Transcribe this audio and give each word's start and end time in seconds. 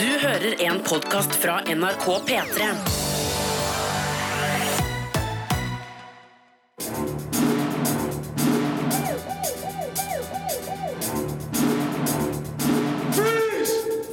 Du 0.00 0.06
hører 0.06 0.54
en 0.64 0.78
podkast 0.80 1.34
fra 1.36 1.58
NRK 1.68 2.04
P3. 2.24 2.68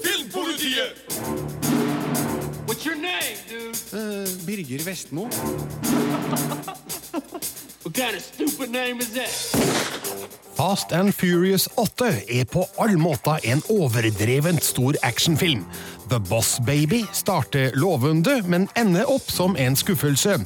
Filmpolitiet! 0.04 0.92
What's 2.68 2.86
your 2.86 2.96
name, 2.96 3.38
dude? 3.48 4.28
Birger 4.46 4.84
Vestmo. 4.84 5.30
Fast 10.58 10.92
and 10.92 11.14
Furious 11.14 11.68
8 11.82 12.10
er 12.30 12.44
på 12.46 12.62
all 12.78 12.94
måte 13.02 13.34
en 13.42 13.64
overdrevent 13.74 14.62
stor 14.62 14.94
actionfilm. 15.02 15.64
The 16.12 16.20
Boss 16.30 16.60
Baby 16.66 17.00
starter 17.14 17.74
lovende, 17.74 18.36
men 18.46 18.68
ender 18.78 19.10
opp 19.10 19.32
som 19.34 19.58
en 19.58 19.76
skuffelse. 19.76 20.38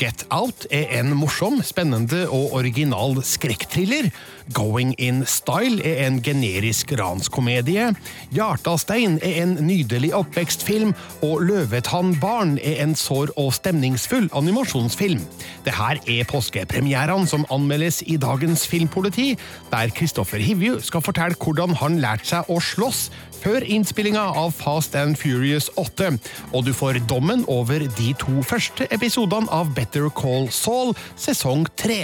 Get 0.00 0.26
Out 0.34 0.66
er 0.70 0.90
en 0.98 1.14
morsom, 1.14 1.60
spennende 1.62 2.24
og 2.26 2.58
original 2.58 3.22
skrekkthriller. 3.22 4.10
Going 4.54 4.94
In 4.98 5.24
Style 5.26 5.82
er 5.82 6.06
en 6.06 6.20
generisk 6.22 6.92
ranskomedie. 6.98 7.88
Hjartastein 8.34 9.18
er 9.22 9.42
en 9.42 9.56
nydelig 9.66 10.12
oppvekstfilm, 10.14 10.92
og 11.26 11.42
Løvetann 11.48 12.14
barn 12.20 12.56
er 12.62 12.82
en 12.84 12.94
sår 12.98 13.32
og 13.40 13.52
stemningsfull 13.56 14.28
animasjonsfilm. 14.36 15.24
Det 15.66 15.74
her 15.74 15.98
er 16.06 16.28
påskepremierene 16.30 17.26
som 17.26 17.46
anmeldes 17.50 18.02
i 18.06 18.18
dagens 18.22 18.66
Filmpoliti, 18.70 19.32
der 19.72 19.90
Kristoffer 19.96 20.42
Hivju 20.42 20.80
skal 20.84 21.02
fortelle 21.02 21.38
hvordan 21.42 21.74
han 21.80 21.98
lærte 22.02 22.30
seg 22.30 22.52
å 22.52 22.60
slåss 22.62 23.08
før 23.42 23.66
innspillinga 23.66 24.22
av 24.38 24.54
Fast 24.56 24.96
and 24.98 25.18
Furious 25.18 25.68
8, 25.76 26.14
og 26.52 26.66
du 26.66 26.72
får 26.76 27.02
dommen 27.10 27.44
over 27.48 27.86
de 27.98 28.12
to 28.20 28.42
første 28.46 28.88
episodene 28.94 29.50
av 29.52 29.74
Better 29.76 30.08
Call 30.10 30.50
Saul 30.54 30.94
sesong 31.18 31.66
3. 31.78 32.02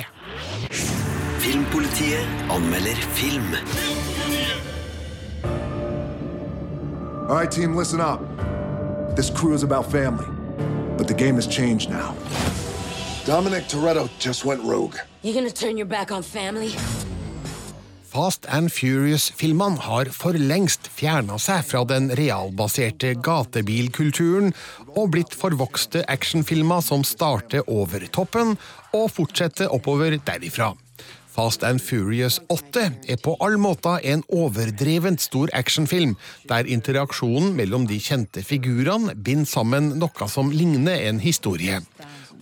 Filmpolitiet 1.43 2.27
anmelder 2.55 2.95
film. 3.19 3.55
All 7.29 7.35
right, 7.35 7.51
team, 7.51 7.75
listen 7.75 8.01
up. 8.01 8.21
This 9.17 9.29
crew 9.29 9.53
is 9.53 9.65
about 9.65 9.91
family, 9.91 10.27
but 10.97 11.09
the 11.09 11.15
game 11.15 11.35
has 11.35 11.48
changed 11.48 11.91
now. 11.91 12.15
Dominic 13.27 13.65
Toretto 13.65 14.09
just 14.20 14.45
went 14.45 14.63
rogue. 14.63 14.95
You're 15.23 15.35
gonna 15.35 15.51
turn 15.51 15.77
your 15.77 15.89
back 15.89 16.13
on 16.13 16.23
family? 16.23 16.70
Fast 18.13 18.47
and 18.47 18.70
Furious-filmene 18.70 19.81
har 19.83 20.13
for 20.15 20.39
lengst 20.39 20.87
fjerna 20.95 21.41
seg 21.43 21.65
fra 21.65 21.83
den 21.89 22.13
realbaserte 22.15 23.17
gatebilkulturen 23.19 24.55
og 24.95 25.11
blitt 25.17 25.35
forvokste 25.35 26.05
actionfilmer 26.07 26.87
som 26.87 27.03
starter 27.03 27.67
over 27.67 28.07
toppen 28.15 28.55
og 28.95 29.11
fortsetter 29.11 29.75
oppover 29.75 30.20
derifra. 30.23 30.75
Fast 31.33 31.63
and 31.65 31.81
Furious 31.81 32.41
8 32.53 32.83
er 33.09 33.21
på 33.25 33.33
all 33.41 33.57
måte 33.61 33.95
en 34.05 34.21
overdrevent 34.29 35.23
stor 35.25 35.49
actionfilm, 35.57 36.13
der 36.49 36.69
interaksjonen 36.69 37.55
mellom 37.57 37.87
de 37.89 37.97
kjente 38.03 38.45
figurene 38.45 39.15
binder 39.17 39.49
sammen 39.49 39.95
noe 40.03 40.29
som 40.29 40.53
ligner 40.53 41.07
en 41.09 41.23
historie. 41.25 41.81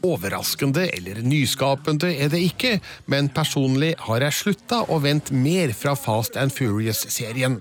Overraskende 0.02 0.88
eller 0.96 1.20
nyskapende 1.22 2.10
er 2.10 2.32
det 2.32 2.40
ikke, 2.48 2.78
men 3.06 3.30
personlig 3.30 3.92
har 4.08 4.24
jeg 4.26 4.38
slutta 4.38 4.82
å 4.88 4.98
vente 5.04 5.36
mer 5.36 5.74
fra 5.76 5.94
Fast 5.94 6.40
and 6.40 6.50
Furious-serien. 6.56 7.60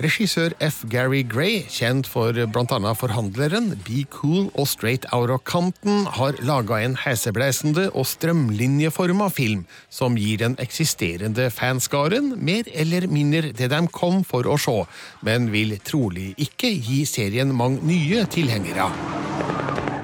Regissør 0.00 0.54
F. 0.64 0.82
Gary 0.88 1.20
Gray, 1.28 1.62
kjent 1.68 2.08
for 2.08 2.32
bl.a. 2.32 2.92
Forhandleren, 2.96 3.72
Be 3.84 4.04
Cool 4.10 4.48
og 4.56 4.68
Straight 4.70 5.04
Out 5.12 5.30
of 5.30 5.42
Compton, 5.44 6.06
har 6.16 6.38
laga 6.40 6.80
en 6.80 6.96
heisebleisende 6.96 7.90
og 7.90 8.06
strømlinjeforma 8.08 9.28
film 9.34 9.66
som 9.92 10.16
gir 10.16 10.40
den 10.40 10.56
eksisterende 10.62 11.50
fanskaren 11.52 12.32
mer 12.40 12.68
eller 12.72 13.06
mindre 13.10 13.52
det 13.52 13.68
de 13.72 13.82
kom 13.92 14.22
for 14.24 14.48
å 14.48 14.56
se, 14.60 14.78
men 15.26 15.50
vil 15.52 15.76
trolig 15.84 16.32
ikke 16.40 16.72
gi 16.72 17.02
serien 17.08 17.52
mange 17.52 17.84
nye 17.84 18.24
tilhengere. 18.32 18.88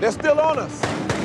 They're 0.00 0.12
still 0.12 0.38
on 0.38 0.59
us. 0.59 1.18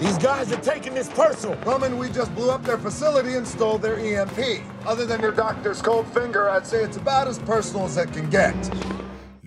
These 0.00 0.18
guys 0.18 0.52
are 0.52 0.60
taking 0.60 0.94
this 0.94 1.08
personal. 1.08 1.58
Roman, 1.66 1.98
we 1.98 2.08
just 2.08 2.32
blew 2.36 2.50
up 2.50 2.62
their 2.64 2.78
facility 2.78 3.34
and 3.34 3.44
stole 3.44 3.78
their 3.78 3.98
EMP. 3.98 4.62
Other 4.86 5.04
than 5.04 5.20
your 5.20 5.32
doctor's 5.32 5.82
cold 5.82 6.06
finger, 6.14 6.48
I'd 6.48 6.68
say 6.68 6.84
it's 6.84 6.96
about 6.96 7.26
as 7.26 7.40
personal 7.40 7.86
as 7.86 7.96
it 7.96 8.12
can 8.12 8.30
get. 8.30 8.54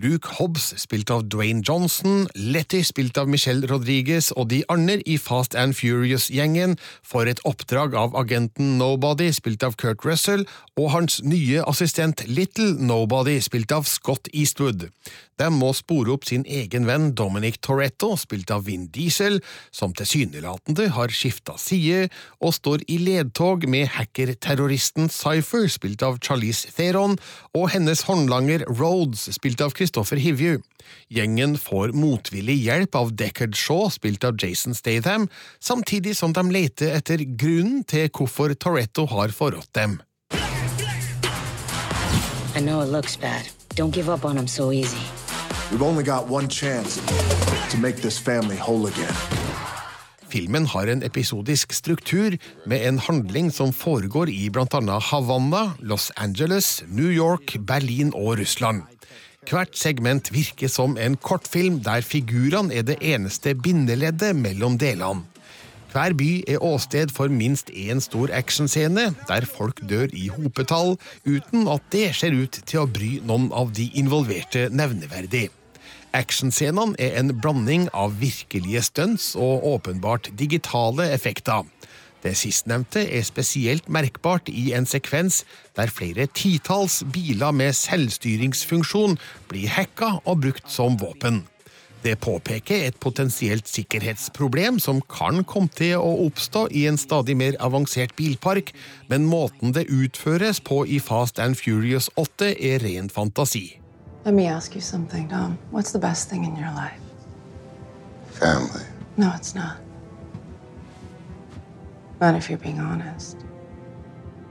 Luke 0.02 0.26
Hobbs, 0.26 0.74
spilt 0.82 1.12
av 1.14 1.28
Dwayne 1.30 1.62
Johnson, 1.62 2.26
Letty, 2.36 2.82
spilt 2.84 3.20
av 3.22 3.30
Michelle 3.30 3.68
Rodriguez, 3.70 4.32
og 4.34 4.50
de 4.50 4.64
andre 4.68 4.98
i 5.06 5.20
Fast 5.22 5.54
and 5.56 5.78
Furious-gjengen 5.78 6.74
får 7.06 7.30
et 7.30 7.42
oppdrag 7.46 7.94
av 7.96 8.18
agenten 8.18 8.80
Nobody, 8.82 9.30
spilt 9.32 9.64
av 9.64 9.78
Kurt 9.78 10.04
Russell, 10.04 10.48
og 10.76 10.90
hans 10.96 11.22
nye 11.24 11.62
assistent 11.70 12.26
Little 12.28 12.74
Nobody, 12.82 13.38
spilt 13.46 13.72
av 13.72 13.86
Scott 13.86 14.28
Eastwood. 14.34 14.90
De 15.42 15.48
må 15.50 15.72
spore 15.74 16.14
opp 16.14 16.28
sin 16.30 16.44
egen 16.46 16.86
venn 16.86 17.12
Dominic 17.18 17.58
Toretto, 17.66 18.14
spilt 18.20 18.52
av 18.54 18.68
Vin 18.68 18.84
Diesel, 18.94 19.40
som 19.74 19.94
tilsynelatende 19.98 20.86
har 20.94 21.14
skifta 21.16 21.56
side, 21.58 22.12
og 22.38 22.54
står 22.54 22.84
i 22.92 23.00
ledtog 23.02 23.66
med 23.72 23.90
hackerterroristen 23.96 25.10
Cypher, 25.10 25.66
spilt 25.72 26.06
av 26.06 26.20
Charlize 26.22 26.70
Theron, 26.76 27.18
og 27.58 27.72
hennes 27.74 28.04
håndlanger 28.06 28.68
Rhodes, 28.70 29.32
spilt 29.34 29.64
av 29.66 29.74
Christopher 29.78 30.22
Hivju. 30.22 30.60
Gjengen 31.10 31.56
får 31.62 31.96
motvillig 31.98 32.60
hjelp 32.68 33.00
av 33.00 33.16
Deckard 33.18 33.58
Shaw, 33.58 33.90
spilt 33.94 34.28
av 34.28 34.38
Jason 34.38 34.78
Statham, 34.78 35.26
samtidig 35.58 36.14
som 36.20 36.36
de 36.38 36.46
leter 36.54 36.94
etter 37.00 37.24
grunnen 37.26 37.82
til 37.90 38.12
hvorfor 38.14 38.54
Toretto 38.54 39.08
har 39.10 39.34
forrådt 39.34 39.74
dem. 39.74 39.98
I 42.54 42.60
know 42.60 42.82
it 42.82 42.92
looks 42.92 43.16
bad. 43.16 43.50
Don't 43.76 43.96
give 43.96 44.10
up 44.10 44.26
on 44.26 44.38
him 44.38 44.48
so 44.48 44.72
easy. 44.72 45.02
We've 45.72 45.88
only 45.88 46.04
got 46.04 46.28
one 46.28 46.50
chance 46.50 47.00
to 47.72 47.78
make 47.78 47.96
this 48.02 48.20
family 48.20 48.58
whole 48.58 48.88
again. 48.88 49.16
Filmen 50.28 50.66
har 50.66 50.88
en 50.88 51.04
episodisk 51.04 51.72
struktur 51.74 52.36
med 52.66 52.88
en 52.88 53.00
handling 53.00 53.52
som 53.52 53.72
foregår 53.74 54.30
i 54.30 54.50
annet 54.52 55.04
Havanna, 55.04 55.74
Los 55.80 56.12
Angeles, 56.18 56.84
New 56.88 57.12
York, 57.12 57.56
Berlin 57.60 58.12
og 58.14 58.40
Russland. 58.40 58.84
Hvert 59.50 59.78
segment 59.78 60.34
virker 60.34 60.68
som 60.68 60.98
en 60.98 61.16
kortfilm 61.16 61.80
der 61.80 62.02
figurene 62.02 62.74
er 62.74 62.84
det 62.84 62.98
eneste 63.02 63.56
bindeleddet 63.56 64.36
mellom 64.36 64.78
delene. 64.78 65.24
Hver 65.94 66.14
by 66.14 66.44
er 66.48 66.64
åsted 66.64 67.12
for 67.12 67.28
minst 67.28 67.70
én 67.70 68.00
stor 68.00 68.28
actionscene, 68.32 69.16
der 69.28 69.46
folk 69.46 69.80
dør 69.90 70.08
i 70.12 70.28
hopetall, 70.28 70.98
uten 71.26 71.68
at 71.68 71.82
det 71.92 72.16
ser 72.16 72.36
ut 72.36 72.60
til 72.66 72.84
å 72.84 72.88
bry 72.88 73.20
noen 73.24 73.52
av 73.52 73.72
de 73.76 73.90
involverte 73.96 74.70
nevneverdig. 74.70 75.50
Actionscenene 76.12 76.98
er 77.00 77.14
en 77.22 77.32
blanding 77.40 77.86
av 77.96 78.18
virkelige 78.20 78.82
stunts 78.84 79.32
og 79.40 79.64
åpenbart 79.68 80.28
digitale 80.40 81.08
effekter. 81.16 81.64
Det 82.22 82.36
sistnevnte 82.38 83.02
er 83.08 83.24
spesielt 83.26 83.88
merkbart 83.90 84.52
i 84.52 84.74
en 84.78 84.86
sekvens 84.86 85.42
der 85.78 85.90
flere 85.90 86.28
titalls 86.28 87.00
biler 87.14 87.56
med 87.56 87.74
selvstyringsfunksjon 87.80 89.18
blir 89.50 89.72
hacka 89.72 90.18
og 90.26 90.44
brukt 90.44 90.70
som 90.70 91.00
våpen. 91.02 91.42
Det 92.02 92.18
påpeker 92.20 92.88
et 92.88 92.98
potensielt 93.00 93.70
sikkerhetsproblem 93.70 94.80
som 94.82 95.04
kan 95.06 95.44
komme 95.46 95.70
til 95.70 96.02
å 96.02 96.16
oppstå 96.26 96.68
i 96.74 96.88
en 96.90 96.98
stadig 96.98 97.38
mer 97.38 97.58
avansert 97.62 98.16
bilpark, 98.18 98.74
men 99.08 99.30
måten 99.30 99.74
det 99.78 99.88
utføres 99.88 100.60
på 100.66 100.82
i 100.90 100.98
Fast 101.00 101.40
and 101.40 101.56
Furious 101.62 102.10
8 102.18 102.56
er 102.58 102.82
ren 102.84 103.10
fantasi. 103.14 103.81
Let 104.24 104.36
me 104.36 104.46
ask 104.46 104.76
you 104.76 104.82
something, 104.82 105.28
Dom. 105.28 105.58
What's 105.72 105.92
the 105.92 106.00
best 106.00 106.30
thing 106.30 106.44
in 106.44 106.56
your 106.56 106.72
life? 106.72 107.00
Family. 108.28 108.84
No, 109.18 109.32
it's 109.36 109.56
not. 109.56 109.78
Not 112.20 112.36
if 112.36 112.48
you're 112.48 112.60
being 112.60 112.80
honest. 112.80 113.38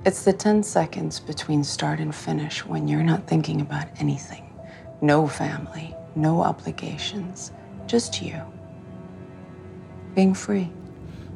It's 0.05 0.25
the 0.25 0.33
10 0.33 0.65
seconds 0.65 1.21
between 1.21 1.63
start 1.63 2.01
and 2.01 2.13
finish 2.13 2.65
when 2.67 2.89
you're 2.89 3.05
not 3.05 3.29
thinking 3.29 3.61
about 3.61 3.87
anything. 4.01 4.51
No 5.03 5.29
family, 5.29 5.95
no 6.17 6.43
obligations, 6.43 7.53
just 7.87 8.21
you. 8.21 8.43
Being 10.17 10.35
free. 10.35 10.73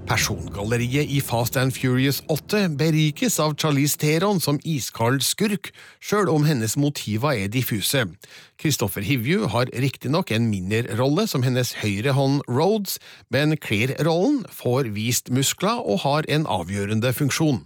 Persongalleriet 0.04 1.08
i 1.08 1.20
Fast 1.24 1.56
and 1.56 1.72
Furious 1.72 2.20
8 2.28 2.76
berikes 2.76 3.38
av 3.40 3.54
Charlize 3.56 3.96
Theron 3.96 4.40
som 4.42 4.58
iskald 4.68 5.24
skurk, 5.24 5.70
sjøl 5.96 6.28
om 6.28 6.44
hennes 6.44 6.76
motiver 6.76 7.32
er 7.32 7.48
diffuse. 7.48 8.04
Christopher 8.60 9.06
Hivju 9.06 9.48
har 9.54 9.72
riktignok 9.72 10.34
en 10.36 10.50
mindre 10.52 10.98
rolle 11.00 11.24
som 11.30 11.42
hennes 11.46 11.72
høyre 11.80 12.12
hånd 12.18 12.44
Rhodes, 12.50 12.98
men 13.32 13.56
kler 13.56 13.96
rollen, 14.04 14.42
får 14.52 14.92
vist 14.92 15.32
muskler 15.32 15.80
og 15.80 16.04
har 16.04 16.28
en 16.28 16.44
avgjørende 16.52 17.14
funksjon. 17.16 17.64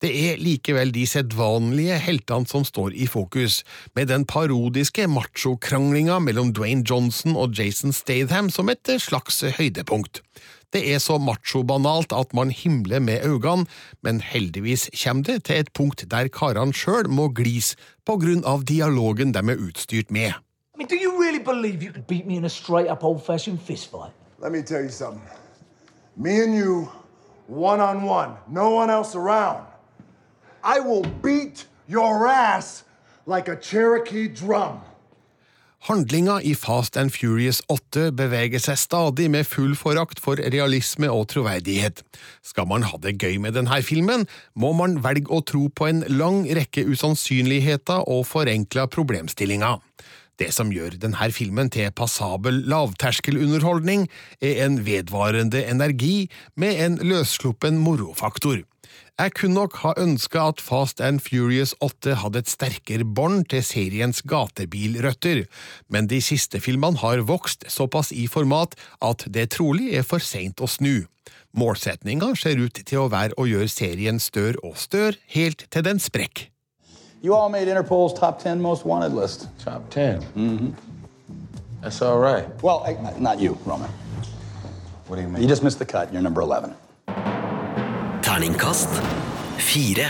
Det 0.00 0.12
er 0.16 0.40
likevel 0.40 0.92
de 0.92 1.02
sedvanlige 1.08 1.98
heltene 2.00 2.48
som 2.48 2.64
står 2.64 2.92
i 2.96 3.08
fokus, 3.08 3.62
med 3.96 4.12
den 4.12 4.24
parodiske 4.28 5.08
machokranglinga 5.08 6.20
mellom 6.24 6.54
Dwayne 6.56 6.84
Johnson 6.84 7.36
og 7.36 7.56
Jason 7.56 7.92
Statham 7.92 8.48
som 8.52 8.72
et 8.72 8.96
slags 9.00 9.42
høydepunkt. 9.58 10.22
Det 10.72 10.94
er 10.94 10.98
så 11.02 11.18
macho-banalt 11.18 12.12
at 12.12 12.34
man 12.34 12.50
himler 12.50 13.00
med 13.00 13.24
øynene, 13.24 13.66
men 14.02 14.20
heldigvis 14.20 14.90
kommer 15.04 15.22
det 15.22 15.44
til 15.44 15.60
et 15.60 15.72
punkt 15.74 16.04
der 16.10 16.28
karene 16.28 16.72
sjøl 16.72 17.08
må 17.10 17.28
glise 17.34 17.76
på 18.06 18.16
grunn 18.22 18.44
av 18.46 18.62
dialogen 18.64 19.34
de 19.34 19.42
er 19.42 19.64
utstyrt 19.66 20.10
med. 20.10 20.32
I 20.74 20.78
mean, 20.78 20.88
do 20.88 20.96
you 20.96 21.20
really 21.22 21.42
believe 21.42 21.82
you 21.82 21.92
could 21.92 22.06
beat 22.06 22.26
me 22.26 22.36
in 22.36 22.44
a 22.44 22.48
straight 22.48 22.90
up 22.90 23.04
old 23.04 23.22
fashioned 23.22 23.60
fist 23.60 23.90
fight? 23.90 24.12
Let 24.38 24.52
me 24.52 24.62
tell 24.62 24.82
you 24.82 24.90
something. 24.90 25.22
Me 26.16 26.40
and 26.42 26.54
you, 26.54 26.88
one 27.46 27.80
on 27.80 28.02
one, 28.04 28.36
no 28.48 28.70
one 28.70 28.90
else 28.90 29.14
around. 29.14 29.66
I 30.62 30.80
will 30.80 31.04
beat 31.22 31.66
your 31.88 32.26
ass 32.26 32.84
like 33.26 33.48
a 33.48 33.56
Cherokee 33.56 34.28
drum. 34.28 34.80
Handlinga 35.88 36.42
i 36.44 36.50
Fast 36.52 36.96
and 37.00 37.08
Furious 37.08 37.62
8 37.72 38.10
beveger 38.12 38.60
seg 38.60 38.76
stadig 38.76 39.30
med 39.32 39.46
full 39.48 39.72
forakt 39.80 40.18
for 40.20 40.36
realisme 40.36 41.08
og 41.08 41.30
troverdighet. 41.32 42.02
Skal 42.44 42.68
man 42.68 42.84
ha 42.84 42.98
det 43.00 43.14
gøy 43.16 43.38
med 43.40 43.56
denne 43.56 43.78
filmen, 43.80 44.26
må 44.52 44.74
man 44.76 44.98
velge 45.00 45.32
å 45.32 45.40
tro 45.40 45.70
på 45.72 45.88
en 45.88 46.02
lang 46.12 46.42
rekke 46.44 46.84
usannsynligheter 46.84 48.04
og 48.12 48.26
forenkla 48.28 48.90
problemstillinger. 48.92 49.80
Det 50.36 50.50
som 50.52 50.68
gjør 50.72 50.98
denne 51.00 51.30
filmen 51.32 51.72
til 51.72 51.88
passabel 51.96 52.60
lavterskelunderholdning, 52.68 54.04
er 54.44 54.66
en 54.66 54.82
vedvarende 54.84 55.64
energi 55.64 56.28
med 56.60 56.76
en 56.76 57.00
løssluppen 57.08 57.80
morofaktor. 57.80 58.66
Jeg 59.20 59.34
kunne 59.36 59.58
nok 59.58 59.74
ha 59.82 59.92
ønska 60.00 60.46
at 60.54 60.62
Fast 60.64 61.00
and 61.04 61.20
Furious 61.20 61.74
8 61.84 62.14
hadde 62.22 62.40
et 62.40 62.48
sterkere 62.48 63.04
bånd 63.04 63.50
til 63.52 63.64
seriens 63.66 64.22
gatebilrøtter, 64.24 65.44
men 65.92 66.08
de 66.08 66.22
siste 66.24 66.60
filmene 66.64 67.02
har 67.02 67.24
vokst 67.28 67.66
såpass 67.68 68.14
i 68.16 68.24
format 68.32 68.78
at 69.04 69.26
det 69.28 69.50
trolig 69.56 69.92
er 69.98 70.06
for 70.06 70.24
seint 70.24 70.62
å 70.64 70.70
snu. 70.70 71.04
Målsetninga 71.52 72.30
ser 72.38 72.62
ut 72.62 72.80
til 72.80 73.02
å 73.02 73.10
være 73.12 73.36
å 73.36 73.44
gjøre 73.50 73.68
serien 73.68 74.22
større 74.22 74.62
og 74.64 74.78
større, 74.80 75.18
helt 75.34 75.66
til 75.68 75.84
den 75.84 76.00
sprekker. 76.00 76.48
You 77.20 77.34
all 77.34 77.50
made 77.50 77.68
Interpol's 77.68 78.14
top 78.16 78.40
10 78.40 78.62
most 78.62 78.86
wanted 78.86 79.12
list. 79.12 79.48
Top 79.58 79.90
10? 79.90 80.24
Mm-hmm. 80.34 80.72
That's 81.82 82.00
all 82.00 82.18
right. 82.18 82.46
Well, 82.62 82.82
I, 82.86 82.96
not 83.18 83.38
you, 83.38 83.58
Roman. 83.66 83.90
What 85.06 85.16
do 85.16 85.22
you 85.22 85.28
mean? 85.28 85.42
You 85.42 85.48
just 85.48 85.62
missed 85.62 85.78
the 85.78 85.84
cut. 85.84 86.12
You're 86.12 86.22
number 86.22 86.40
11. 86.40 86.74
Terningkast 88.30 88.92
fire. 89.58 90.06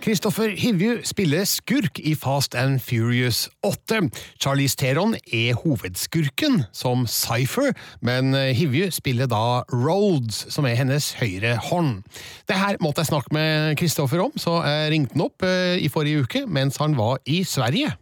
Kristoffer 0.00 0.54
Hivju 0.56 1.02
spiller 1.04 1.44
skurk 1.44 1.98
i 2.00 2.14
Fast 2.16 2.54
and 2.56 2.80
Furious 2.80 3.50
8. 3.60 4.08
Charlize 4.40 4.76
Theron 4.80 5.12
er 5.28 5.58
hovedskurken, 5.60 6.64
som 6.72 7.04
Cypher, 7.04 7.76
men 8.00 8.32
Hivju 8.32 8.88
spiller 8.96 9.28
da 9.28 9.44
Rhodes, 9.68 10.46
som 10.54 10.64
er 10.64 10.80
hennes 10.80 11.12
høyre 11.20 11.58
hånd. 11.68 12.00
Det 12.48 12.56
her 12.56 12.80
måtte 12.80 13.04
jeg 13.04 13.12
snakke 13.12 13.36
med 13.36 13.76
Kristoffer 13.76 14.24
om, 14.24 14.32
så 14.32 14.62
jeg 14.64 14.94
ringte 14.96 15.18
han 15.18 15.28
opp 15.28 15.44
eh, 15.44 15.76
i 15.76 15.92
forrige 15.92 16.24
uke 16.24 16.46
mens 16.48 16.80
han 16.80 16.96
var 16.96 17.20
i 17.28 17.42
Sverige. 17.44 17.92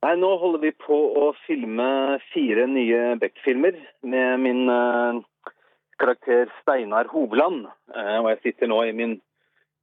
Nei, 0.00 0.14
Nå 0.16 0.32
holder 0.40 0.64
vi 0.64 0.72
på 0.80 0.96
å 0.96 1.34
filme 1.44 1.90
fire 2.32 2.64
nye 2.72 3.18
Beck-filmer 3.20 3.76
med 4.00 4.46
min 4.48 4.64
eh, 4.72 5.20
karakter 6.00 6.50
Steinar 6.62 7.08
Hovland. 7.12 7.66
Eh, 7.94 8.18
og 8.22 8.30
jeg 8.32 8.38
sitter 8.42 8.70
nå 8.70 8.82
i 8.88 8.92
min, 8.92 9.18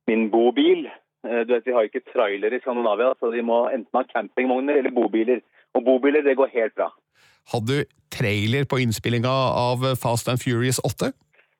min 0.08 0.30
bobil. 0.32 0.88
Eh, 1.28 1.42
du 1.48 1.54
vet, 1.54 1.66
Vi 1.66 1.76
har 1.76 1.88
ikke 1.88 2.06
trailer 2.14 2.54
i 2.54 2.62
Skandinavia, 2.64 3.14
så 3.20 3.32
de 3.34 3.42
må 3.42 3.66
enten 3.70 4.00
ha 4.00 4.04
campingvogner 4.14 4.80
eller 4.80 4.96
bobiler. 4.96 5.44
Og 5.76 5.84
bobiler, 5.84 6.22
det 6.22 6.38
går 6.38 6.54
helt 6.54 6.76
bra. 6.76 6.90
Hadde 7.52 7.68
du 7.68 7.94
trailer 8.12 8.66
på 8.66 8.80
innspillinga 8.82 9.36
av 9.68 9.84
Fast 10.02 10.30
and 10.32 10.42
Furious 10.42 10.80
8? 10.80 11.12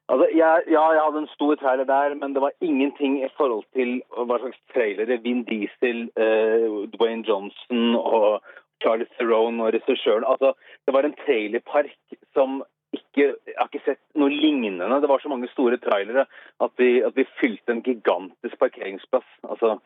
Altså, 0.10 0.28
jeg, 0.38 0.62
ja, 0.70 0.84
jeg 0.94 1.02
hadde 1.02 1.22
en 1.24 1.34
stor 1.34 1.56
trailer 1.56 1.88
der, 1.90 2.14
men 2.22 2.34
det 2.34 2.42
var 2.42 2.54
ingenting 2.62 3.24
i 3.26 3.30
forhold 3.38 3.66
til 3.74 4.02
hva 4.14 4.38
slags 4.42 4.60
trailere 4.74 5.18
Vin 5.24 5.42
Diesel, 5.50 6.06
eh, 6.26 6.68
Dwayne 6.94 7.26
Johnson 7.26 7.96
og 7.98 8.44
Charlie 8.84 9.10
Theron 9.18 9.60
og 9.64 9.74
regissøren 9.74 10.28
Altså, 10.32 10.54
det 10.86 10.94
var 10.94 11.08
en 11.08 11.18
trailerpark 11.26 11.98
som 12.38 12.62
ikke 12.98 13.28
Jeg 13.48 13.58
har 13.58 13.70
ikke 13.70 13.86
sett 13.86 14.02
noe 14.20 14.32
lignende. 14.32 15.02
Det 15.02 15.10
var 15.12 15.24
så 15.24 15.32
mange 15.32 15.50
store 15.54 15.80
trailere 15.84 16.26
at 16.64 16.74
vi, 16.82 17.00
at 17.06 17.16
vi 17.18 17.28
fylte 17.40 17.76
en 17.76 17.84
gigantisk 17.86 18.58
parkeringsplass. 18.62 19.28
Altså, 19.50 19.78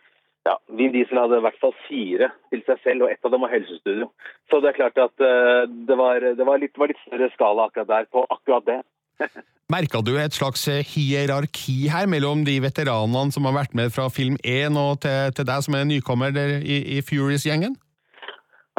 ja, 0.48 0.56
Vin 0.78 0.94
Diesel 0.94 1.20
hadde 1.20 1.40
i 1.42 1.46
hvert 1.46 1.60
fall 1.62 1.76
fire 1.88 2.32
til 2.54 2.64
seg 2.68 2.80
selv, 2.86 3.06
og 3.06 3.12
ett 3.14 3.26
av 3.26 3.34
dem 3.34 3.44
var 3.44 3.54
helsestudio. 3.54 4.10
Så 4.50 4.62
det 4.64 4.72
er 4.72 4.80
klart 4.80 5.02
at 5.02 5.16
uh, 5.22 5.66
det, 5.68 5.98
var, 6.00 6.24
det 6.24 6.48
var, 6.48 6.62
litt, 6.62 6.78
var 6.80 6.92
litt 6.92 7.02
større 7.06 7.30
skala 7.36 7.68
akkurat 7.68 7.92
der 7.92 8.10
på 8.14 8.24
akkurat 8.30 8.68
det. 8.70 8.80
Merka 9.74 10.02
du 10.02 10.16
et 10.18 10.34
slags 10.34 10.64
hierarki 10.66 11.92
her 11.94 12.08
mellom 12.10 12.42
de 12.48 12.56
veteranene 12.64 13.36
som 13.36 13.46
har 13.46 13.54
vært 13.60 13.76
med 13.78 13.92
fra 13.94 14.08
film 14.10 14.40
1 14.42 14.80
og 14.80 15.04
til, 15.04 15.36
til 15.38 15.46
deg 15.46 15.66
som 15.66 15.78
er 15.78 15.86
nykommer 15.92 16.34
i, 16.40 16.80
i 16.98 17.04
Furious-gjengen? 17.06 17.76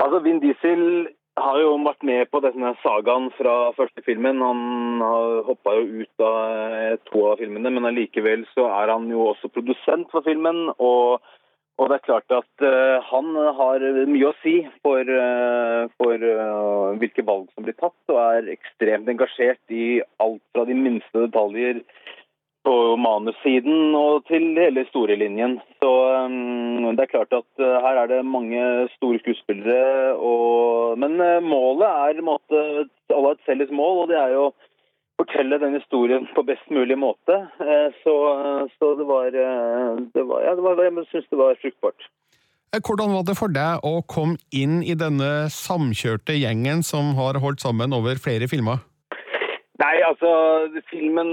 Altså, 0.01 0.19
Vin 0.25 0.41
Diesel 0.43 0.83
har 1.41 1.59
jo 1.61 1.75
vært 1.85 2.05
med 2.07 2.29
på 2.31 2.41
denne 2.45 2.73
sagaen 2.85 3.29
fra 3.37 3.55
første 3.77 4.05
filmen. 4.07 4.43
Han 4.45 5.03
hoppa 5.47 5.75
jo 5.79 6.05
ut 6.05 6.25
av 6.25 6.39
eh, 6.77 6.97
to 7.11 7.27
av 7.33 7.43
filmene, 7.43 7.73
men 7.75 7.89
allikevel 7.91 8.47
så 8.55 8.69
er 8.81 8.93
han 8.93 9.09
jo 9.13 9.31
også 9.33 9.53
produsent 9.53 10.11
for 10.15 10.27
filmen. 10.27 10.69
og 10.79 11.21
og 11.81 11.89
det 11.89 11.97
er 11.97 12.05
klart 12.05 12.33
at 12.37 12.65
uh, 12.67 13.01
han 13.09 13.29
har 13.57 13.81
mye 14.05 14.29
å 14.29 14.35
si 14.43 14.59
for, 14.85 15.01
uh, 15.01 15.89
for 15.97 16.21
uh, 16.21 16.93
hvilke 17.01 17.25
valg 17.25 17.47
som 17.55 17.65
blir 17.65 17.77
tatt, 17.79 17.97
og 18.13 18.19
er 18.21 18.51
ekstremt 18.53 19.09
engasjert 19.09 19.73
i 19.73 20.03
alt 20.21 20.43
fra 20.53 20.67
de 20.69 20.77
minste 20.77 21.23
detaljer 21.25 21.81
på 22.67 22.75
manussiden 23.01 23.95
og 23.97 24.27
til 24.29 24.51
hele 24.59 24.85
historielinjen. 24.85 25.59
Så 25.81 25.91
um, 26.27 26.91
det 26.97 27.05
er 27.07 27.13
klart 27.15 27.33
at 27.33 27.49
uh, 27.63 27.79
her 27.85 28.03
er 28.03 28.11
det 28.11 28.25
mange 28.27 28.89
store 28.97 29.21
skuespillere. 29.23 30.17
Og, 30.17 30.99
men 31.01 31.17
uh, 31.21 31.39
målet 31.45 31.87
er 31.89 32.27
måte, 32.27 32.65
alle 33.09 33.31
har 33.31 33.39
et 33.39 33.47
felles 33.49 33.73
mål, 33.73 34.03
og 34.03 34.13
det 34.13 34.19
er 34.21 34.37
jo 34.37 34.45
å 34.51 34.55
fortelle 35.21 35.61
den 35.61 35.77
historien 35.77 36.29
på 36.37 36.45
best 36.49 36.69
mulig 36.73 36.99
måte. 37.01 37.41
Uh, 37.63 37.89
så, 38.05 38.17
så, 38.77 38.95
det 39.01 39.09
var, 39.09 39.33
det 39.33 40.27
var, 40.29 40.45
ja, 40.45 40.57
det 40.57 40.67
var 40.67 40.85
Jeg 40.85 41.09
syns 41.13 41.31
det 41.33 41.41
var 41.41 41.61
fruktbart. 41.65 42.11
Hvordan 42.71 43.17
var 43.17 43.25
det 43.27 43.35
for 43.35 43.51
deg 43.51 43.83
å 43.83 43.97
komme 44.07 44.39
inn 44.55 44.79
i 44.87 44.95
denne 44.95 45.49
samkjørte 45.51 46.37
gjengen 46.39 46.85
som 46.87 47.17
har 47.19 47.41
holdt 47.43 47.65
sammen 47.65 47.97
over 47.97 48.21
flere 48.23 48.47
filmer? 48.47 48.85
Nei, 49.81 49.97
altså 50.05 50.31
filmen, 50.91 51.31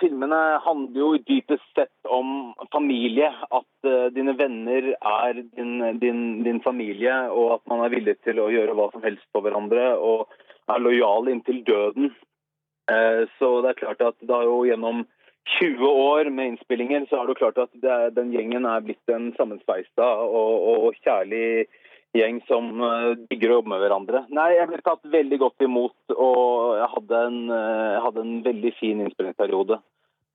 Filmene 0.00 0.40
handler 0.64 1.00
jo 1.02 1.08
dypest 1.28 1.66
sett 1.76 2.08
om 2.08 2.54
familie. 2.72 3.28
At 3.52 3.88
uh, 3.88 4.06
dine 4.14 4.32
venner 4.38 4.94
er 4.96 5.42
din, 5.42 5.74
din, 6.00 6.22
din, 6.46 6.62
familie, 6.64 7.12
og 7.28 7.58
at 7.58 7.66
man 7.68 7.84
er 7.84 7.92
villig 7.92 8.16
til 8.24 8.40
å 8.40 8.48
gjøre 8.52 8.76
hva 8.78 8.88
som 8.94 9.04
helst 9.04 9.26
for 9.34 9.44
hverandre. 9.44 9.90
Og 10.00 10.24
er 10.72 10.80
lojal 10.80 11.28
inntil 11.34 11.60
døden. 11.68 12.14
Uh, 12.88 13.28
så 13.36 13.58
det 13.60 13.74
er 13.74 13.82
klart 13.82 14.06
at 14.08 14.16
det 14.24 14.34
har 14.40 14.48
jo 14.48 14.64
gjennom 14.70 15.04
20 15.58 15.84
år 15.84 16.30
med 16.30 16.52
innspillinger, 16.52 17.04
så 17.10 17.18
er 17.18 17.26
det 17.26 17.34
jo 17.34 17.40
klart 17.42 17.58
at 17.58 17.72
det, 17.82 18.14
den 18.16 18.32
gjengen 18.32 18.64
er 18.68 18.84
blitt 18.84 19.10
en 19.10 19.32
sammensveisa 19.36 20.06
og, 20.22 20.52
og, 20.54 20.84
og 20.86 21.00
kjærlig 21.02 21.66
gjeng 22.16 22.40
som 22.48 22.68
uh, 22.80 23.12
digger 23.30 23.52
å 23.52 23.58
jobbe 23.60 23.72
med 23.72 23.82
hverandre. 23.82 24.24
Nei, 24.34 24.52
jeg 24.58 24.68
ble 24.70 24.80
tatt 24.84 25.04
veldig 25.12 25.38
godt 25.40 25.64
imot, 25.64 26.14
og 26.14 26.74
jeg 26.78 26.88
hadde 26.96 27.20
en, 27.28 27.38
uh, 27.48 27.92
jeg 27.96 28.02
hadde 28.06 28.24
en 28.24 28.34
veldig 28.46 28.72
fin 28.78 29.04
innspillingsperiode. 29.04 29.78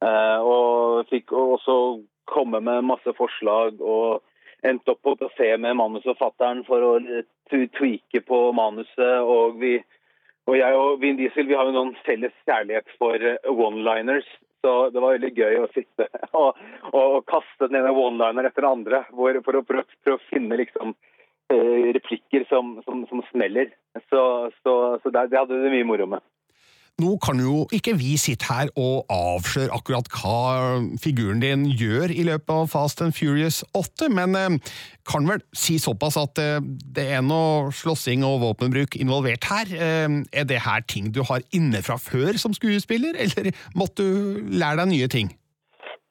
Uh, 0.03 0.39
og 0.46 1.12
fikk 1.12 1.34
også 1.34 1.77
komme 2.29 2.62
med 2.62 2.86
masse 2.86 3.13
forslag 3.17 3.79
og 3.81 4.24
endte 4.65 4.93
opp 4.93 5.03
på 5.05 5.15
kafé 5.22 5.53
med 5.62 5.77
manusforfatteren 5.77 6.63
for 6.67 6.84
å 6.84 6.93
tweake 7.50 8.24
på 8.25 8.39
manuset. 8.57 9.22
Og, 9.22 9.62
vi, 9.62 9.77
og 10.50 10.57
jeg 10.57 10.81
og 10.81 10.98
Vin 11.01 11.19
Diesel 11.19 11.48
vi 11.50 11.55
har 11.57 11.69
jo 11.69 11.77
noen 11.77 11.93
felles 12.07 12.34
kjærlighet 12.50 12.89
for 12.98 13.22
one-liners. 13.53 14.27
Så 14.65 14.89
det 14.89 15.00
var 15.00 15.13
veldig 15.13 15.31
gøy 15.38 15.60
å 15.62 15.69
sitte 15.69 16.07
og, 16.41 16.57
og, 16.89 17.03
og 17.03 17.19
kaste 17.29 17.69
den 17.69 17.77
ene 17.77 17.93
one-liner 17.93 18.50
etter 18.50 18.65
den 18.65 18.79
andre 18.79 19.03
for, 19.12 19.38
for 19.46 19.60
å 19.60 19.63
prøve, 19.63 19.86
prøve 20.01 20.17
å 20.17 20.27
finne 20.31 20.57
liksom 20.60 20.96
Eh, 20.98 21.17
replikker 21.50 22.48
som, 22.50 22.77
som, 22.86 23.06
som 23.10 23.24
smeller. 23.32 23.72
Så, 24.10 24.50
så, 24.63 24.74
så 25.04 25.13
det, 25.13 25.30
det 25.32 25.39
hadde 25.39 25.62
vi 25.63 25.77
mye 25.77 25.88
moro 25.88 26.10
med. 26.18 26.25
Nå 26.98 27.12
kan 27.22 27.38
jo 27.38 27.68
ikke 27.70 27.94
vi 27.94 28.16
sitte 28.18 28.48
her 28.50 28.72
og 28.74 29.04
avsløre 29.13 29.70
akkurat 29.75 30.08
hva 30.18 30.80
figuren 30.98 31.44
din 31.44 31.68
gjør 31.77 32.10
i 32.10 32.24
løpet 32.25 32.50
av 32.50 32.72
Fast 32.72 33.04
and 33.06 33.13
Furious 33.13 33.60
8, 33.77 34.10
men 34.18 34.34
eh, 34.34 34.74
kan 35.06 35.30
vel 35.30 35.44
si 35.54 35.77
såpass 35.77 36.18
at 36.18 36.42
eh, 36.42 36.58
det 36.98 37.06
er 37.20 37.22
noe 37.22 37.70
slåssing 37.70 38.25
og 38.25 38.42
våpenbruk 38.48 38.98
involvert 38.98 39.46
her. 39.46 39.70
Er 39.77 40.50
det 40.50 40.63
her 40.66 40.82
ting 40.89 41.13
du 41.13 41.22
har 41.30 41.46
inne 41.54 41.84
fra 41.86 42.00
før 42.01 42.42
som 42.42 42.58
skuespiller, 42.58 43.13
eller 43.13 43.54
måtte 43.77 44.01
du 44.01 44.50
lære 44.58 44.82
deg 44.82 44.96
nye 44.96 45.12
ting? 45.20 45.30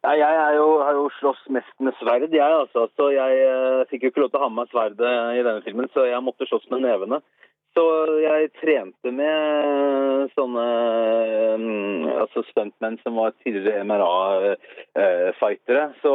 Jeg 0.06 0.54
jo, 0.54 0.66
har 0.86 0.94
jo 0.94 1.08
slåss 1.18 1.40
mest 1.50 1.74
med 1.82 1.96
sverd, 1.98 2.28
jeg 2.30 2.44
altså. 2.60 2.86
Så 2.94 3.10
jeg 3.14 3.40
eh, 3.42 3.82
fikk 3.90 4.06
jo 4.06 4.12
ikke 4.12 4.22
lov 4.22 4.30
til 4.30 4.38
å 4.38 4.44
ha 4.44 4.50
med 4.52 4.60
meg 4.62 4.70
sverdet 4.74 5.14
i 5.34 5.42
denne 5.42 5.64
filmen, 5.64 5.90
så 5.94 6.06
jeg 6.06 6.22
måtte 6.22 6.46
slåss 6.46 6.68
med 6.70 6.84
nevene. 6.86 7.18
Så 7.76 7.84
jeg 8.22 8.54
trente 8.56 9.10
med 9.12 10.30
sånne 10.32 10.62
um, 11.60 12.06
altså 12.08 12.40
stuntmenn 12.48 12.96
som 13.02 13.18
var 13.20 13.34
tidligere 13.44 13.84
MRA-fightere. 13.84 15.82
Så, 16.00 16.12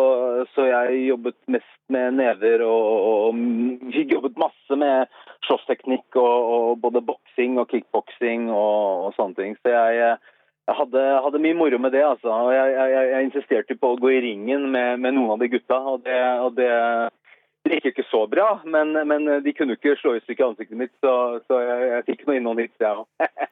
så 0.55 0.65
jeg 0.65 1.03
jobbet 1.11 1.37
mest 1.53 1.77
med 1.93 2.17
never 2.17 2.65
og, 2.65 2.87
og, 3.11 3.37
og 3.37 3.99
jobbet 4.15 4.41
masse 4.41 4.79
med 4.81 5.05
slåssteknikk 5.45 6.17
og, 6.17 6.49
og 6.55 6.81
både 6.81 7.05
boksing 7.05 7.61
og 7.61 7.69
kickboksing 7.69 8.49
og, 8.49 9.05
og 9.05 9.13
sånne 9.19 9.37
ting. 9.37 9.53
Så 9.61 9.75
jeg, 9.75 10.17
jeg 10.71 10.77
hadde, 10.79 11.01
hadde 11.25 11.41
mye 11.43 11.57
moro 11.59 11.79
med 11.83 11.91
det, 11.91 12.03
altså. 12.07 12.31
Og 12.31 12.53
jeg, 12.55 12.75
jeg, 12.77 13.07
jeg 13.11 13.27
insisterte 13.27 13.75
på 13.79 13.93
å 13.93 13.99
gå 13.99 14.13
i 14.15 14.21
ringen 14.23 14.69
med, 14.71 15.01
med 15.03 15.17
noen 15.17 15.35
av 15.35 15.43
de 15.43 15.51
gutta, 15.51 15.79
og 15.93 16.05
det, 16.07 16.21
og 16.45 16.55
det 16.59 16.69
det 17.61 17.77
gikk 17.77 17.91
ikke 17.91 18.07
så 18.09 18.23
bra, 18.25 18.47
men, 18.65 18.95
men 19.05 19.27
de 19.45 19.51
kunne 19.53 19.75
ikke 19.77 19.93
slå 19.99 20.15
i 20.17 20.21
stykker 20.23 20.47
ansiktet 20.47 20.79
mitt, 20.79 20.93
så, 21.03 21.13
så 21.45 21.59
jeg, 21.61 21.83
jeg 21.91 22.05
fikk 22.07 22.23
noe 22.25 22.39
innom 22.39 22.61
hits, 22.61 22.77
jeg 22.81 23.03
òg. 23.03 23.07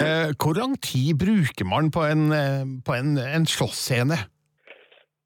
Eh, 0.00 0.30
hvor 0.40 0.56
lang 0.56 0.78
tid 0.80 1.18
bruker 1.20 1.66
man 1.68 1.90
på 1.92 2.00
en, 2.08 2.22
eh, 2.32 2.62
på 2.86 2.94
en, 2.96 3.18
en 3.20 3.44
slåssscene? 3.44 4.16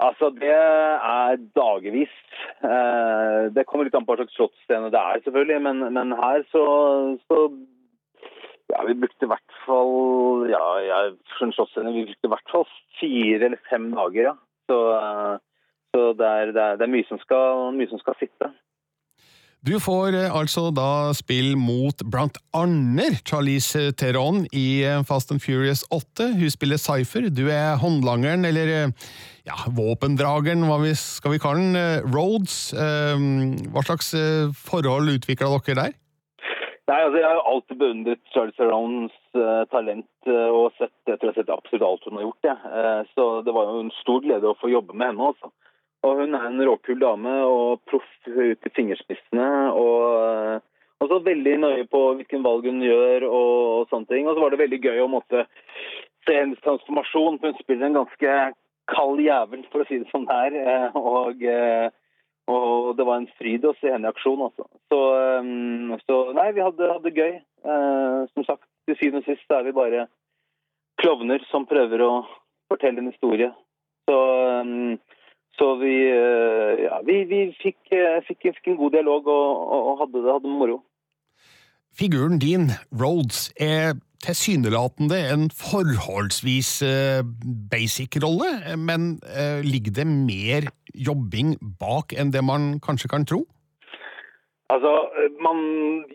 Altså, 0.02 0.32
det 0.34 0.50
er 0.50 1.38
dagevis. 1.54 2.16
Eh, 2.58 3.46
det 3.54 3.64
kommer 3.68 3.86
litt 3.86 3.94
an 3.94 4.02
på 4.02 4.16
hva 4.16 4.24
slags 4.24 4.34
slåssscene 4.34 4.90
det 4.90 4.98
er, 4.98 5.22
selvfølgelig, 5.28 5.60
men, 5.62 5.84
men 5.94 6.16
her 6.18 6.42
så, 6.50 6.64
så 7.30 7.46
ja, 8.72 8.82
vi 8.86 8.96
brukte 8.98 9.26
i 9.26 9.30
hvert 9.30 9.58
fall 9.64 10.48
ja, 10.50 10.64
jeg, 10.82 11.16
for 11.38 11.50
vi 11.86 12.06
brukte 12.08 12.28
i 12.28 12.32
hvert 12.32 12.52
fall 12.52 12.66
fire 13.00 13.48
eller 13.48 13.60
fem 13.70 13.90
dager, 13.94 14.30
ja. 14.32 14.36
Så, 14.66 14.78
eh, 14.98 15.34
så 15.94 16.06
det, 16.18 16.30
er, 16.30 16.54
det, 16.54 16.62
er, 16.62 16.78
det 16.80 16.86
er 16.86 16.94
mye 16.96 17.06
som 17.08 17.20
skal, 17.22 17.68
mye 17.76 17.90
som 17.90 18.02
skal 18.02 18.18
sitte. 18.18 18.50
Du 19.66 19.76
får 19.82 20.14
eh, 20.18 20.34
altså 20.34 20.68
da 20.74 21.12
spill 21.16 21.54
mot 21.58 22.02
blant 22.10 22.38
annet 22.54 23.22
Charlize 23.26 23.92
Theron 23.98 24.44
i 24.50 24.82
eh, 24.86 25.04
Fast 25.06 25.30
and 25.34 25.42
Furious 25.42 25.84
8. 25.94 26.32
Hun 26.40 26.50
spiller 26.50 26.82
Cypher. 26.82 27.30
Du 27.30 27.46
er 27.46 27.78
håndlangeren, 27.82 28.44
eller 28.50 28.90
ja, 29.46 29.60
våpendrageren, 29.70 30.66
hva 30.66 30.80
vi, 30.82 30.96
skal 30.98 31.36
vi 31.36 31.42
kalle 31.42 31.70
den, 31.70 32.10
Roads. 32.10 32.74
Hva 32.74 33.86
slags 33.86 34.10
forhold 34.58 35.14
utvikla 35.14 35.54
dere 35.54 35.78
der? 35.84 35.96
Nei, 36.86 37.00
altså 37.02 37.18
Jeg 37.18 37.26
har 37.26 37.34
jo 37.34 37.46
alltid 37.50 37.78
beundret 37.80 38.20
Charles 38.30 38.60
Arounds 38.62 39.14
uh, 39.34 39.64
talent 39.72 40.28
uh, 40.30 40.50
og 40.54 40.68
sett, 40.78 40.94
jeg 41.08 41.18
tror 41.18 41.32
jeg 41.32 41.34
har 41.34 41.40
sett 41.40 41.54
absolutt 41.54 41.86
alt 41.86 42.04
hun 42.06 42.18
har 42.20 42.26
gjort. 42.28 42.46
Ja. 42.46 42.56
Uh, 42.62 43.00
så 43.16 43.24
det 43.42 43.54
var 43.56 43.72
jo 43.72 43.80
en 43.82 43.94
stor 44.00 44.20
glede 44.22 44.52
å 44.52 44.58
få 44.60 44.70
jobbe 44.70 44.94
med 44.94 45.10
henne. 45.10 45.32
altså. 45.32 45.50
Og 46.06 46.20
hun 46.22 46.36
er 46.38 46.46
en 46.46 46.62
råkul 46.68 47.00
dame 47.02 47.32
og 47.48 47.80
proff 47.90 48.06
ut 48.26 48.68
i 48.68 48.72
fingerspissene. 48.76 49.48
Og, 49.74 50.04
eh, 50.22 50.60
og 51.02 51.10
så 51.10 51.18
veldig 51.24 51.56
nøye 51.64 51.86
på 51.90 52.02
hvilken 52.20 52.44
valg 52.46 52.68
hun 52.68 52.84
gjør 52.84 53.26
og, 53.26 53.54
og 53.80 53.90
sånne 53.90 54.10
ting. 54.12 54.28
Og 54.28 54.36
så 54.36 54.44
var 54.44 54.54
det 54.54 54.62
veldig 54.62 54.80
gøy 54.84 55.02
å 55.02 55.10
måtte 55.10 55.46
se 56.26 56.36
hennes 56.36 56.62
transformasjon, 56.62 57.40
for 57.40 57.50
hun 57.50 57.58
spiller 57.62 57.88
en 57.88 58.00
ganske 58.00 58.36
kald 58.92 59.22
jævel, 59.24 59.64
for 59.72 59.82
å 59.82 59.88
si 59.88 59.98
det 60.02 60.10
som 60.12 60.26
det 60.28 60.38
er. 60.46 60.58
eh, 60.62 61.00
Og, 61.00 61.42
eh, 61.42 61.88
og 62.46 62.92
det 62.98 63.06
var 63.06 63.20
en 63.20 63.28
fryd 63.38 63.64
å 63.66 63.74
se 63.80 63.90
henne 63.90 64.06
i 64.06 64.12
aksjon, 64.12 64.44
altså. 64.46 64.68
Så, 64.92 65.00
eh, 65.18 65.98
så 66.06 66.18
nei, 66.36 66.50
vi 66.54 66.62
hadde, 66.62 66.92
hadde 66.92 67.14
gøy. 67.16 67.34
Eh, 67.66 68.20
Som 68.34 68.46
sagt, 68.46 68.66
til 68.86 68.96
syvende 69.00 69.24
og 69.24 69.30
sist 69.30 69.50
er 69.50 69.64
vi 69.66 69.74
bare 69.74 70.06
klovner 71.02 71.42
som 71.50 71.66
prøver 71.66 72.02
å 72.04 72.12
fortelle 72.70 73.02
en 73.02 73.10
historie. 73.10 73.50
Så, 74.06 74.18
eh, 74.62 74.98
så 75.58 75.72
vi, 75.80 75.94
eh, 76.12 76.84
ja, 76.84 77.00
vi, 77.02 77.24
vi 77.24 77.40
fikk, 77.62 77.80
eh, 77.90 78.20
fikk, 78.28 78.52
fikk 78.58 78.68
en 78.72 78.80
god 78.82 78.92
dialog 78.92 79.26
og, 79.26 79.72
og 79.76 79.98
hadde 80.04 80.22
det 80.22 80.34
hadde 80.36 80.52
moro. 80.52 80.82
Figuren 81.96 82.38
din, 82.38 82.68
Rhodes, 82.92 83.48
er 83.56 83.96
tilsynelatende 84.24 85.18
en 85.32 85.48
forholdsvis 85.52 86.70
eh, 86.86 87.20
basic 87.72 88.18
rolle, 88.24 88.76
men 88.78 89.16
eh, 89.32 89.60
ligger 89.64 89.98
det 90.00 90.06
mer 90.06 90.70
jobbing 90.94 91.56
bak 91.80 92.16
enn 92.16 92.32
det 92.34 92.44
man 92.44 92.76
kanskje 92.84 93.12
kan 93.12 93.28
tro? 93.28 93.44
Altså, 94.66 94.92
man, 95.46 95.58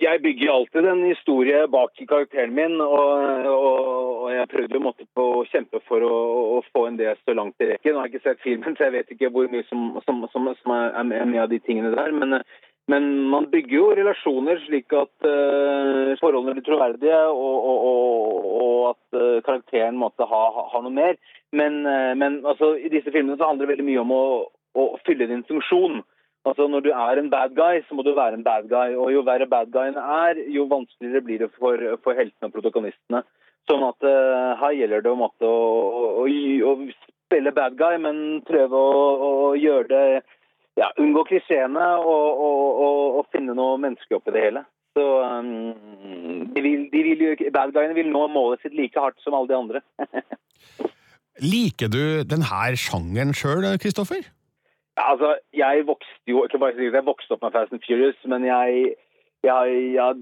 jeg 0.01 0.20
bygger 0.24 0.51
alltid 0.51 0.88
en 0.91 1.05
historie 1.08 1.67
bak 1.72 1.93
karakteren 2.10 2.51
min, 2.55 2.81
og, 2.84 3.46
og, 3.48 3.77
og 4.25 4.34
jeg 4.34 4.50
prøvde 4.51 4.81
på 5.15 5.27
å 5.38 5.46
kjempe 5.53 5.79
for 5.88 6.03
å, 6.03 6.17
å 6.58 6.63
få 6.74 6.89
en 6.89 7.00
det 7.00 7.13
så 7.22 7.36
langt 7.38 7.63
i 7.63 7.70
rekken. 7.70 7.93
Jeg 7.93 8.00
har 8.01 8.12
ikke 8.12 8.25
sett 8.25 8.43
filmen, 8.43 8.75
så 8.75 8.89
jeg 8.89 8.98
vet 8.98 9.15
ikke 9.15 9.31
hvor 9.31 9.48
mye 9.53 9.63
som, 9.70 9.93
som, 10.03 10.20
som, 10.34 10.51
som 10.60 10.75
er, 10.75 11.00
med 11.08 11.39
av 11.39 11.48
de 11.53 11.62
tingene 11.63 11.93
der. 11.96 12.12
Men, 12.12 12.41
men 12.91 13.07
man 13.31 13.48
bygger 13.51 13.75
jo 13.77 13.89
relasjoner 13.95 14.60
slik 14.65 14.91
at 14.98 15.27
uh, 15.27 16.12
forholdene 16.19 16.57
blir 16.57 16.65
troverdige, 16.65 17.19
og, 17.31 17.67
og, 17.71 17.83
og, 17.89 18.48
og 18.62 18.88
at 18.89 19.19
uh, 19.19 19.43
karakteren 19.45 20.00
måtte 20.01 20.27
ha, 20.27 20.41
ha, 20.74 20.81
noe 20.83 20.93
mer. 20.95 21.19
Men, 21.55 21.81
uh, 21.88 22.12
men 22.19 22.41
altså, 22.41 22.74
i 22.75 22.91
disse 22.91 23.13
filmene 23.13 23.38
så 23.39 23.48
handler 23.48 23.67
det 23.69 23.75
veldig 23.75 23.88
mye 23.88 24.01
om 24.01 24.15
å, 24.15 24.24
å 24.75 24.88
fylle 25.05 25.29
din 25.29 25.45
funksjon. 25.48 26.01
Altså 26.50 26.65
Når 26.67 26.83
du 26.88 26.89
er 26.89 27.21
en 27.21 27.29
bad 27.29 27.53
guy, 27.55 27.83
så 27.86 27.95
må 27.95 28.03
du 28.03 28.15
være 28.17 28.39
en 28.39 28.48
bad 28.48 28.67
guy. 28.71 28.98
Og 28.98 29.13
jo 29.13 29.24
verre 29.27 29.48
bad 29.48 29.71
guyen 29.71 30.00
er, 30.01 30.41
jo 30.50 30.65
vanskeligere 30.71 31.24
blir 31.27 31.45
det 31.45 31.51
for, 31.53 31.86
for 32.03 32.17
heltene 32.17 32.50
og 32.50 32.55
protokonistene. 32.57 33.24
Sånn 33.69 33.83
at 33.86 34.03
her 34.57 34.74
gjelder 34.74 35.03
det 35.05 35.12
om 35.12 35.21
at 35.27 35.45
å, 35.45 35.55
å, 36.24 36.25
å, 36.25 36.71
spille 37.31 37.53
bad 37.55 37.77
guy, 37.79 38.00
men 38.01 38.41
prøve 38.48 38.75
å, 38.75 39.03
å 39.21 39.51
gjøre 39.55 39.88
det 39.93 40.24
ja, 40.80 40.92
Unngå 41.01 41.24
klisjeene 41.28 41.88
og, 42.00 42.44
og, 42.46 43.18
og, 43.18 43.25
finne 43.34 43.56
noe 43.58 43.80
menneskelig 43.82 44.20
oppi 44.20 44.34
det 44.36 44.46
hele. 44.46 44.63
Så 44.96 45.04
um, 45.24 45.74
de 46.56 46.63
vil, 46.63 46.86
de 46.92 47.04
vil, 47.08 47.24
Bad 47.54 47.74
guyene 47.75 47.96
vil 47.96 48.12
nå 48.12 48.25
målet 48.32 48.63
sitt 48.63 48.75
like 48.75 49.00
hardt 49.00 49.20
som 49.24 49.36
alle 49.38 49.51
de 49.51 49.58
andre. 49.60 49.84
Liker 51.54 51.92
du 51.92 52.04
denne 52.28 52.75
sjangeren 52.78 53.32
sjøl, 53.36 53.66
Kristoffer? 53.82 54.25
Ja, 55.00 55.13
altså, 55.13 55.38
jeg 55.56 55.88
vokste 55.88 56.28
jo 56.28 56.44
ikke 56.46 56.60
bare 56.60 56.75
jeg 56.92 57.08
vokste 57.08 57.38
opp 57.38 57.46
med 57.46 57.56
Fast 57.56 57.72
and 57.74 57.84
Furious, 57.88 58.20
men 58.28 58.44
jeg, 58.46 58.92
jeg, 59.48 59.78
jeg 59.96 60.20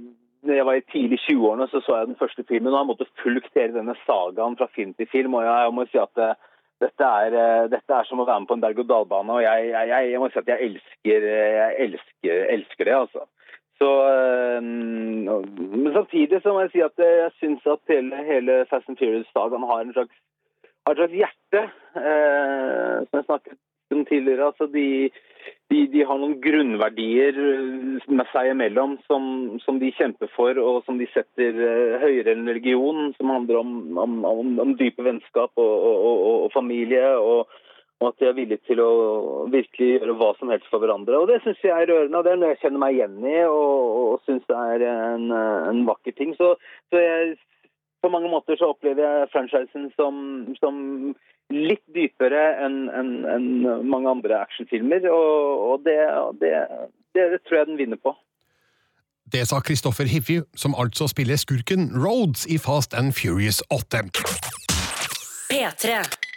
jeg 0.47 0.65
var 0.65 0.77
i 0.77 0.85
tidlig 0.91 1.19
20-årene, 1.19 1.67
så 1.67 1.81
så 1.83 1.97
jeg 1.97 2.07
den 2.07 2.19
første 2.19 2.43
filmen, 2.47 2.73
og 2.73 2.79
jeg 2.79 2.89
måtte 2.89 3.13
fulgt 3.23 3.57
hele 3.59 3.75
denne 3.75 3.95
sagaen 4.05 4.57
fra 4.57 4.67
film 4.75 4.93
til 4.93 5.07
film. 5.11 5.33
og 5.33 5.43
jeg, 5.43 5.73
må 5.73 5.85
si 5.85 5.97
at 5.97 6.13
det, 6.15 6.29
dette, 6.79 7.09
er, 7.25 7.67
dette 7.71 7.95
er 7.95 8.07
som 8.07 8.21
å 8.21 8.27
være 8.27 8.43
med 8.43 8.49
på 8.49 8.57
en 8.57 8.63
berg-og-dal-bane, 8.63 9.35
og 9.35 9.43
jeg, 9.43 9.67
jeg, 9.73 10.11
jeg, 10.13 10.21
må 10.21 10.29
si 10.31 10.39
at 10.41 10.51
jeg 10.53 10.69
elsker, 10.69 11.27
jeg 11.33 11.75
elsker, 11.87 12.41
elsker 12.55 12.89
det, 12.89 12.95
altså. 12.95 13.27
Så, 13.79 13.89
men 14.59 15.93
samtidig 15.95 16.41
så 16.43 16.51
må 16.51 16.65
jeg 16.65 16.73
si 16.73 16.81
at 16.83 16.99
jeg 16.99 17.29
syns 17.39 17.67
at 17.71 17.93
hele, 17.93 18.23
hele 18.27 18.57
Fast 18.71 18.91
and 18.91 18.99
Furious-sagaen 18.99 19.67
har 19.69 19.85
en 19.85 19.93
slags, 19.95 20.17
har 20.87 20.95
et 20.95 20.99
slags 20.99 21.15
hjerte, 21.21 21.61
eh, 22.01 22.95
som 23.07 23.21
jeg 23.21 23.27
snakket 23.29 23.59
om 23.95 24.05
tidligere. 24.09 24.49
altså 24.51 24.67
de, 24.73 25.09
de, 25.71 25.85
de, 25.93 26.03
har 26.05 26.19
noen 26.19 26.37
grunnverdier 26.43 27.39
med 28.07 28.27
seg 28.33 28.51
imellom 28.51 28.97
som, 29.07 29.23
som, 29.63 29.79
de 29.81 29.93
kjemper 29.97 30.31
for, 30.35 30.57
og 30.57 30.83
som 30.85 30.99
de 31.01 31.07
setter 31.13 31.57
høyere 32.03 32.35
enn 32.35 32.47
religion, 32.49 33.13
som 33.17 33.33
handler 33.35 33.61
om, 33.63 33.73
om, 33.97 34.19
om, 34.25 34.53
om 34.65 34.77
dype 34.79 35.05
vennskap 35.05 35.51
og, 35.55 35.73
og, 35.89 36.05
og, 36.11 36.37
og 36.45 36.53
familie. 36.57 37.15
og 37.17 37.59
og 37.99 38.13
at 38.13 38.21
de 38.21 38.27
er 38.29 38.35
villige 38.37 38.63
til 38.63 38.79
å 38.79 38.91
virkelig 39.51 39.89
gjøre 39.89 40.13
hva 40.19 40.29
som 40.39 40.51
helst 40.53 40.67
for 40.71 40.79
hverandre. 40.79 41.19
Og 41.19 41.27
Det 41.27 41.41
syns 41.43 41.63
jeg 41.65 41.75
er 41.75 41.89
rørende, 41.91 42.19
og 42.19 42.23
det 42.23 42.31
er 42.31 42.39
noe 42.39 42.51
jeg 42.53 42.61
kjenner 42.61 42.83
meg 42.85 42.95
igjen 42.95 43.17
i 43.27 43.35
og, 43.43 43.97
og 44.03 44.21
syns 44.27 44.45
det 44.47 44.59
er 44.75 44.85
en, 44.87 45.25
en, 45.35 45.81
vakker 45.89 46.15
ting. 46.15 46.31
Så, 46.39 46.53
så 46.91 47.01
jeg, 47.03 47.33
på 48.01 48.09
mange 48.09 48.29
måter 48.31 48.55
så 48.59 48.71
opplever 48.73 49.03
jeg 49.03 49.29
franchisen 49.33 49.89
som, 49.97 50.13
som 50.59 50.75
litt 51.51 51.83
dypere 51.95 52.43
enn 52.65 52.79
en, 52.93 53.11
en 53.25 53.47
mange 53.89 54.09
andre 54.09 54.39
actionfilmer, 54.45 55.09
og, 55.11 55.65
og 55.71 55.85
det, 55.87 55.97
det, 56.41 56.53
det, 57.17 57.41
tror 57.47 57.61
jeg 57.61 57.71
den 57.71 57.81
vinner 57.81 58.01
på. 58.01 58.15
Det 59.29 59.43
sa 59.49 59.59
Christopher 59.65 60.09
Hivju, 60.09 60.45
som 60.57 60.73
altså 60.77 61.09
spiller 61.11 61.37
skurken 61.37 61.91
Rhodes 61.93 62.47
i 62.49 62.57
Fast 62.57 62.93
and 62.97 63.13
Furious 63.13 63.61
8. 63.69 64.07
P3 65.51 66.28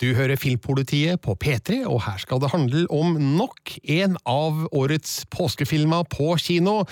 du 0.00 0.14
hører 0.14 0.36
Filmpolitiet 0.36 1.20
på 1.24 1.36
P3, 1.44 1.82
og 1.86 2.02
her 2.06 2.18
skal 2.22 2.40
det 2.42 2.52
handle 2.52 2.84
om 2.92 3.16
nok 3.18 3.76
en 3.82 4.16
av 4.26 4.66
årets 4.72 5.24
påskefilmer 5.32 6.06
på 6.12 6.36
kino. 6.40 6.84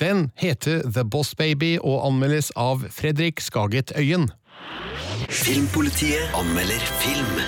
Den 0.00 0.30
heter 0.38 0.82
The 0.86 1.04
Boss 1.04 1.34
Baby 1.34 1.76
og 1.80 2.06
anmeldes 2.06 2.52
av 2.56 2.86
Fredrik 2.90 3.42
Skaget 3.42 3.92
Øyen. 3.98 4.30
Filmpolitiet 5.28 6.34
anmelder 6.38 6.86
film. 7.02 7.42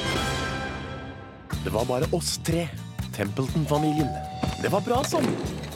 Det 1.65 1.73
var 1.73 1.85
bare 1.89 2.11
oss 2.13 2.39
tre. 2.45 2.69
Templeton-familien. 3.15 4.11
Det 4.63 4.73
var 4.73 4.83
bra 4.83 5.05
sånn. 5.07 5.29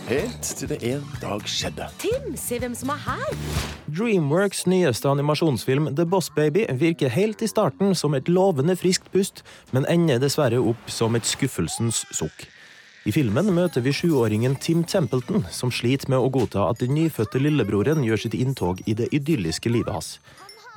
Helt 0.08 0.46
til 0.56 0.70
det 0.70 0.78
en 0.88 1.02
dag 1.20 1.42
skjedde. 1.44 1.84
Tim, 2.00 2.30
se 2.40 2.56
hvem 2.62 2.72
som 2.72 2.94
er 2.94 3.00
her! 3.04 3.40
Dreamworks 3.92 4.62
nyeste 4.64 5.10
animasjonsfilm 5.10 5.90
The 5.98 6.06
Boss 6.08 6.30
Baby 6.32 6.62
virker 6.80 7.12
helt 7.12 7.44
i 7.44 7.48
starten 7.50 7.92
som 7.92 8.16
et 8.16 8.30
lovende 8.32 8.72
friskt 8.80 9.10
pust, 9.12 9.42
men 9.76 9.84
ender 9.92 10.22
dessverre 10.22 10.62
opp 10.64 10.88
som 10.88 11.18
et 11.18 11.28
skuffelsens 11.28 12.06
sukk. 12.08 12.46
I 13.04 13.12
filmen 13.12 13.52
møter 13.52 13.84
vi 13.84 13.92
sjuåringen 13.92 14.56
Tim 14.56 14.80
Templeton, 14.88 15.44
som 15.52 15.72
sliter 15.72 16.08
med 16.08 16.24
å 16.24 16.32
godta 16.32 16.70
at 16.70 16.80
den 16.80 16.96
nyfødte 16.96 17.44
lillebroren 17.44 18.00
gjør 18.04 18.24
sitt 18.24 18.36
inntog 18.40 18.80
i 18.88 18.96
det 18.96 19.12
idylliske 19.12 19.68
livet 19.68 19.92
hans. 19.92 20.14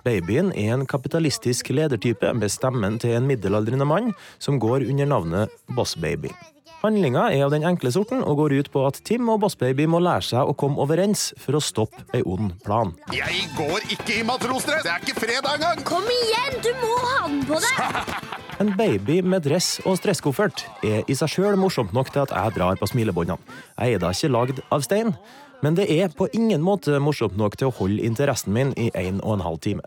Babyen 0.04 0.52
er 0.52 0.76
en 0.76 0.88
kapitalistisk 0.90 1.72
ledertype 1.72 2.36
med 2.36 2.52
stemmen 2.52 3.00
til 3.00 3.16
en 3.16 3.32
middelaldrende 3.32 3.88
mann 3.88 4.12
som 4.44 4.60
går 4.60 4.90
under 4.92 5.08
navnet 5.08 5.62
Boss 5.72 5.96
Baby. 5.96 6.36
Handlinga 6.82 7.28
er 7.30 7.44
av 7.46 7.52
den 7.54 7.62
enkle 7.68 7.92
sorten 7.94 8.24
og 8.26 8.40
går 8.40 8.56
ut 8.58 8.70
på 8.74 8.82
at 8.88 8.98
Tim 9.06 9.28
og 9.30 9.44
Bossbaby 9.44 9.86
må 9.86 10.00
lære 10.02 10.26
seg 10.32 10.50
å 10.50 10.56
komme 10.58 10.82
overens 10.82 11.28
for 11.38 11.60
å 11.60 11.62
stoppe 11.62 12.02
ei 12.18 12.24
ond 12.26 12.56
plan. 12.66 12.96
Jeg 13.14 13.44
går 13.54 13.86
ikke 13.94 14.16
i 14.18 14.24
matrosdress! 14.26 14.82
Det 14.88 14.90
er 14.90 15.06
ikke 15.06 15.22
fredag 15.28 15.60
engang! 15.60 15.84
Kom 15.86 16.10
igjen, 16.10 16.58
du 16.66 16.72
må 16.82 16.96
ha 17.04 17.20
den 17.28 17.44
på 17.50 17.62
deg! 17.62 18.18
En 18.62 18.76
baby 18.78 19.24
med 19.26 19.42
dress 19.42 19.80
og 19.90 19.96
stresskoffert 19.98 20.62
er 20.86 21.08
i 21.10 21.16
seg 21.18 21.32
sjøl 21.34 21.56
morsomt 21.58 21.96
nok 21.98 22.12
til 22.14 22.22
at 22.22 22.34
jeg 22.36 22.54
drar 22.60 22.78
på 22.78 22.90
smilebåndene. 22.92 23.42
Jeg 23.74 23.96
er 23.98 24.04
da 24.04 24.12
ikke 24.14 24.30
lagd 24.30 24.60
av 24.70 24.84
stein, 24.86 25.16
men 25.66 25.78
det 25.78 25.88
er 25.90 26.14
på 26.14 26.28
ingen 26.38 26.62
måte 26.62 27.00
morsomt 27.02 27.38
nok 27.42 27.58
til 27.58 27.72
å 27.72 27.76
holde 27.80 28.06
interessen 28.06 28.54
min 28.54 28.76
i 28.78 28.92
en 28.94 29.18
og 29.24 29.40
en 29.40 29.46
halv 29.48 29.62
time. 29.66 29.86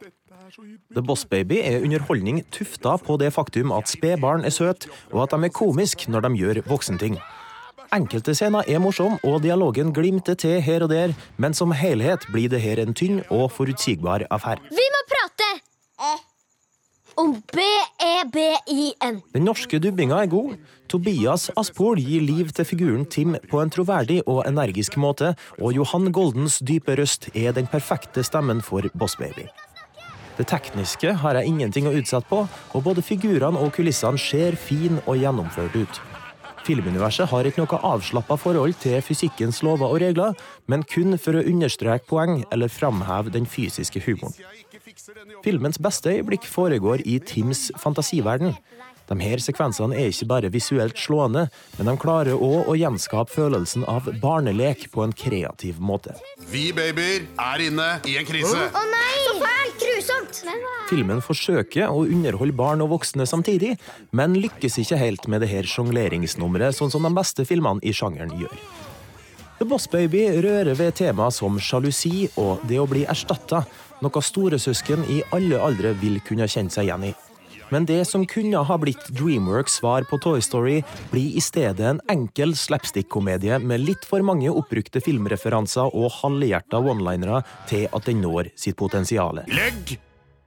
The 0.95 1.03
Boss 1.03 1.25
Baby 1.27 1.59
er 1.63 1.83
underholdning 1.83 2.45
tufta 2.55 2.97
på 3.03 3.17
det 3.19 3.33
faktum 3.35 3.73
at 3.75 3.91
spedbarn 3.91 4.45
er 4.47 4.55
søte, 4.55 4.91
og 5.13 5.25
at 5.25 5.35
de 5.35 5.49
er 5.49 5.55
komiske 5.55 6.11
når 6.11 6.29
de 6.29 6.37
gjør 6.39 6.61
voksenting. 6.71 7.19
Enkelte 7.95 8.35
scener 8.35 8.67
er 8.67 8.81
morsomme, 8.83 9.19
og 9.23 9.43
dialogen 9.43 9.93
glimter 9.95 10.35
til 10.39 10.61
her 10.63 10.87
og 10.87 10.91
der, 10.91 11.15
men 11.37 11.55
som 11.55 11.75
helhet 11.75 12.27
blir 12.33 12.51
det 12.51 12.63
her 12.63 12.83
en 12.83 12.95
tynn 12.95 13.23
og 13.31 13.51
forutsigbar 13.55 14.27
affære. 14.31 14.63
Vi 14.71 14.87
må 14.95 15.03
prate! 15.11 15.51
Om 17.17 17.37
E 17.37 17.43
B-E-B-I-N. 17.55 19.21
Den 19.35 19.45
norske 19.47 19.79
dubbinga 19.79 20.17
er 20.25 20.31
god. 20.31 20.57
Tobias 20.91 21.47
Aspol 21.57 22.01
gir 22.03 22.25
liv 22.27 22.51
til 22.51 22.67
figuren 22.67 23.05
Tim 23.07 23.37
på 23.51 23.61
en 23.63 23.71
troverdig 23.71 24.23
og 24.27 24.43
energisk 24.49 24.99
måte, 24.99 25.37
og 25.61 25.77
Johan 25.77 26.11
Goldens 26.13 26.59
dype 26.59 26.99
røst 26.99 27.31
er 27.35 27.55
den 27.55 27.71
perfekte 27.71 28.27
stemmen 28.27 28.63
for 28.63 28.91
Boss 28.99 29.15
Baby. 29.17 29.47
Det 30.35 30.49
tekniske 30.51 31.13
har 31.23 31.39
jeg 31.39 31.47
ingenting 31.47 31.87
å 31.87 31.95
utsette 31.95 32.27
på, 32.27 32.41
og 32.75 32.83
både 32.83 33.05
figurene 33.07 33.61
og 33.61 33.71
kulissene 33.77 34.19
ser 34.19 34.59
fin 34.59 34.99
og 35.05 35.15
gjennomført 35.21 35.77
ut. 35.79 36.01
Filmuniverset 36.65 37.29
har 37.29 37.45
ikke 37.45 37.61
noe 37.61 37.79
avslappa 37.85 38.39
forhold 38.41 38.79
til 38.81 38.97
fysikkens 39.05 39.61
lover 39.67 39.93
og 39.93 40.01
regler, 40.01 40.33
men 40.67 40.83
kun 40.89 41.19
for 41.21 41.37
å 41.37 41.45
understreke 41.45 42.09
poeng 42.09 42.41
eller 42.55 42.73
framheve 42.73 43.35
den 43.35 43.45
fysiske 43.47 44.01
humoren. 44.07 44.33
Filmens 45.45 45.79
beste 45.79 46.15
øyeblikk 46.17 46.49
foregår 46.49 47.05
i 47.05 47.19
Tims 47.21 47.69
fantasiverden. 47.79 48.57
De 49.09 49.17
her 49.21 49.43
sekvensene 49.43 49.97
er 50.01 50.13
ikke 50.13 50.29
bare 50.31 50.51
visuelt 50.53 50.97
slående, 51.01 51.49
men 51.77 51.91
de 51.91 51.95
klarer 52.01 52.41
òg 52.41 52.71
å 52.71 52.77
gjenskape 52.79 53.33
følelsen 53.35 53.85
av 53.91 54.09
barnelek 54.23 54.89
på 54.95 55.05
en 55.05 55.13
kreativ 55.13 55.81
måte. 55.81 56.17
Vi 56.49 56.71
babyer 56.77 57.27
er 57.41 57.67
inne 57.67 57.91
i 58.09 58.17
en 58.21 58.29
krise. 58.29 58.69
Å 58.71 58.85
nei! 58.93 59.13
Så 59.27 59.35
fælt! 59.43 59.85
Grusomt! 59.85 60.41
Filmen 60.89 61.21
forsøker 61.25 61.91
å 61.91 62.05
underholde 62.05 62.57
barn 62.57 62.85
og 62.85 62.95
voksne 62.95 63.27
samtidig, 63.29 63.75
men 64.17 64.39
lykkes 64.39 64.79
ikke 64.81 65.01
helt 65.01 65.29
med 65.29 65.45
det 65.45 65.51
her 65.53 65.69
sjongleringsnummeret, 65.69 66.77
sånn 66.77 66.93
som 66.95 67.05
de 67.05 67.13
beste 67.17 67.45
filmene 67.49 67.85
i 67.85 67.93
sjangeren 67.97 68.33
gjør. 68.41 68.57
The 69.59 69.69
Boss 69.69 69.87
Baby 69.91 70.27
rører 70.43 70.75
ved 70.75 70.97
tema 70.99 71.29
som 71.33 71.61
sjalusi 71.63 72.27
og 72.41 72.65
det 72.69 72.81
å 72.83 72.89
bli 72.91 73.05
erstatta, 73.09 73.63
noe 74.05 74.25
storesøsken 74.29 75.07
i 75.13 75.21
alle 75.33 75.61
aldre 75.63 75.95
vil 76.01 76.19
kunne 76.27 76.49
kjenne 76.51 76.75
seg 76.75 76.89
igjen 76.89 77.07
i. 77.13 77.15
Men 77.75 77.89
det 77.91 78.05
som 78.07 78.23
kunne 78.27 78.61
ha 78.63 78.77
blitt 78.79 79.09
Dreamworks 79.19 79.81
svar 79.81 80.05
på 80.07 80.19
Toy 80.23 80.43
Story, 80.43 80.77
blir 81.11 81.35
i 81.35 81.41
stedet 81.43 81.83
en 81.89 81.99
enkel 82.13 82.53
slapstick-komedie 82.55 83.59
med 83.59 83.83
litt 83.83 84.07
for 84.07 84.23
mange 84.23 84.53
oppbrukte 84.53 85.03
filmreferanser 85.03 85.91
og 85.91 86.13
halvhjerta 86.21 86.79
one-linere 86.79 87.41
til 87.67 87.89
at 87.91 88.07
den 88.07 88.23
når 88.23 88.53
sitt 88.55 88.79
potensial. 88.79 89.43
Legg 89.51 89.97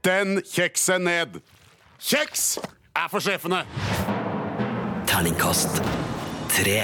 den 0.08 0.40
kjeksen 0.48 1.04
ned! 1.10 1.42
Kjeks 2.00 2.46
er 2.96 3.12
for 3.12 3.20
sjefene! 3.20 3.66
Terningkast 5.12 5.82
tre. 6.54 6.80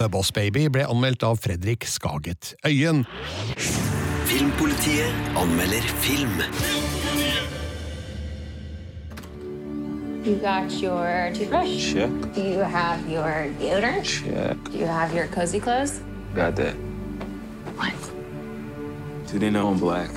The 0.00 0.10
Boss 0.10 0.34
Baby 0.34 0.66
ble 0.74 0.90
anmeldt 0.90 1.22
av 1.22 1.38
Fredrik 1.38 1.86
Skaget 1.86 2.56
Øyen. 2.66 3.06
Filmpolitiet 4.26 5.38
anmelder 5.38 5.86
film. 6.02 6.95
You 10.26 10.34
got 10.34 10.72
your 10.72 11.30
toothbrush? 11.32 11.92
Check. 11.92 12.10
Do 12.34 12.42
you 12.42 12.58
have 12.58 13.08
your 13.08 13.48
deodorant? 13.60 14.02
Check. 14.02 14.56
Do 14.72 14.76
you 14.76 14.84
have 14.84 15.14
your 15.14 15.28
cozy 15.28 15.60
clothes? 15.60 16.00
Got 16.34 16.56
that. 16.56 16.74
What? 17.76 17.94
Do 19.28 19.38
they 19.38 19.50
know 19.50 19.68
I'm 19.68 19.78
black? 19.78 20.10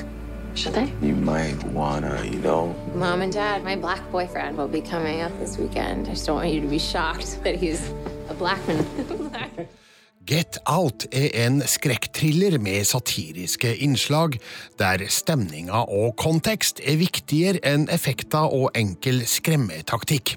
Should 0.56 0.74
they? 0.74 0.92
You 1.00 1.14
might 1.14 1.64
wanna, 1.66 2.24
you 2.26 2.40
know. 2.40 2.74
Mom 2.96 3.22
and 3.22 3.32
Dad, 3.32 3.64
my 3.64 3.76
black 3.76 4.02
boyfriend 4.12 4.58
will 4.58 4.68
be 4.68 4.82
coming 4.82 5.22
up 5.22 5.38
this 5.38 5.60
weekend. 5.60 6.08
I 6.08 6.14
just 6.14 6.26
don't 6.26 6.38
want 6.38 6.50
you 6.50 6.62
to 6.62 6.68
be 6.68 6.80
shocked 6.80 7.40
that 7.44 7.54
he's 7.54 7.94
a 8.30 8.34
black 8.34 8.68
man. 8.68 9.68
Get 10.30 10.60
Out 10.70 11.08
er 11.10 11.32
en 11.42 11.64
skrekkthriller 11.66 12.60
med 12.62 12.86
satiriske 12.86 13.72
innslag, 13.82 14.36
der 14.78 15.02
stemninga 15.10 15.88
og 15.90 16.20
kontekst 16.22 16.84
er 16.86 17.00
viktigere 17.02 17.64
enn 17.66 17.88
effekter 17.90 18.46
og 18.54 18.70
enkel 18.78 19.24
skremmetaktikk. 19.26 20.36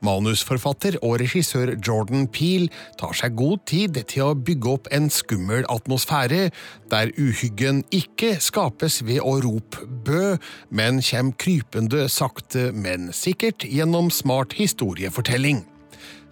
Manusforfatter 0.00 0.96
og 1.02 1.18
regissør 1.20 1.74
Jordan 1.76 2.24
Peel 2.32 2.70
tar 2.96 3.12
seg 3.20 3.36
god 3.36 3.60
tid 3.68 4.00
til 4.08 4.30
å 4.30 4.38
bygge 4.48 4.72
opp 4.72 4.88
en 4.96 5.12
skummel 5.12 5.68
atmosfære, 5.68 6.48
der 6.88 7.12
uhyggen 7.20 7.84
ikke 7.92 8.38
skapes 8.40 9.02
ved 9.04 9.20
å 9.20 9.36
rope 9.44 9.84
bø, 9.84 10.36
men 10.72 11.04
kommer 11.04 11.36
krypende 11.44 12.08
sakte, 12.08 12.70
men 12.72 13.10
sikkert 13.12 13.68
gjennom 13.68 14.08
smart 14.08 14.56
historiefortelling. 14.56 15.66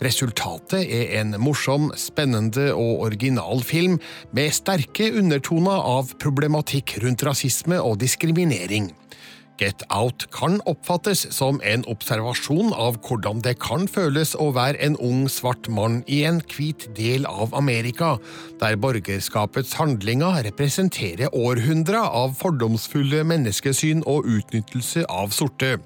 Resultatet 0.03 0.83
er 0.83 1.15
en 1.21 1.37
morsom, 1.39 1.91
spennende 1.97 2.73
og 2.75 3.05
original 3.07 3.63
film 3.63 4.01
med 4.35 4.55
sterke 4.57 5.13
undertoner 5.15 5.79
av 5.79 6.17
problematikk 6.23 6.99
rundt 7.05 7.23
rasisme 7.27 7.79
og 7.79 8.01
diskriminering. 8.03 8.91
Get 9.55 9.85
Out 9.95 10.25
kan 10.35 10.57
oppfattes 10.67 11.21
som 11.31 11.61
en 11.63 11.85
observasjon 11.91 12.73
av 12.75 12.97
hvordan 13.07 13.39
det 13.45 13.55
kan 13.63 13.87
føles 13.87 14.33
å 14.35 14.49
være 14.57 14.81
en 14.83 14.97
ung, 14.99 15.29
svart 15.31 15.69
mann 15.71 16.01
i 16.11 16.25
en 16.27 16.41
hvit 16.51 16.89
del 16.97 17.29
av 17.31 17.55
Amerika, 17.55 18.17
der 18.59 18.75
borgerskapets 18.83 19.77
handlinger 19.79 20.43
representerer 20.49 21.31
århundrer 21.31 22.03
av 22.03 22.35
fordomsfulle 22.41 23.23
menneskesyn 23.31 24.03
og 24.11 24.27
utnyttelse 24.27 25.07
av 25.07 25.31
sorte. 25.37 25.77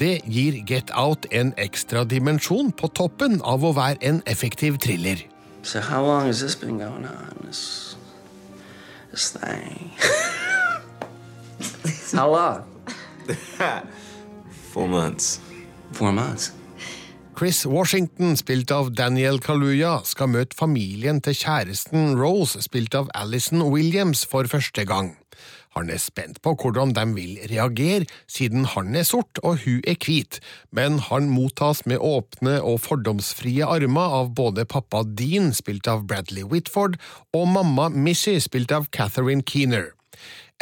Det 0.00 0.20
gir 0.24 0.62
Get 0.66 0.90
Out 0.96 1.26
en 1.30 1.52
ekstra 1.60 2.04
dimensjon 2.08 2.72
på 2.72 2.88
toppen 2.96 3.40
av 3.44 3.64
å 3.64 3.74
være 3.76 4.00
en 4.00 4.22
effektiv 4.26 4.78
thriller. 4.82 5.20
So 5.62 5.80
how 5.80 6.02
long 6.02 6.26
has 6.26 6.40
this 6.40 6.56
been 6.56 6.78
going 6.78 7.06
on? 7.06 7.46
This 7.46 7.96
this 9.10 9.30
thing. 9.30 9.92
how 12.18 12.30
long? 12.30 12.64
Four 14.72 14.88
months. 14.88 15.40
Four 15.92 16.12
months. 16.12 16.52
Chris 17.36 17.66
Washington, 17.66 18.36
spilt 18.36 18.70
av 18.70 18.92
Daniel 18.94 19.40
Kaluuya, 19.40 20.00
skal 20.04 20.28
møte 20.30 20.56
familien 20.56 21.20
til 21.24 21.34
kjæresten 21.36 22.12
Rose, 22.18 22.60
spilt 22.62 22.94
av 22.94 23.08
Alison 23.18 23.64
Williams, 23.72 24.24
for 24.28 24.46
første 24.46 24.84
gang. 24.88 25.16
Han 25.76 25.88
er 25.92 26.00
spent 26.02 26.42
på 26.44 26.52
hvordan 26.60 26.92
de 26.96 27.04
vil 27.16 27.38
reagere, 27.50 28.08
siden 28.28 28.66
han 28.74 28.92
er 28.98 29.06
sort 29.08 29.40
og 29.42 29.62
hun 29.64 29.80
er 29.88 29.96
hvit, 29.96 30.40
men 30.70 30.98
han 31.08 31.30
mottas 31.32 31.84
med 31.88 32.02
åpne 32.04 32.58
og 32.60 32.82
fordomsfrie 32.84 33.64
armer 33.64 34.18
av 34.20 34.34
både 34.36 34.66
pappa 34.68 35.02
Dean, 35.06 35.52
spilt 35.56 35.88
av 35.88 36.04
Bradley 36.10 36.44
Whitford, 36.44 37.00
og 37.32 37.48
mamma 37.54 37.88
Missy, 37.88 38.36
spilt 38.44 38.72
av 38.76 38.90
Catherine 38.92 39.44
Keener. 39.48 39.92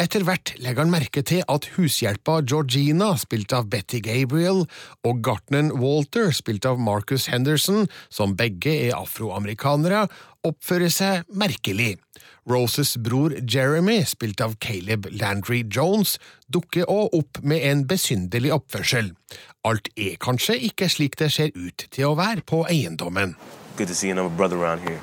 Etter 0.01 0.23
hvert 0.25 0.55
legger 0.63 0.87
han 0.87 0.93
merke 0.95 1.21
til 1.27 1.43
at 1.53 1.67
hushjelpa 1.75 2.39
Georgina, 2.49 3.11
spilt 3.21 3.53
av 3.53 3.67
Betty 3.69 3.99
Gabriel, 4.01 4.63
og 5.05 5.21
gartneren 5.27 5.75
Walter, 5.77 6.31
spilt 6.33 6.65
av 6.65 6.81
Marcus 6.81 7.27
Henderson, 7.29 7.85
som 8.09 8.33
begge 8.39 8.73
er 8.87 8.97
afroamerikanere, 8.97 10.07
oppfører 10.47 10.95
seg 10.95 11.29
merkelig. 11.37 11.99
Roses 12.49 12.97
bror 12.97 13.35
Jeremy, 13.45 14.05
spilt 14.05 14.41
av 14.41 14.57
Caleb 14.61 15.07
Landry 15.11 15.65
Jones, 15.71 16.19
dukker 16.49 16.89
òg 16.89 17.15
opp 17.17 17.41
med 17.43 17.65
en 17.67 17.85
besynderlig 17.89 18.53
oppførsel. 18.57 19.13
Alt 19.65 19.91
er 19.97 20.17
kanskje 20.21 20.57
ikke 20.71 20.89
slik 20.89 21.19
det 21.21 21.33
ser 21.35 21.53
ut 21.55 21.87
til 21.93 22.11
å 22.11 22.17
være 22.19 22.43
på 22.47 22.65
eiendommen. 22.71 23.37
Good 23.77 23.89
to 23.89 23.95
see 23.95 24.11
another 24.11 24.35
brother 24.35 24.57
around 24.57 24.81
here. 24.81 25.01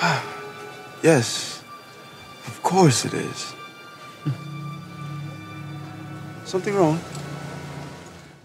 Yes, 1.04 1.62
of 2.46 2.62
course 2.62 3.04
it 3.04 3.12
is. 3.12 3.52
Something 6.46 6.74
wrong? 6.74 6.98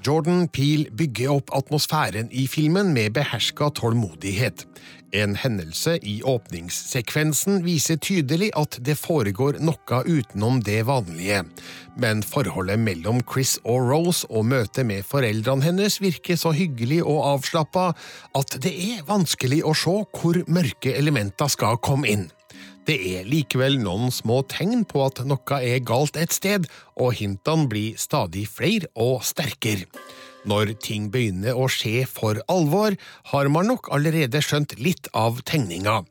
Jordan 0.06 0.48
Peele 0.48 0.90
bygger 0.92 1.30
opp 1.30 1.52
atmosfæren 1.56 2.30
i 2.32 2.48
filmen 2.48 2.94
med 2.94 3.14
beherska 3.14 3.70
tålmodighet. 3.76 4.66
En 5.12 5.34
hendelse 5.36 5.96
i 6.06 6.20
åpningssekvensen 6.22 7.64
viser 7.66 7.98
tydelig 7.98 8.52
at 8.60 8.78
det 8.86 8.94
foregår 9.00 9.58
noe 9.58 10.02
utenom 10.06 10.60
det 10.62 10.84
vanlige, 10.86 11.42
men 11.98 12.22
forholdet 12.22 12.78
mellom 12.84 13.24
Chris 13.26 13.56
og 13.64 13.90
Rose 13.90 14.30
og 14.30 14.46
møtet 14.52 14.86
med 14.86 15.08
foreldrene 15.10 15.66
hennes 15.66 15.98
virker 16.04 16.38
så 16.38 16.54
hyggelig 16.54 17.02
og 17.02 17.24
avslappa 17.32 17.88
at 18.38 18.60
det 18.62 18.76
er 18.92 19.08
vanskelig 19.10 19.64
å 19.66 19.74
se 19.74 19.96
hvor 20.14 20.44
mørke 20.46 20.94
elementer 20.94 21.50
skal 21.50 21.82
komme 21.82 22.12
inn. 22.14 22.30
Det 22.86 23.00
er 23.18 23.26
likevel 23.30 23.80
noen 23.82 24.14
små 24.14 24.44
tegn 24.50 24.86
på 24.90 25.04
at 25.08 25.24
noe 25.26 25.60
er 25.62 25.82
galt 25.86 26.18
et 26.18 26.34
sted, 26.34 26.70
og 26.98 27.18
hintene 27.18 27.70
blir 27.70 27.98
stadig 28.02 28.46
flere 28.50 28.90
og 28.98 29.24
sterkere. 29.26 29.90
Når 30.48 30.72
ting 30.80 31.10
begynner 31.12 31.58
å 31.58 31.68
skje 31.72 32.06
for 32.08 32.40
alvor, 32.48 32.96
har 33.34 33.50
man 33.52 33.68
nok 33.68 33.90
allerede 33.92 34.40
skjønt 34.44 34.78
litt 34.80 35.10
av 35.12 35.42
tegninga. 35.44 36.04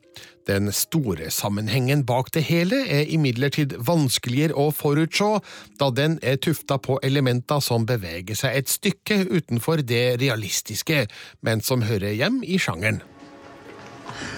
Den 0.49 0.71
store 0.73 1.29
sammenhengen 1.33 2.03
bak 2.09 2.31
det 2.33 2.43
hele 2.47 2.81
er 2.89 3.09
imidlertid 3.13 3.75
vanskeligere 3.85 4.57
å 4.57 4.69
forutse, 4.73 5.41
da 5.81 5.89
den 5.93 6.17
er 6.25 6.39
tufta 6.41 6.79
på 6.81 6.97
elementer 7.05 7.61
som 7.61 7.85
beveger 7.89 8.37
seg 8.37 8.57
et 8.57 8.69
stykke 8.69 9.21
utenfor 9.29 9.83
det 9.85 10.19
realistiske, 10.21 11.05
men 11.45 11.61
som 11.61 11.85
hører 11.85 12.17
hjem 12.17 12.41
i 12.41 12.57
sjangeren. 12.61 13.01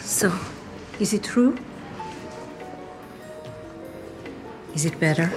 So, 0.04 0.32
is 1.00 1.14
it 1.14 1.24
true? 1.24 1.56
Is 4.76 4.86
it 4.86 5.00
better? 5.00 5.32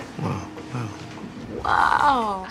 Wow. 1.62 2.46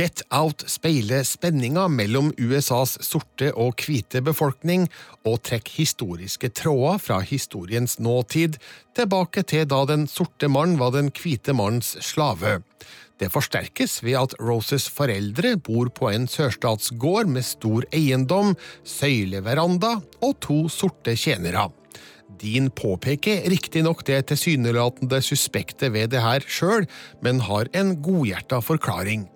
Get 0.00 0.22
Out 0.32 0.62
speiler 0.70 1.26
spenninga 1.28 1.82
mellom 1.92 2.30
USAs 2.40 2.94
sorte 3.04 3.50
og 3.52 3.82
hvite 3.84 4.22
befolkning, 4.24 4.86
og 5.28 5.42
trekker 5.44 5.74
historiske 5.76 6.48
tråder 6.56 7.00
fra 7.04 7.18
historiens 7.20 7.98
nåtid 8.00 8.54
tilbake 8.96 9.42
til 9.50 9.66
da 9.68 9.82
den 9.90 10.06
sorte 10.08 10.48
mann 10.48 10.78
var 10.80 10.94
den 10.94 11.10
hvite 11.12 11.52
manns 11.52 11.98
slave. 12.06 12.62
Det 13.20 13.28
forsterkes 13.34 13.98
ved 14.00 14.16
at 14.22 14.36
Roses 14.40 14.86
foreldre 14.88 15.58
bor 15.60 15.90
på 15.92 16.08
en 16.08 16.24
sørstatsgård 16.32 17.28
med 17.28 17.44
stor 17.44 17.84
eiendom, 17.92 18.54
søyleveranda 18.80 19.98
og 20.24 20.32
to 20.46 20.62
sorte 20.72 21.12
tjenere. 21.12 21.66
Dean 22.40 22.70
påpeker 22.72 23.44
riktignok 23.52 24.06
det 24.08 24.22
tilsynelatende 24.32 25.20
suspekte 25.20 25.92
ved 25.92 26.14
det 26.16 26.24
her 26.24 26.48
sjøl, 26.48 26.88
men 27.20 27.44
har 27.50 27.68
en 27.76 27.92
godhjerta 28.00 28.62
forklaring. 28.64 29.28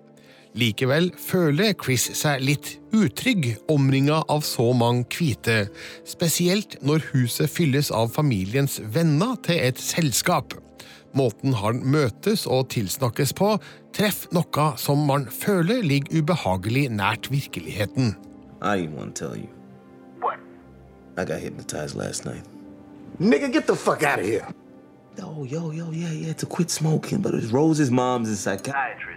Likevel 0.55 1.09
føler 1.19 1.73
Chris 1.75 2.05
seg 2.15 2.43
litt 2.47 2.69
utrygg 2.95 3.49
omringa 3.71 4.21
av 4.31 4.45
så 4.47 4.69
mange 4.77 5.03
hvite, 5.11 5.65
spesielt 6.07 6.77
når 6.79 7.09
huset 7.11 7.51
fylles 7.51 7.91
av 7.91 8.13
familiens 8.15 8.79
venner 8.95 9.35
til 9.43 9.59
et 9.59 9.81
selskap. 9.81 10.55
Måten 11.15 11.55
han 11.59 11.81
møtes 11.83 12.45
og 12.47 12.69
tilsnakkes 12.71 13.33
på, 13.35 13.57
treffer 13.95 14.31
noe 14.35 14.69
som 14.79 15.03
man 15.07 15.27
føler 15.31 15.83
ligger 15.83 16.21
ubehagelig 16.21 16.87
nært 16.91 17.31
virkeligheten. 17.31 18.15
I 18.61 18.79
didn't 18.79 18.95
want 18.95 19.15
to 19.15 19.27
tell 19.27 19.35
you. 19.35 19.49
What? 20.23 20.39
I 21.17 21.25
got 21.25 21.39
hypnotized 21.39 21.95
last 21.95 22.25
night. 22.25 22.43
Nigga, 23.19 23.51
get 23.51 23.67
the 23.67 23.75
fuck 23.75 24.03
out 24.03 24.19
of 24.19 24.25
here. 24.25 24.47
Oh, 25.21 25.45
yo, 25.45 25.71
yo, 25.71 25.91
yeah, 25.91 26.11
yeah, 26.11 26.33
to 26.33 26.45
quit 26.45 26.69
smoking, 26.69 27.21
but 27.21 27.33
it's 27.33 27.47
Rose's 27.47 27.91
mom's 27.91 28.29
a 28.29 28.35
psychiatrist. 28.35 29.14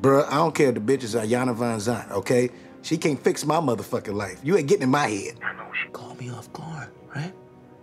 Bruh, 0.00 0.26
I 0.28 0.36
don't 0.36 0.54
care 0.54 0.68
if 0.68 0.74
the 0.74 0.80
bitch 0.80 1.02
is 1.02 1.14
Ayana 1.14 1.54
Van 1.54 1.78
Zant, 1.78 2.10
okay? 2.10 2.48
She 2.82 2.96
can't 2.96 3.22
fix 3.22 3.44
my 3.44 3.56
motherfucking 3.56 4.14
life. 4.14 4.40
You 4.42 4.56
ain't 4.56 4.66
getting 4.66 4.84
in 4.84 4.90
my 4.90 5.06
head. 5.06 5.34
I 5.42 5.52
know 5.52 5.70
she 5.74 5.88
caught 5.90 6.18
me 6.18 6.30
off 6.30 6.50
guard, 6.54 6.88
right? 7.14 7.34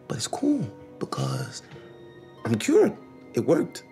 But 0.08 0.18
it's 0.18 0.28
cool 0.28 0.66
because 0.98 1.62
I'm 2.44 2.56
cured. 2.56 2.94
It 3.36 3.46
worked. 3.46 3.84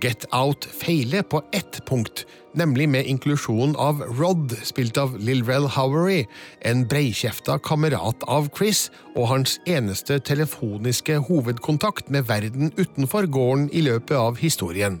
Get 0.00 0.24
Out 0.32 0.64
feiler 0.64 1.22
på 1.22 1.42
ett 1.52 1.86
punkt, 1.86 2.26
nemlig 2.52 2.88
med 2.88 3.06
inklusjonen 3.06 3.76
av 3.76 4.02
Rod, 4.18 4.56
spilt 4.66 4.98
av 4.98 5.14
Lilrel 5.18 5.68
Howery, 5.70 6.24
en 6.60 6.82
breikjefta 6.90 7.60
kamerat 7.62 8.26
av 8.26 8.48
Chris 8.58 8.88
og 9.14 9.28
hans 9.30 9.60
eneste 9.70 10.18
telefoniske 10.18 11.20
hovedkontakt 11.28 12.10
med 12.10 12.26
verden 12.26 12.72
utenfor 12.76 13.30
gården 13.30 13.68
i 13.72 13.84
løpet 13.86 14.18
av 14.18 14.42
historien. 14.42 14.98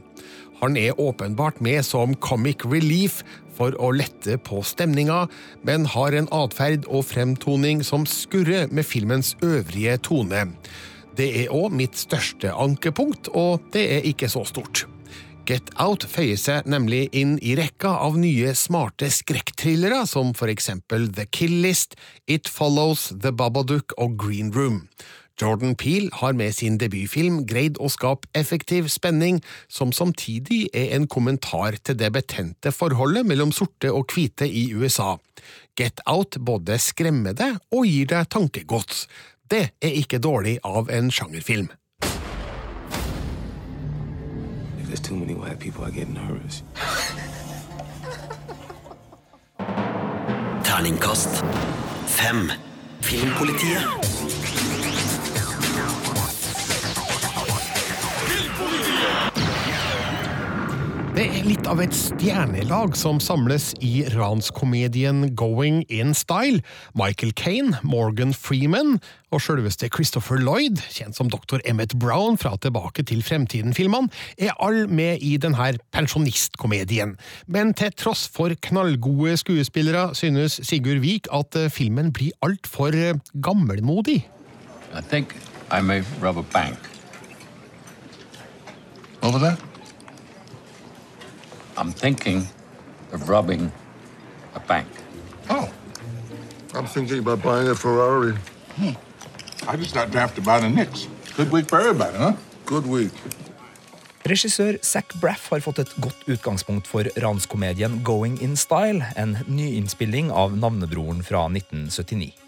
Han 0.64 0.78
er 0.80 1.00
åpenbart 1.00 1.58
med 1.60 1.84
som 1.84 2.14
comic 2.24 2.62
relief 2.64 3.18
for 3.52 3.74
å 3.76 3.90
lette 3.92 4.38
på 4.40 4.62
stemninga, 4.64 5.26
men 5.60 5.84
har 5.92 6.16
en 6.16 6.28
atferd 6.32 6.86
og 6.88 7.04
fremtoning 7.04 7.82
som 7.84 8.06
skurrer 8.08 8.72
med 8.72 8.88
filmens 8.88 9.34
øvrige 9.44 9.98
tone. 10.08 10.46
Det 11.20 11.26
er 11.42 11.52
òg 11.52 11.76
mitt 11.76 12.00
største 12.00 12.54
ankepunkt, 12.56 13.28
og 13.36 13.60
det 13.76 13.84
er 13.98 14.08
ikke 14.08 14.30
så 14.32 14.46
stort. 14.48 14.86
Get 15.44 15.68
Out 15.76 16.06
føyer 16.08 16.40
seg 16.40 16.64
nemlig 16.72 17.10
inn 17.12 17.36
i 17.44 17.52
rekka 17.58 17.92
av 18.00 18.16
nye 18.16 18.54
smarte 18.56 19.10
skrekkthrillere 19.12 20.06
som 20.08 20.32
for 20.32 20.48
eksempel 20.48 21.10
The 21.12 21.28
Kill 21.28 21.58
List, 21.60 21.98
It 22.24 22.48
Follows, 22.48 23.10
The 23.12 23.34
Babadook 23.36 23.92
og 24.00 24.16
Green 24.16 24.48
Room. 24.56 24.86
Jordan 25.40 25.74
Peele 25.74 26.10
har 26.12 26.32
med 26.32 26.54
sin 26.54 26.76
debutfilm 26.78 27.40
greid 27.50 27.78
å 27.82 27.88
skape 27.90 28.28
effektiv 28.38 28.86
spenning, 28.92 29.40
som 29.68 29.92
samtidig 29.92 30.68
er 30.74 30.94
en 30.94 31.08
kommentar 31.10 31.74
til 31.82 31.98
det 31.98 32.12
betente 32.14 32.70
forholdet 32.72 33.26
mellom 33.26 33.52
sorte 33.52 33.90
og 33.90 34.14
hvite 34.14 34.46
i 34.46 34.68
USA. 34.74 35.16
Get 35.76 36.00
Out 36.06 36.38
både 36.38 36.78
skremmer 36.78 37.34
deg 37.34 37.58
og 37.74 37.88
gir 37.90 38.06
deg 38.14 38.30
tankegods. 38.30 39.08
Det 39.50 39.72
er 39.82 39.98
ikke 39.98 40.22
dårlig 40.22 40.60
av 40.64 40.90
en 40.90 41.10
sjangerfilm. 41.10 41.72
There's 44.86 45.00
too 45.00 45.16
many 45.16 45.34
white 45.34 45.58
people, 45.58 45.84
I 45.84 45.90
get 45.90 46.08
nervous. 46.08 46.62
Terningkast 50.62 51.42
fem. 52.06 52.52
Filmpolitiet. 53.02 54.63
Det 61.14 61.28
er 61.30 61.44
litt 61.46 61.68
av 61.70 61.78
et 61.78 61.94
stjernelag 61.94 62.96
som 62.98 63.20
samles 63.22 63.68
i 63.86 64.02
ranskomedien 64.16 65.28
Going 65.38 65.84
In 65.86 66.10
Style. 66.10 66.58
Michael 66.98 67.30
Kane, 67.38 67.78
Morgan 67.86 68.32
Freeman 68.34 68.96
og 69.30 69.44
selveste 69.44 69.86
Christopher 69.94 70.42
Lloyd, 70.42 70.82
kjent 70.90 71.14
som 71.14 71.30
dr. 71.30 71.60
Emmett 71.70 71.94
Brown 72.02 72.34
fra 72.34 72.56
Tilbake 72.58 73.04
til 73.06 73.22
fremtiden-filmene, 73.22 74.10
er 74.42 74.58
all 74.58 74.88
med 74.90 75.22
i 75.22 75.36
denne 75.38 75.68
pensjonistkomedien. 75.94 77.14
Men 77.46 77.70
til 77.78 77.94
tross 77.94 78.24
for 78.34 78.50
knallgode 78.66 79.36
skuespillere 79.38 80.08
synes 80.18 80.58
Sigurd 80.66 81.04
Vik 81.04 81.30
at 81.30 81.54
eh, 81.60 81.70
filmen 81.70 82.10
blir 82.10 82.34
altfor 82.42 82.90
eh, 82.90 83.22
gammelmodig. 83.38 84.24
I 84.90 85.00
think 85.00 85.38
I 85.70 85.80
may 85.80 86.02
rob 86.20 86.42
a 86.42 86.46
bank. 86.50 86.93
What 89.24 89.32
was 89.32 89.42
that? 89.42 89.58
I'm 91.78 91.92
thinking 91.92 92.46
of 93.10 93.26
robbing 93.30 93.72
a 94.54 94.60
bank. 94.60 94.86
Oh. 95.48 95.72
I'm 96.74 96.84
thinking 96.84 97.20
about 97.20 97.40
buying 97.42 97.68
a 97.68 97.74
Ferrari. 97.74 98.34
Hmm. 98.76 98.92
I 99.66 99.76
just 99.76 99.94
got 99.94 100.10
drafted 100.10 100.44
by 100.44 100.60
the 100.60 100.68
Knicks. 100.68 101.08
Good 101.38 101.50
week 101.50 101.70
for 101.70 101.80
everybody, 101.80 102.18
huh? 102.18 102.34
Good 102.66 102.86
week. 102.86 103.16
Regissør 104.28 104.76
Zac 104.82 105.16
Braff 105.20 105.48
har 105.48 105.64
fått 105.64 105.78
et 105.78 105.96
godt 105.96 106.28
utgangspunkt 106.28 106.86
for 106.86 107.08
ranskomedien 107.16 108.02
Going 108.04 108.36
In 108.44 108.56
Style, 108.60 109.08
en 109.16 109.38
nyinnspilling 109.48 110.32
av 110.32 110.52
Navnebroren 110.52 111.24
fra 111.24 111.48
1979. 111.48 112.43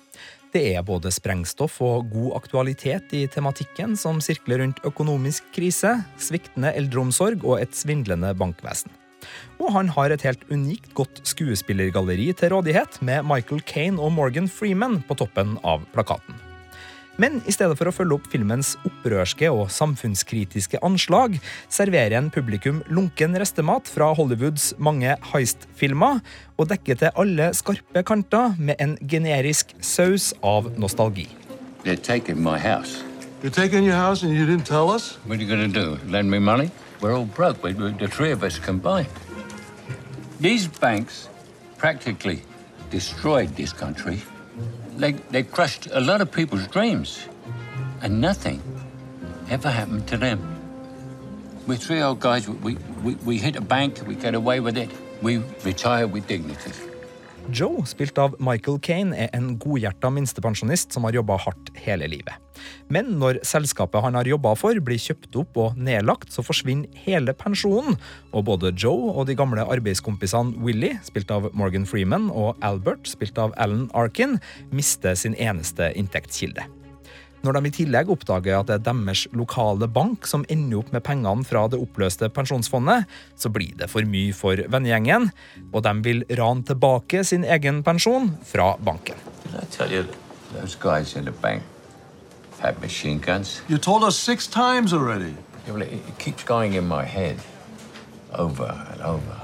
Det 0.56 0.70
er 0.72 0.84
både 0.88 1.10
sprengstoff 1.12 1.82
og 1.84 2.06
god 2.08 2.38
aktualitet 2.38 3.10
i 3.12 3.26
tematikken 3.28 3.92
som 4.00 4.22
sirkler 4.24 4.62
rundt 4.62 4.78
økonomisk 4.88 5.44
krise, 5.52 5.90
sviktende 6.16 6.70
eldreomsorg 6.78 7.44
og 7.44 7.60
et 7.60 7.76
svindlende 7.76 8.30
bankvesen. 8.40 8.88
Og 9.60 9.74
han 9.74 9.92
har 9.92 10.14
et 10.14 10.24
helt 10.24 10.48
unikt 10.48 10.94
godt 10.96 11.20
skuespillergalleri 11.28 12.30
til 12.40 12.54
rådighet, 12.54 13.02
med 13.04 13.28
Michael 13.28 13.60
Kane 13.68 14.00
og 14.00 14.16
Morgan 14.16 14.48
Freeman 14.48 15.02
på 15.04 15.18
toppen 15.20 15.58
av 15.60 15.84
plakaten. 15.92 16.45
Men 17.16 17.38
i 17.48 17.52
stedet 17.54 17.78
for 17.78 17.88
å 17.88 17.94
følge 17.94 18.18
opp 18.18 18.26
filmens 18.28 18.74
opprørske 18.84 19.48
og 19.48 19.70
samfunnskritiske 19.72 20.80
anslag, 20.84 21.38
serverer 21.72 22.18
en 22.18 22.28
publikum 22.32 22.82
lunken 22.92 23.36
restemat 23.40 23.88
fra 23.88 24.10
Hollywoods 24.18 24.74
mange 24.76 25.16
heist-filmer, 25.32 26.20
og 26.60 26.68
dekker 26.72 27.00
til 27.00 27.16
alle 27.16 27.50
skarpe 27.56 28.04
kanter 28.04 28.56
med 28.60 28.76
en 28.82 28.96
generisk 29.00 29.72
saus 29.80 30.34
av 30.44 30.68
nostalgi. 30.76 31.28
They're 31.84 31.96
taking 31.96 32.42
my 32.42 32.58
house. 32.58 33.02
You're 33.42 33.54
taking 33.54 33.84
your 33.84 33.96
house 33.96 34.22
and 34.22 34.34
you 34.34 34.44
didn't 34.44 34.66
tell 34.66 34.90
us? 34.90 35.18
What 35.24 35.38
are 35.38 35.42
you 35.42 35.48
going 35.48 35.72
to 35.72 35.72
do? 35.72 35.98
Lend 36.10 36.30
me 36.30 36.38
money? 36.38 36.70
We're 37.00 37.16
all 37.16 37.26
broke. 37.26 37.62
We, 37.62 37.72
the 37.72 38.08
three 38.08 38.32
of 38.32 38.42
us 38.42 38.58
combined. 38.58 39.08
These 40.40 40.68
banks 40.68 41.28
practically 41.78 42.42
destroyed 42.90 43.54
this 43.56 43.72
country. 43.72 44.22
They, 44.96 45.12
they 45.12 45.42
crushed 45.42 45.88
a 45.92 46.00
lot 46.00 46.20
of 46.20 46.32
people's 46.32 46.66
dreams. 46.68 47.28
And 48.02 48.20
nothing 48.20 48.62
ever 49.50 49.70
happened 49.70 50.06
to 50.08 50.16
them. 50.16 50.40
We're 51.66 51.76
three 51.76 52.00
old 52.00 52.20
guys. 52.20 52.48
We, 52.48 52.76
we, 53.02 53.14
we 53.16 53.38
hit 53.38 53.56
a 53.56 53.60
bank, 53.60 54.00
we 54.06 54.14
get 54.14 54.34
away 54.34 54.60
with 54.60 54.76
it. 54.76 54.90
We 55.22 55.38
retire 55.64 56.06
with 56.06 56.26
dignity. 56.26 56.72
Joe, 57.54 57.84
spilt 57.86 58.18
av 58.18 58.34
Michael 58.42 58.78
Kane, 58.82 59.14
er 59.14 59.30
en 59.36 59.52
godhjerta 59.62 60.10
minstepensjonist 60.10 60.94
som 60.94 61.06
har 61.06 61.14
jobba 61.14 61.36
hardt 61.44 61.70
hele 61.78 62.08
livet. 62.10 62.34
Men 62.90 63.12
når 63.20 63.38
selskapet 63.46 64.02
han 64.02 64.16
har 64.18 64.26
jobba 64.26 64.54
for, 64.58 64.78
blir 64.82 64.98
kjøpt 64.98 65.38
opp 65.38 65.60
og 65.62 65.76
nedlagt, 65.78 66.32
så 66.34 66.42
forsvinner 66.46 66.90
hele 67.06 67.36
pensjonen. 67.38 67.98
Og 68.34 68.48
både 68.48 68.74
Joe 68.74 69.12
og 69.12 69.28
de 69.30 69.36
gamle 69.38 69.62
arbeidskompisene 69.62 70.58
Willy, 70.64 70.96
spilt 71.06 71.30
av 71.30 71.50
Morgan 71.54 71.86
Freeman, 71.86 72.30
og 72.34 72.58
Albert, 72.66 73.06
spilt 73.10 73.38
av 73.38 73.54
Alan 73.62 73.86
Arkin, 73.94 74.40
mister 74.74 75.14
sin 75.14 75.38
eneste 75.38 75.92
inntektskilde. 75.94 76.66
Når 77.44 77.58
de 77.58 77.68
i 77.68 77.74
tillegg 77.74 78.10
oppdager 78.10 78.58
at 78.58 78.70
det 78.70 78.78
er 78.78 78.84
deres 78.86 79.26
lokale 79.36 79.88
bank 79.92 80.26
som 80.26 80.44
ender 80.52 80.80
opp 80.80 80.92
med 80.94 81.04
pengene 81.06 81.44
fra 81.46 81.66
det 81.70 81.80
oppløste 81.80 82.30
pensjonsfondet, 82.32 83.06
så 83.36 83.52
blir 83.52 83.76
det 83.78 83.90
for 83.92 84.06
mye 84.08 84.34
for 84.36 84.60
vennegjengen, 84.72 85.30
og 85.72 85.84
de 85.86 85.94
vil 86.06 86.24
rane 86.38 86.64
tilbake 86.66 87.24
sin 87.24 87.44
egen 87.44 87.82
pensjon 87.86 88.32
fra 88.46 88.74
banken. 88.80 89.18
You 89.90 90.04
those 90.54 90.74
guys 90.74 91.16
in 91.16 91.24
the 91.24 91.32
bank 91.32 91.62
had 92.60 92.80
machine 92.80 93.18
guns? 93.18 93.60
You 93.68 93.78
told 93.78 94.04
us 94.04 94.16
six 94.16 94.46
times 94.46 94.92
already. 94.92 95.34
Yeah, 95.66 95.72
well, 95.72 95.82
it, 95.82 95.92
it 95.92 96.18
keeps 96.18 96.44
going 96.44 96.74
in 96.74 96.86
my 96.86 97.04
head 97.04 97.36
over 98.32 98.86
and 98.92 99.02
over. 99.02 99.36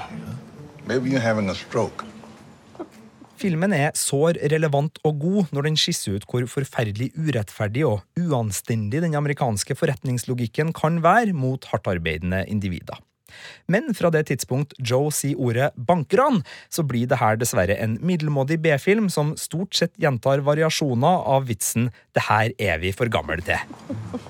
Maybe 0.86 1.10
you're 1.10 1.20
having 1.20 1.50
a 1.50 1.54
stroke. 1.54 2.04
Filmen 3.42 3.72
er 3.74 3.90
sår 3.98 4.36
relevant 4.52 5.00
og 5.02 5.16
god 5.18 5.48
når 5.50 5.66
den 5.66 5.76
skisser 5.80 6.14
ut 6.14 6.26
hvor 6.30 6.44
forferdelig 6.46 7.08
urettferdig 7.18 7.82
og 7.88 8.04
uanstendig 8.20 9.00
den 9.02 9.16
amerikanske 9.18 9.74
forretningslogikken 9.74 10.70
kan 10.78 11.00
være 11.02 11.34
mot 11.34 11.66
hardtarbeidende 11.72 12.44
individer. 12.46 13.00
Men 13.66 13.90
fra 13.98 14.12
det 14.14 14.28
tidspunkt 14.28 14.76
Joe 14.78 15.10
sier 15.10 15.40
ordet 15.40 15.72
bankran, 15.74 16.42
så 16.70 16.84
blir 16.86 17.08
det 17.10 17.18
her 17.18 17.40
dessverre 17.40 17.80
en 17.82 17.96
middelmådig 17.98 18.60
B-film 18.62 19.08
som 19.10 19.34
stort 19.40 19.74
sett 19.74 19.94
gjentar 19.98 20.44
variasjoner 20.46 21.26
av 21.34 21.48
vitsen 21.50 21.90
'det 22.14 22.28
her 22.28 22.52
er 22.58 22.78
vi 22.78 22.92
for 22.92 23.10
gammel 23.10 23.42
til'. 23.42 23.58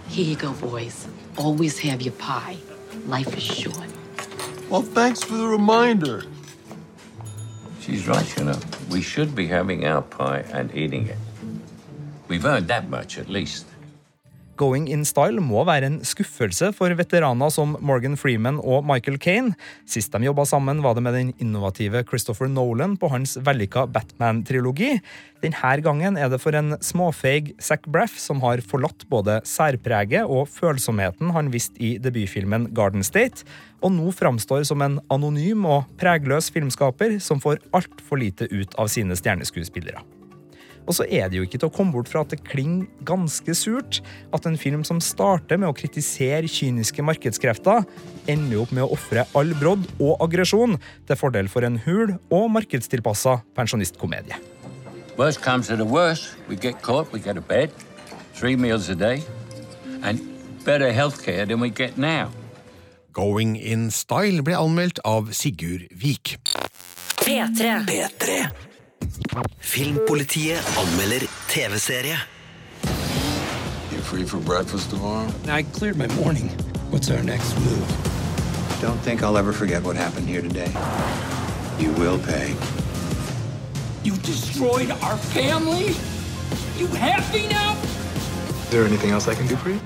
Here 0.09 0.25
you 0.25 0.37
go, 0.37 0.55
boys. 0.57 1.07
Always 1.37 1.81
have 1.81 2.01
your 2.01 2.17
pie. 2.17 2.57
Life 3.05 3.37
is 3.37 3.45
short. 3.45 3.91
Well, 4.71 4.87
thanks 4.95 5.23
for 5.23 5.37
the 5.37 5.49
reminder. 5.49 6.25
She's 7.83 8.07
right, 8.07 8.39
you 8.39 8.45
know. 8.45 8.61
We 8.91 9.03
should 9.03 9.35
be 9.35 9.49
having 9.49 9.85
our 9.85 10.03
pie 10.03 10.45
and 10.53 10.73
eating 10.73 11.09
it. 11.09 11.17
We've 12.29 12.45
earned 12.45 12.69
that 12.69 12.89
much, 12.89 13.19
at 13.19 13.29
least. 13.29 13.67
Going 14.61 14.89
in 14.93 15.05
Style 15.09 15.41
må 15.41 15.63
være 15.65 15.89
en 15.89 15.99
skuffelse 16.07 16.73
for 16.77 16.93
veteraner 16.99 17.51
som 17.53 17.75
Morgan 17.81 18.19
Freeman 18.21 18.61
og 18.61 18.85
Michael 18.87 19.19
Kane. 19.23 19.57
Sist 19.89 20.13
de 20.13 20.27
jobba 20.27 20.45
sammen, 20.49 20.83
var 20.85 20.95
det 20.95 21.05
med 21.07 21.17
den 21.17 21.33
innovative 21.41 22.05
Christopher 22.09 22.51
Nolan 22.53 22.99
på 23.01 23.11
hans 23.13 23.39
vellykka 23.41 23.87
Batman-trilogi. 23.93 24.99
Denne 25.43 25.75
gangen 25.83 26.21
er 26.21 26.31
det 26.31 26.39
for 26.43 26.55
en 26.55 26.77
småfeig 26.85 27.55
Zac 27.63 27.89
Braff 27.91 28.19
som 28.21 28.45
har 28.45 28.63
forlatt 28.63 29.09
både 29.11 29.41
særpreget 29.49 30.29
og 30.29 30.47
følsomheten 30.53 31.33
han 31.35 31.51
viste 31.51 31.81
i 31.83 31.97
debutfilmen 32.03 32.71
Garden 32.77 33.03
State, 33.03 33.47
og 33.83 33.97
nå 33.97 34.13
framstår 34.15 34.67
som 34.69 34.85
en 34.85 35.01
anonym 35.11 35.67
og 35.67 35.89
pregløs 35.99 36.53
filmskaper 36.55 37.19
som 37.25 37.43
får 37.43 37.63
altfor 37.75 38.23
lite 38.23 38.51
ut 38.53 38.77
av 38.79 38.93
sine 38.93 39.19
stjerneskuespillere. 39.19 40.05
Og 40.87 40.97
så 40.97 41.07
er 41.07 41.31
det 41.31 41.39
jo 41.39 41.47
ikke 41.47 41.61
til 41.61 41.71
å 41.71 41.75
komme 41.75 41.95
bort 41.95 42.11
fra 42.11 42.25
at 42.25 42.33
det 42.33 42.43
klinger 42.47 42.89
ganske 43.07 43.55
surt 43.57 44.01
at 44.35 44.47
en 44.49 44.59
film 44.59 44.83
som 44.87 45.01
starter 45.03 45.61
med 45.61 45.71
å 45.71 45.77
kritisere 45.77 46.51
kyniske 46.51 47.05
markedskrefter, 47.07 47.87
ender 48.31 48.63
opp 48.63 48.75
med 48.75 48.87
å 48.87 48.93
ofre 48.97 49.27
all 49.39 49.55
brodd 49.61 49.87
og 49.99 50.17
aggresjon 50.25 50.79
til 51.09 51.19
fordel 51.19 51.51
for 51.53 51.67
en 51.67 51.79
hul 51.87 52.17
og 52.33 52.51
markedstilpassa 52.57 53.41
pensjonistkomedie. 53.59 54.39
Worst 55.19 55.43
comes 55.43 55.69
to 55.69 55.77
the 55.77 55.85
worst, 55.85 56.37
we 56.49 56.57
get 56.57 56.81
caught, 56.83 57.13
we 57.13 57.21
get 57.21 57.37
a 57.37 57.41
bed, 57.41 57.71
three 58.35 58.57
meals 58.57 58.89
a 58.89 58.95
day, 58.95 59.23
and 60.03 60.19
better 60.65 60.91
health 60.91 61.25
than 61.25 61.61
we 61.61 61.71
get 61.71 61.99
now. 61.99 62.31
Going 63.13 63.57
in 63.57 63.91
Style 63.91 64.41
ble 64.41 64.57
anmeldt 64.57 65.03
av 65.05 65.35
Sigurd 65.37 65.85
Vik. 65.93 66.39
P3. 67.21 67.85
P3. 67.85 68.72
Filmpolitiet 69.61 70.59
anmelder 70.79 71.27
TV-serie. 71.49 72.19
Free 74.13 74.25
for 74.25 74.41
breakfast 74.41 74.91
tomorrow? 74.91 75.27
I 75.49 75.63
cleared 75.63 75.97
my 75.97 76.09
morning. 76.23 76.51
What's 76.91 77.11
our 77.11 77.23
next 77.23 77.55
move? 77.65 77.89
Don't 78.83 79.01
think 79.01 79.23
I'll 79.23 79.39
ever 79.39 79.53
forget 79.53 79.83
what 79.83 79.97
happened 79.97 80.29
here 80.29 80.43
today. 80.43 80.71
You 81.79 81.93
will 81.93 82.19
pay. 82.19 82.55
You 84.05 84.13
destroyed 84.17 84.91
our 84.91 85.17
family? 85.17 85.95
You 86.77 86.89
happy 86.89 87.49
now? 87.49 87.73
Is 88.65 88.71
there 88.71 88.85
anything 88.85 89.13
else 89.13 89.29
I 89.29 89.35
can 89.35 89.47
do 89.47 89.57
for 89.57 89.71
you? 89.71 89.81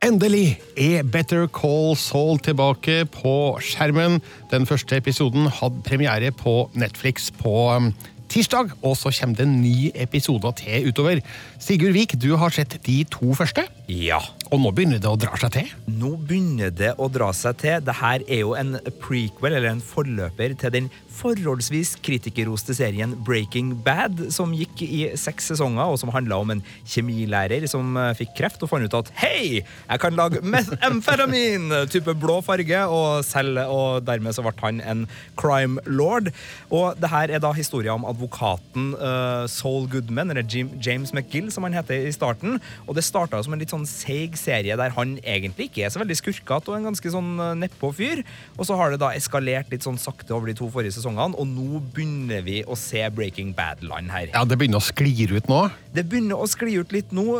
Endelig 0.00 0.60
er 0.76 1.02
Better 1.02 1.46
Call 1.46 1.96
Saul 1.96 2.38
tilbake 2.38 3.04
på 3.10 3.58
skjermen. 3.60 4.20
Den 4.50 4.66
første 4.66 4.96
episoden 4.96 5.48
hadde 5.50 5.82
premiere 5.82 6.30
på 6.30 6.70
Netflix 6.72 7.32
på 7.42 7.74
um, 7.74 7.92
tirsdag, 8.28 8.70
og 8.84 8.96
så 9.00 9.10
kommer 9.20 9.36
det 9.38 9.46
en 9.46 9.56
ny 9.62 9.90
episode 9.94 10.52
til 10.60 10.88
utover. 10.90 11.20
Sigurd 11.58 11.92
Vik, 11.96 12.16
du 12.20 12.36
har 12.36 12.50
sett 12.54 12.76
de 12.86 12.98
to 13.10 13.32
første, 13.34 13.64
Ja. 13.88 14.18
og 14.52 14.60
nå 14.60 14.70
begynner 14.76 15.00
det 15.00 15.08
å 15.08 15.16
dra 15.18 15.36
seg 15.40 15.52
til. 15.52 15.68
Nå 15.88 16.16
begynner 16.28 16.70
det 16.70 16.94
å 16.98 17.08
dra 17.10 17.30
seg 17.32 17.56
til. 17.58 17.80
Dette 17.80 18.12
er 18.28 18.40
jo 18.40 18.54
en 18.54 18.78
prequel, 19.00 19.56
eller 19.56 19.70
en 19.72 19.80
forløper, 19.80 20.56
til 20.58 20.70
den 20.70 20.90
forholdsvis 21.18 21.96
kritikerroste 22.04 22.76
serien 22.76 23.14
Breaking 23.26 23.74
Bad, 23.84 24.28
som 24.34 24.54
gikk 24.56 24.82
i 24.86 25.02
seks 25.18 25.50
sesonger, 25.52 25.90
og 25.90 25.98
som 26.00 26.12
handla 26.14 26.38
om 26.42 26.54
en 26.54 26.62
kjemilærer 26.88 27.66
som 27.70 27.96
eh, 27.98 28.14
fikk 28.18 28.36
kreft 28.38 28.62
og 28.64 28.72
fant 28.72 28.86
ut 28.86 28.98
at 29.00 29.10
hei, 29.22 29.62
jeg 29.62 30.02
kan 30.02 30.16
lage 30.18 30.42
methamfetamin, 30.42 31.70
type 31.92 32.14
blå 32.20 32.38
farge, 32.44 32.84
og 32.86 33.24
selge, 33.26 33.64
og 33.66 34.04
dermed 34.06 34.36
så 34.36 34.44
ble 34.46 34.54
han 34.62 34.82
en 34.84 35.04
crime 35.38 35.82
lord. 35.86 36.30
Og 36.74 36.98
det 37.00 37.10
her 37.12 37.32
er 37.34 37.42
da 37.42 37.52
historien 37.56 37.98
om 37.98 38.06
advokaten 38.08 38.92
uh, 38.98 39.44
Saul 39.50 39.88
Goodman, 39.90 40.32
eller 40.32 40.46
Jim, 40.46 40.70
James 40.84 41.12
McGill, 41.14 41.50
som 41.54 41.66
han 41.66 41.76
heter 41.76 42.08
i 42.08 42.14
starten. 42.14 42.58
Og 42.86 42.96
det 42.98 43.06
starta 43.06 43.40
som 43.44 43.54
en 43.54 43.62
litt 43.62 43.72
sånn 43.74 43.86
seig 43.88 44.36
serie 44.38 44.76
der 44.78 44.94
han 44.96 45.16
egentlig 45.22 45.68
ikke 45.68 45.86
er 45.86 45.92
så 45.94 46.02
veldig 46.02 46.18
skurkete 46.18 46.72
og 46.72 46.78
en 46.78 46.90
ganske 46.90 47.14
sånn 47.14 47.34
uh, 47.40 47.54
nedpå 47.58 47.92
fyr. 47.96 48.24
Og 48.56 48.68
så 48.68 48.76
har 48.78 48.92
det 48.92 49.00
da 49.02 49.12
eskalert 49.16 49.72
litt 49.72 49.86
sånn 49.86 50.00
sakte 50.00 50.34
over 50.36 50.50
de 50.50 50.56
to 50.58 50.68
forrige 50.72 50.96
sesongene, 50.96 51.07
og 51.16 51.46
nå 51.48 51.80
begynner 51.94 52.42
vi 52.44 52.60
å 52.66 52.76
se 52.76 53.00
Breaking 53.10 53.54
Bad-land 53.56 54.10
her. 54.12 54.28
Ja, 54.34 54.44
Det 54.44 54.58
begynner 54.58 54.78
å 54.78 54.84
skli 54.84 55.14
ut 55.30 55.48
nå. 55.48 55.70
Det 55.94 56.04
begynner 56.08 56.36
å 56.36 56.46
skli 56.46 56.76
ut 56.78 56.92
litt 56.92 57.12
nå. 57.12 57.38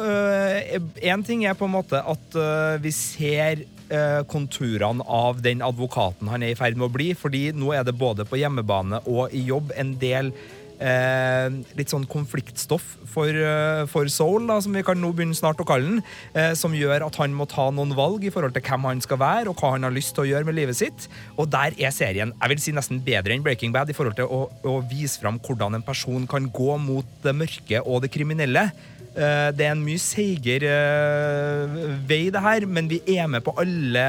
Én 1.02 1.24
ting 1.26 1.44
er 1.44 1.54
på 1.54 1.66
en 1.68 1.74
måte 1.76 2.00
at 2.00 2.38
øh, 2.38 2.78
vi 2.80 2.90
ser 2.90 3.64
øh, 3.90 4.24
konturene 4.24 5.04
av 5.04 5.42
den 5.42 5.60
advokaten 5.62 6.28
han 6.28 6.42
er 6.42 6.54
i 6.54 6.58
ferd 6.58 6.76
med 6.78 6.88
å 6.88 6.94
bli, 6.94 7.12
fordi 7.14 7.52
nå 7.52 7.74
er 7.76 7.84
det 7.84 7.96
både 7.98 8.24
på 8.24 8.40
hjemmebane 8.40 9.02
og 9.06 9.34
i 9.34 9.44
jobb 9.48 9.72
en 9.76 9.96
del 10.00 10.32
Eh, 10.78 11.48
litt 11.74 11.90
sånn 11.90 12.04
konfliktstoff 12.06 12.84
for, 13.10 13.26
eh, 13.26 13.84
for 13.90 14.06
Soul, 14.06 14.46
da, 14.46 14.60
som 14.62 14.72
vi 14.72 14.84
kan 14.86 15.00
nå 15.00 15.10
begynne 15.12 15.34
snart 15.34 15.58
å 15.58 15.66
kalle 15.66 15.88
den, 15.90 16.02
eh, 16.34 16.54
som 16.54 16.72
gjør 16.72 17.04
at 17.06 17.16
han 17.16 17.34
må 17.34 17.48
ta 17.48 17.70
noen 17.70 17.96
valg 17.96 18.22
i 18.22 18.30
forhold 18.30 18.54
til 18.54 18.62
hvem 18.62 18.86
han 18.86 19.00
skal 19.00 19.18
være, 19.18 19.48
og 19.48 19.56
hva 19.56 19.72
han 19.72 19.82
har 19.82 19.90
lyst 19.90 20.14
til 20.14 20.22
å 20.22 20.28
gjøre 20.30 20.46
med 20.46 20.54
livet 20.54 20.76
sitt. 20.76 21.08
Og 21.36 21.50
der 21.50 21.74
er 21.78 21.90
serien 21.90 22.32
jeg 22.40 22.48
vil 22.48 22.58
si 22.58 22.70
nesten 22.70 23.02
bedre 23.02 23.34
enn 23.34 23.42
Breaking 23.42 23.72
Bad 23.72 23.90
i 23.90 23.92
forhold 23.92 24.14
til 24.14 24.26
å, 24.26 24.48
å 24.62 24.88
vise 24.88 25.18
fram 25.18 25.40
hvordan 25.40 25.74
en 25.74 25.82
person 25.82 26.28
kan 26.28 26.48
gå 26.48 26.78
mot 26.78 27.06
det 27.24 27.34
mørke 27.34 27.82
og 27.84 28.02
det 28.02 28.12
kriminelle. 28.12 28.70
Eh, 29.18 29.50
Det 29.50 29.66
er 29.66 29.72
en 29.72 29.82
mye 29.82 29.98
seigere 29.98 30.70
eh, 30.70 31.98
vei, 32.06 32.30
det 32.30 32.40
her, 32.40 32.66
men 32.66 32.86
vi 32.86 33.00
er 33.18 33.26
med 33.26 33.42
på 33.42 33.54
alle 33.58 34.06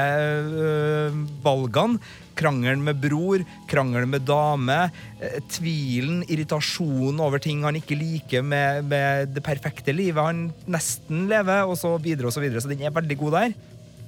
valgene. 1.42 1.98
Krangelen 2.40 2.82
med 2.86 3.00
bror, 3.02 3.44
krangelen 3.70 4.10
med 4.10 4.24
dame, 4.28 4.78
eh, 5.20 5.40
tvilen, 5.52 6.22
irritasjonen 6.26 7.20
over 7.20 7.42
ting 7.42 7.62
han 7.66 7.76
ikke 7.78 7.98
liker 8.00 8.42
med, 8.42 8.86
med 8.88 9.34
det 9.36 9.44
perfekte 9.44 9.94
livet 9.94 10.24
han 10.24 10.46
nesten 10.70 11.28
lever, 11.30 11.68
og 11.68 11.76
så 11.80 11.94
videre 12.00 12.30
og 12.30 12.36
så 12.36 12.42
videre. 12.42 12.62
Så 12.64 12.72
den 12.72 12.82
er 12.82 12.96
veldig 12.96 13.18
god 13.20 13.36
der. 13.38 13.58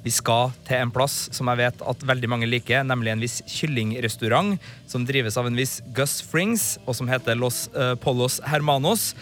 Vi 0.02 0.10
skal 0.10 0.50
til 0.66 0.80
en 0.82 0.90
plass 0.90 1.28
som 1.30 1.46
jeg 1.52 1.60
vet 1.60 1.84
at 1.86 2.08
veldig 2.08 2.30
mange 2.32 2.48
liker, 2.48 2.82
nemlig 2.82 3.12
en 3.12 3.22
viss 3.22 3.36
kyllingrestaurant 3.46 4.56
som 4.90 5.04
drives 5.06 5.38
av 5.38 5.46
en 5.46 5.60
viss 5.60 5.76
Gus 5.94 6.16
Frings, 6.26 6.72
og 6.82 6.98
som 6.98 7.06
heter 7.06 7.38
Los 7.38 7.68
uh, 7.76 7.94
Polos 8.02 8.40
Hermanos. 8.50 9.12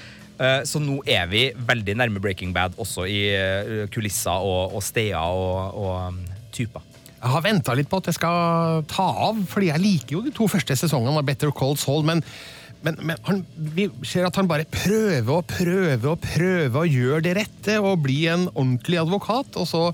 Eh, 0.40 0.62
Så 0.64 0.81
nå 0.81 1.03
er 1.05 1.27
vi 1.29 1.42
veldig 1.53 1.99
nærme 2.01 2.23
Breaking 2.23 2.55
Bad, 2.57 2.79
også 2.81 3.05
i 3.05 3.20
eh, 3.37 3.83
kulisser 3.92 4.40
og, 4.40 4.73
og 4.79 4.85
steder 4.85 5.20
og, 5.20 5.77
og 5.77 6.14
um, 6.14 6.23
typer. 6.57 6.89
Jeg 7.20 7.35
har 7.35 7.44
venta 7.44 7.74
litt 7.76 7.90
på 7.90 7.98
at 8.00 8.09
jeg 8.09 8.16
skal 8.16 8.85
ta 8.88 9.04
av, 9.28 9.42
fordi 9.50 9.68
jeg 9.68 9.83
liker 9.83 10.16
jo 10.16 10.24
de 10.24 10.33
to 10.33 10.46
første 10.48 10.76
sesongene 10.78 11.20
av 11.20 11.26
Better 11.28 11.52
Call 11.52 11.76
Saul, 11.80 12.00
men, 12.09 12.22
men, 12.80 12.96
men 13.04 13.20
han, 13.26 13.42
vi 13.76 13.90
ser 14.09 14.24
at 14.24 14.38
han 14.40 14.48
bare 14.48 14.64
prøver 14.72 15.35
og 15.35 15.44
prøver 15.50 16.09
og 16.14 16.24
prøver 16.24 16.80
å 16.80 16.88
gjøre 16.88 17.24
det 17.26 17.37
rette 17.42 17.76
og 17.83 18.00
bli 18.06 18.22
en 18.33 18.48
ordentlig 18.54 19.02
advokat, 19.02 19.61
og 19.61 19.68
så 19.68 19.85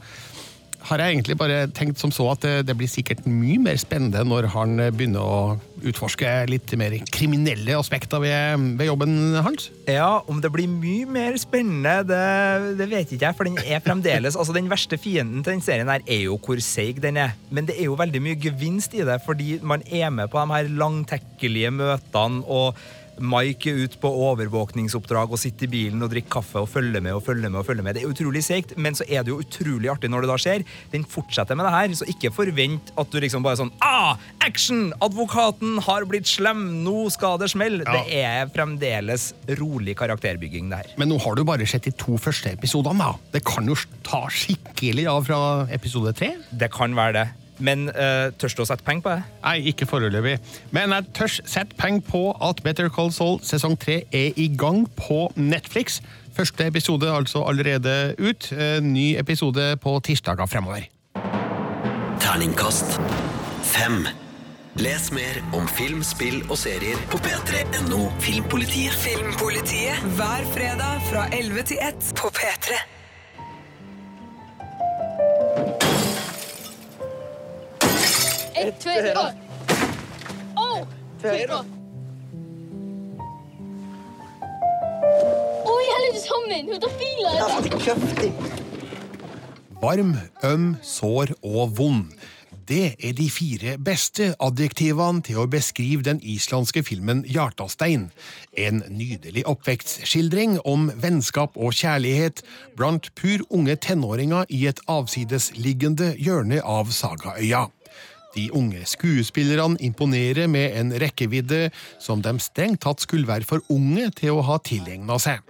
har 0.86 1.02
jeg 1.02 1.16
egentlig 1.16 1.36
bare 1.38 1.66
tenkt 1.74 2.00
som 2.00 2.12
så 2.14 2.28
at 2.32 2.44
det, 2.44 2.54
det 2.68 2.76
blir 2.78 2.90
sikkert 2.90 3.24
mye 3.26 3.58
mer 3.62 3.78
spennende 3.80 4.22
når 4.26 4.50
han 4.54 4.76
begynner 4.94 5.22
å 5.22 5.40
utforske 5.86 6.30
litt 6.50 6.72
mer 6.78 6.94
kriminelle 7.12 7.76
aspekter 7.78 8.22
ved, 8.22 8.66
ved 8.78 8.88
jobben 8.88 9.36
hans. 9.44 9.68
Ja, 9.90 10.22
om 10.30 10.40
det 10.42 10.50
blir 10.54 10.70
mye 10.70 11.06
mer 11.10 11.38
spennende, 11.40 11.98
det, 12.08 12.76
det 12.80 12.88
vet 12.90 13.12
ikke 13.12 13.28
jeg, 13.28 13.38
for 13.38 13.48
den 13.48 13.60
er 13.62 13.82
fremdeles 13.84 14.36
Altså, 14.36 14.54
Den 14.56 14.70
verste 14.70 14.98
fienden 15.00 15.44
til 15.44 15.56
den 15.56 15.64
serien 15.64 15.90
her 15.90 16.04
er 16.06 16.22
jo 16.26 16.38
hvor 16.42 16.60
seig 16.64 17.00
den 17.02 17.18
er. 17.20 17.34
Men 17.50 17.68
det 17.68 17.78
er 17.78 17.90
jo 17.90 17.98
veldig 17.98 18.22
mye 18.22 18.38
gevinst 18.40 18.94
i 18.96 19.04
det, 19.06 19.18
fordi 19.26 19.58
man 19.62 19.84
er 19.86 20.12
med 20.14 20.30
på 20.32 20.40
de 20.40 20.54
her 20.54 20.70
langtekkelige 20.80 21.72
møtene, 21.74 22.44
og 22.46 22.78
Mike 23.20 23.70
er 23.70 23.84
ute 23.86 23.98
på 24.02 24.10
overvåkningsoppdrag 24.30 25.32
og 25.32 25.40
sitter 25.40 25.66
i 25.68 25.72
bilen 25.72 26.02
og 26.04 26.10
drikker 26.12 26.30
kaffe 26.38 26.60
og 26.60 26.68
følger 26.68 27.00
med 27.04 27.14
og 27.16 27.22
følger 27.24 27.48
med. 27.50 27.60
og 27.60 27.66
følger 27.66 27.82
med. 27.86 27.94
Det 27.96 28.02
er 28.04 28.10
utrolig 28.12 28.42
seigt, 28.44 28.76
men 28.76 28.94
så 28.94 29.06
er 29.08 29.22
det 29.24 29.32
jo 29.32 29.38
utrolig 29.40 29.88
artig 29.92 30.10
når 30.12 30.26
det 30.26 30.30
da 30.32 30.36
skjer. 30.42 30.64
Den 30.92 31.04
fortsetter 31.08 31.56
med 31.56 31.66
det 31.68 31.72
her, 31.76 31.94
så 31.96 32.08
ikke 32.12 32.32
forvent 32.34 32.92
at 32.98 33.10
du 33.12 33.18
liksom 33.22 33.42
bare 33.46 33.60
sånn 33.60 33.72
Ah! 33.84 34.16
Action! 34.46 34.92
Advokaten 35.02 35.78
har 35.82 36.04
blitt 36.06 36.28
slem! 36.30 36.84
Nå 36.84 37.08
skal 37.14 37.38
det 37.42 37.50
smelle! 37.54 37.82
Ja. 37.86 37.96
Det 37.96 38.20
er 38.20 38.52
fremdeles 38.54 39.30
rolig 39.58 39.96
karakterbygging, 39.98 40.68
det 40.70 40.82
her. 40.82 40.92
Men 41.00 41.10
nå 41.10 41.18
har 41.24 41.34
du 41.38 41.44
bare 41.48 41.66
sett 41.66 41.88
de 41.88 41.94
to 41.96 42.18
første 42.20 42.52
episodene, 42.52 43.00
da. 43.00 43.16
Det 43.34 43.42
kan 43.46 43.66
jo 43.66 43.74
ta 44.06 44.26
skikkelig 44.30 45.08
av 45.10 45.24
fra 45.26 45.40
episode 45.74 46.12
tre? 46.16 46.34
Det 46.52 46.70
kan 46.74 46.94
være 46.96 47.16
det. 47.20 47.26
Men 47.58 47.88
uh, 47.88 48.32
tørs 48.36 48.56
du 48.56 48.62
å 48.64 48.68
sette 48.68 48.84
penger 48.86 49.04
på 49.04 49.14
det? 49.14 49.22
Nei, 49.44 49.56
ikke 49.72 49.88
foreløpig. 49.88 50.36
Men 50.76 50.94
jeg 50.96 51.08
tørs 51.16 51.38
sette 51.48 51.78
penger 51.78 52.04
på 52.10 52.22
at 52.44 52.62
Better 52.66 52.90
Call 52.92 53.12
Saul 53.14 53.40
sesong 53.46 53.78
tre 53.80 54.02
er 54.12 54.36
i 54.36 54.48
gang 54.58 54.84
på 54.98 55.26
Netflix. 55.36 56.00
Første 56.36 56.66
episode 56.68 57.08
altså 57.08 57.46
allerede 57.48 58.14
ut. 58.18 58.50
Eh, 58.52 58.82
Ny 58.84 59.14
episode 59.18 59.70
på 59.80 59.96
tirsdager 60.04 60.46
fremover. 60.46 60.88
Terningkast 62.20 63.00
fem. 63.64 64.04
Les 64.76 65.06
mer 65.12 65.38
om 65.56 65.64
film, 65.68 66.02
spill 66.04 66.42
og 66.50 66.58
serier 66.60 67.00
på 67.08 67.20
p3.no 67.24 68.10
Filmpolitiet. 68.20 68.92
Filmpolitiet 69.00 70.04
hver 70.18 70.44
fredag 70.52 71.00
fra 71.08 71.24
11 71.32 71.70
til 71.72 71.80
1 71.88 72.12
på 72.20 72.28
P3. 72.36 72.95
Ett, 78.56 78.80
två, 78.80 78.90
tre. 78.90 79.14
Åh! 80.56 80.78
Fyra. 81.22 81.64
Er 85.96 86.20
sammen. 86.20 86.68
Hun 86.72 86.80
tar 86.80 86.90
filer. 86.98 88.32
Varm, 89.80 90.16
øm, 90.44 90.76
sår 90.82 91.26
og 91.42 91.78
vond. 91.78 92.04
Det 92.68 92.94
er 92.98 93.12
de 93.12 93.30
fire 93.30 93.76
beste 93.78 94.34
adjektivene 94.40 95.22
til 95.22 95.38
å 95.38 95.46
beskrive 95.46 96.02
den 96.02 96.20
islandske 96.22 96.82
filmen 96.82 97.24
Hjartastein. 97.28 98.08
En 98.58 98.82
nydelig 98.88 99.44
oppvekstskildring 99.46 100.58
om 100.64 100.90
vennskap 100.96 101.56
og 101.56 101.76
kjærlighet 101.76 102.42
blant 102.76 103.12
pur 103.14 103.44
unge 103.50 103.76
tenåringer 103.76 104.48
i 104.48 104.66
et 104.66 104.80
avsidesliggende 104.88 106.14
hjørne 106.18 106.64
av 106.64 106.90
Sagaøya. 106.90 107.66
De 108.36 108.50
unge 108.52 108.84
skuespillerne 108.84 109.80
imponerer 109.80 110.48
med 110.52 110.76
en 110.76 110.92
rekkevidde 111.00 111.70
som 112.02 112.20
de 112.22 112.36
strengt 112.42 112.82
tatt 112.84 113.00
skulle 113.00 113.28
være 113.28 113.48
for 113.48 113.64
unge 113.72 114.10
til 114.18 114.36
å 114.36 114.44
ha 114.44 114.58
tilegna 114.60 115.16
seg. 115.22 115.40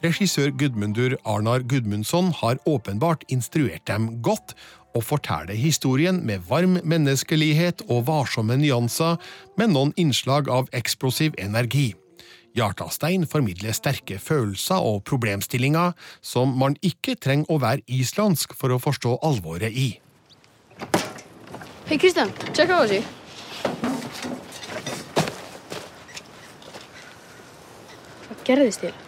Regissør 0.00 0.52
Gudmundur 0.56 1.18
Arnar 1.28 1.64
Gudmundsson 1.68 2.30
har 2.38 2.60
åpenbart 2.70 3.26
instruert 3.28 3.84
dem 3.90 4.14
godt, 4.24 4.54
og 4.94 5.04
forteller 5.06 5.54
historien 5.54 6.22
med 6.26 6.46
varm 6.48 6.78
menneskelighet 6.82 7.84
og 7.88 8.06
varsomme 8.08 8.56
nyanser, 8.58 9.18
med 9.58 9.74
noen 9.74 9.92
innslag 10.00 10.48
av 10.50 10.70
eksplosiv 10.74 11.36
energi. 11.38 11.92
Hjartastein 12.58 13.26
formidler 13.30 13.74
sterke 13.76 14.18
følelser 14.18 14.82
og 14.82 15.04
problemstillinger 15.06 15.92
som 16.22 16.56
man 16.58 16.74
ikke 16.82 17.14
trenger 17.14 17.52
å 17.52 17.60
være 17.62 17.86
islandsk 17.86 18.56
for 18.58 18.74
å 18.74 18.80
forstå 18.82 19.18
alvoret 19.26 19.70
i. 19.70 19.90
Hei, 21.90 21.98
Kristian. 21.98 22.30
check 22.54 22.70
out. 22.70 22.92
Hvað 28.28 28.44
gerðist 28.46 28.84
þér? 28.84 29.00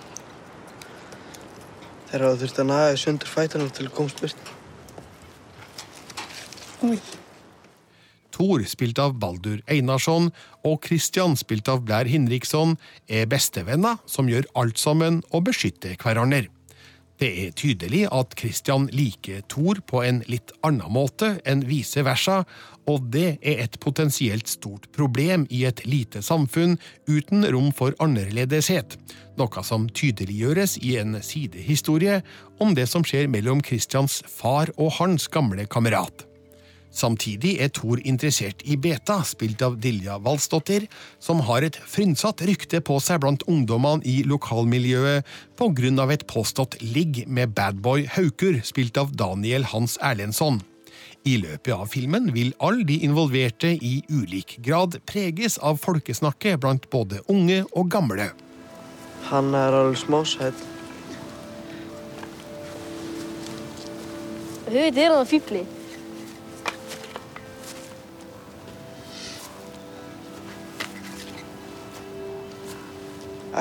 Þegar 2.09 2.25
þú 2.25 2.33
þurft 2.41 2.59
að 2.59 2.67
naga 2.73 2.89
í 2.91 2.99
sundur 2.99 3.31
fætanum 3.31 3.71
til 3.71 3.87
að 3.87 3.93
komast 3.95 4.19
burt. 4.25 4.51
Thor, 8.35 8.65
spilt 8.67 8.99
av 8.99 9.15
Baldur 9.23 9.63
Einarsson, 9.71 10.33
og 10.67 10.83
Christian, 10.83 11.39
spilt 11.39 11.71
av 11.71 11.85
Blair 11.87 12.11
Hinriksson, 12.11 12.75
er 13.07 13.31
bestevenner 13.31 14.03
som 14.11 14.27
gjør 14.27 14.51
alt 14.59 14.83
sammen 14.83 15.23
og 15.31 15.47
beskytter 15.53 15.95
hverandre. 16.03 16.51
Det 17.23 17.29
er 17.39 17.53
tydelig 17.55 18.07
at 18.11 18.33
Christian 18.35 18.89
liker 18.91 19.45
Thor 19.47 19.79
på 19.87 20.01
en 20.03 20.25
litt 20.27 20.51
annen 20.67 20.91
måte 20.91 21.37
enn 21.47 21.61
vice 21.69 22.03
versa, 22.03 22.41
og 22.91 23.07
det 23.15 23.37
er 23.39 23.63
et 23.65 23.79
potensielt 23.83 24.51
stort 24.51 24.89
problem 24.97 25.47
i 25.51 25.65
et 25.69 25.85
lite 25.87 26.23
samfunn 26.25 26.79
uten 27.07 27.47
rom 27.55 27.71
for 27.77 27.95
annerledeshet, 28.03 28.99
noe 29.39 29.65
som 29.67 29.87
tydeliggjøres 29.89 30.79
i 30.83 30.97
en 31.03 31.21
sidehistorie 31.23 32.21
om 32.63 32.75
det 32.79 32.89
som 32.91 33.07
skjer 33.07 33.31
mellom 33.31 33.63
Christians 33.65 34.21
far 34.29 34.73
og 34.77 34.95
hans 34.99 35.29
gamle 35.33 35.67
kamerat. 35.71 36.27
Samtidig 36.93 37.55
er 37.65 37.71
Thor 37.73 38.03
interessert 38.05 38.61
i 38.69 38.77
Beta, 38.77 39.23
spilt 39.25 39.63
av 39.65 39.79
Dilja 39.81 40.19
Valsdottir, 40.21 40.85
som 41.25 41.41
har 41.49 41.65
et 41.65 41.79
frynsatt 41.89 42.45
rykte 42.45 42.83
på 42.85 42.99
seg 43.01 43.23
blant 43.25 43.47
ungdommene 43.49 44.05
i 44.05 44.21
lokalmiljøet 44.29 45.25
på 45.57 45.71
grunn 45.73 46.03
av 46.05 46.13
et 46.13 46.27
påstått 46.29 46.77
ligg 46.85 47.25
med 47.33 47.57
badboy 47.57 48.05
Haukur, 48.13 48.61
spilt 48.61 49.01
av 49.01 49.17
Daniel 49.17 49.65
Hans 49.73 49.97
Erlendsson. 50.05 50.61
I 51.23 51.37
løpet 51.39 51.71
av 51.71 51.87
filmen 51.87 52.33
vil 52.35 52.49
alle 52.59 52.83
de 52.83 52.97
involverte 53.07 53.69
i 53.79 54.01
ulik 54.11 54.57
grad 54.67 54.97
preges 55.07 55.55
av 55.63 55.77
folkesnakket 55.79 56.59
blant 56.59 56.89
både 56.91 57.21
unge 57.31 57.61
og 57.79 57.93
gamle. 57.95 58.33
Han 59.29 59.55
er 59.55 59.71
alveg 59.79 60.01
smásætt. 60.03 60.65
Þetta 64.67 65.01
er 65.05 65.15
hann 65.15 65.29
fýbli. 65.31 65.63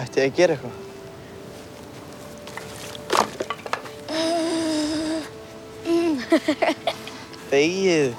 Ætti 0.02 0.24
ég 0.24 0.32
að 0.32 0.38
gera 0.40 0.58
eitthvað? 0.58 0.78
Þegið. 7.52 8.14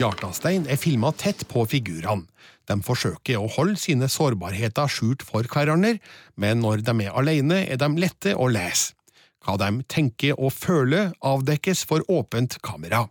Hjartastein 0.00 0.64
er 0.66 0.78
filma 0.80 1.12
tett 1.14 1.44
på 1.46 1.62
figurene. 1.70 2.26
De 2.66 2.76
forsøker 2.82 3.38
å 3.38 3.50
holde 3.50 3.78
sine 3.78 4.08
sårbarheter 4.10 4.90
skjult 4.90 5.22
for 5.26 5.46
hverandre, 5.46 6.00
men 6.34 6.58
når 6.64 6.82
de 6.86 6.94
er 7.04 7.14
alene, 7.14 7.60
er 7.70 7.78
de 7.78 7.88
lette 8.02 8.34
å 8.34 8.48
lese. 8.50 8.96
Hva 9.46 9.54
de 9.60 9.84
tenker 9.88 10.34
og 10.34 10.50
føler, 10.52 11.14
avdekkes 11.22 11.84
for 11.86 12.02
åpent 12.10 12.58
kamera. 12.66 13.06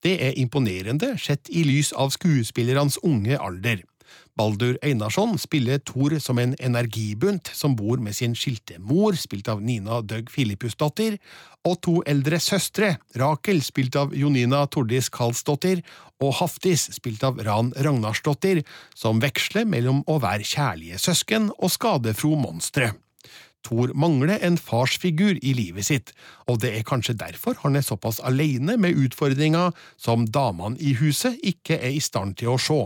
Det 0.00 0.16
er 0.30 0.40
imponerende 0.40 1.12
sett 1.20 1.52
i 1.52 1.62
lys 1.68 1.92
av 1.92 2.14
skuespillernes 2.16 2.98
unge 3.04 3.36
alder. 3.36 3.84
Baldur 4.40 4.78
Einarsson 4.80 5.34
spiller 5.38 5.82
Thor 5.84 6.14
som 6.18 6.38
en 6.40 6.54
energibunt 6.64 7.50
som 7.52 7.74
bor 7.76 8.00
med 8.00 8.16
sin 8.16 8.32
skilte 8.38 8.78
mor, 8.80 9.12
spilt 9.12 9.50
av 9.52 9.60
Nina 9.60 9.98
Døgg 10.00 10.30
Filippusdatter, 10.32 11.18
og 11.68 11.74
to 11.84 11.98
eldre 12.08 12.38
søstre, 12.40 12.94
Rakel, 13.20 13.60
spilt 13.60 13.98
av 14.00 14.14
Jonina 14.16 14.62
Tordis 14.72 15.10
Karlsdottir, 15.12 15.82
og 16.24 16.32
Haftis, 16.38 16.86
spilt 16.96 17.26
av 17.26 17.42
Ran 17.44 17.74
Ragnarsdottir, 17.76 18.62
som 18.96 19.20
veksler 19.20 19.68
mellom 19.68 20.00
å 20.08 20.16
være 20.24 20.46
kjærlige 20.48 21.00
søsken 21.02 21.50
og 21.58 21.74
skadefro 21.74 22.32
monstre. 22.40 22.94
Thor 23.68 23.92
mangler 23.92 24.40
en 24.40 24.56
farsfigur 24.56 25.36
i 25.36 25.52
livet 25.58 25.84
sitt, 25.90 26.14
og 26.48 26.62
det 26.64 26.70
er 26.78 26.86
kanskje 26.88 27.18
derfor 27.26 27.60
han 27.66 27.76
er 27.76 27.84
såpass 27.84 28.22
alene 28.24 28.78
med 28.80 28.96
utfordringer 29.04 29.76
som 30.00 30.24
damene 30.24 30.80
i 30.80 30.94
huset 31.02 31.36
ikke 31.44 31.76
er 31.76 31.92
i 31.92 32.00
stand 32.00 32.38
til 32.40 32.54
å 32.54 32.56
se. 32.70 32.80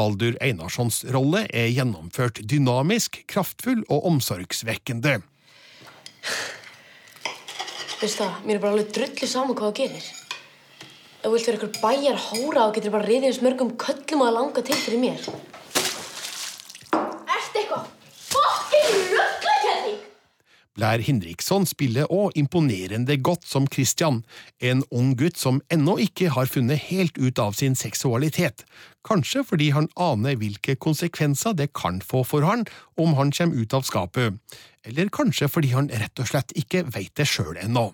Baldur 0.00 0.38
Einarssons 0.40 1.02
rolle 1.12 1.42
er 1.52 1.68
gjennomført 1.74 2.40
dynamisk, 2.48 3.18
kraftfull 3.28 3.82
og 3.92 4.06
omsorgsvekkende. 4.08 5.18
Veist 8.00 8.16
það, 8.16 8.38
mér 8.46 8.56
er 8.56 8.62
bara 8.62 8.72
alveg 8.78 8.94
drullu 8.96 9.28
saman 9.28 9.58
hvað 9.58 9.68
það 9.68 9.78
gerir. 9.82 10.06
Ef 11.20 11.26
þú 11.26 11.32
vilt 11.34 11.50
vera 11.50 11.58
ykkur 11.58 11.74
bæjar 11.82 12.22
hóra 12.30 12.62
þá 12.62 12.76
getur 12.78 12.94
bara 12.94 13.08
riðið 13.10 13.28
eins 13.28 13.42
mörgum 13.44 13.74
köllum 13.84 14.24
að 14.24 14.36
langa 14.38 14.64
til 14.64 14.78
fyrir 14.86 15.02
mér. 15.02 15.26
Ertu 16.96 17.60
eitthvað 17.60 17.92
fokkin 18.30 18.88
rugglakelling? 18.88 19.29
Blair 20.78 21.02
Hindriksson 21.02 21.64
spiller 21.66 22.06
òg 22.14 22.36
imponerende 22.38 23.16
godt 23.18 23.42
som 23.48 23.66
Christian, 23.66 24.22
en 24.62 24.84
ung 24.94 25.16
gutt 25.18 25.40
som 25.40 25.58
ennå 25.72 25.96
ikke 26.06 26.30
har 26.36 26.46
funnet 26.46 26.86
helt 26.86 27.18
ut 27.18 27.42
av 27.42 27.56
sin 27.58 27.74
seksualitet, 27.74 28.62
kanskje 29.06 29.42
fordi 29.48 29.72
han 29.74 29.90
aner 29.98 30.38
hvilke 30.38 30.78
konsekvenser 30.78 31.56
det 31.58 31.72
kan 31.74 31.98
få 32.04 32.22
for 32.22 32.46
han 32.46 32.66
om 32.94 33.16
han 33.18 33.34
kommer 33.34 33.58
ut 33.58 33.74
av 33.74 33.88
skapet, 33.88 34.38
eller 34.86 35.10
kanskje 35.10 35.50
fordi 35.50 35.74
han 35.74 35.90
rett 35.90 36.22
og 36.22 36.30
slett 36.30 36.54
ikke 36.54 36.86
veit 36.94 37.16
det 37.18 37.26
sjøl 37.26 37.58
ennå. 37.58 37.90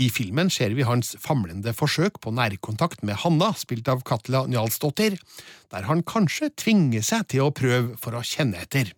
I 0.00 0.08
filmen 0.08 0.48
ser 0.52 0.72
vi 0.76 0.86
hans 0.88 1.12
famlende 1.20 1.72
forsøk 1.76 2.20
på 2.24 2.32
nærkontakt 2.32 3.02
med 3.04 3.18
Hanna, 3.24 3.50
spilt 3.56 3.88
av 3.92 4.00
Katla 4.08 4.46
Njalsdottir, 4.48 5.18
der 5.72 5.88
han 5.88 6.00
kanskje 6.04 6.48
tvinger 6.56 7.04
seg 7.04 7.28
til 7.32 7.48
å 7.48 7.52
prøve 7.56 7.98
for 8.00 8.16
å 8.16 8.24
kjenne 8.24 8.62
etter. 8.64 8.92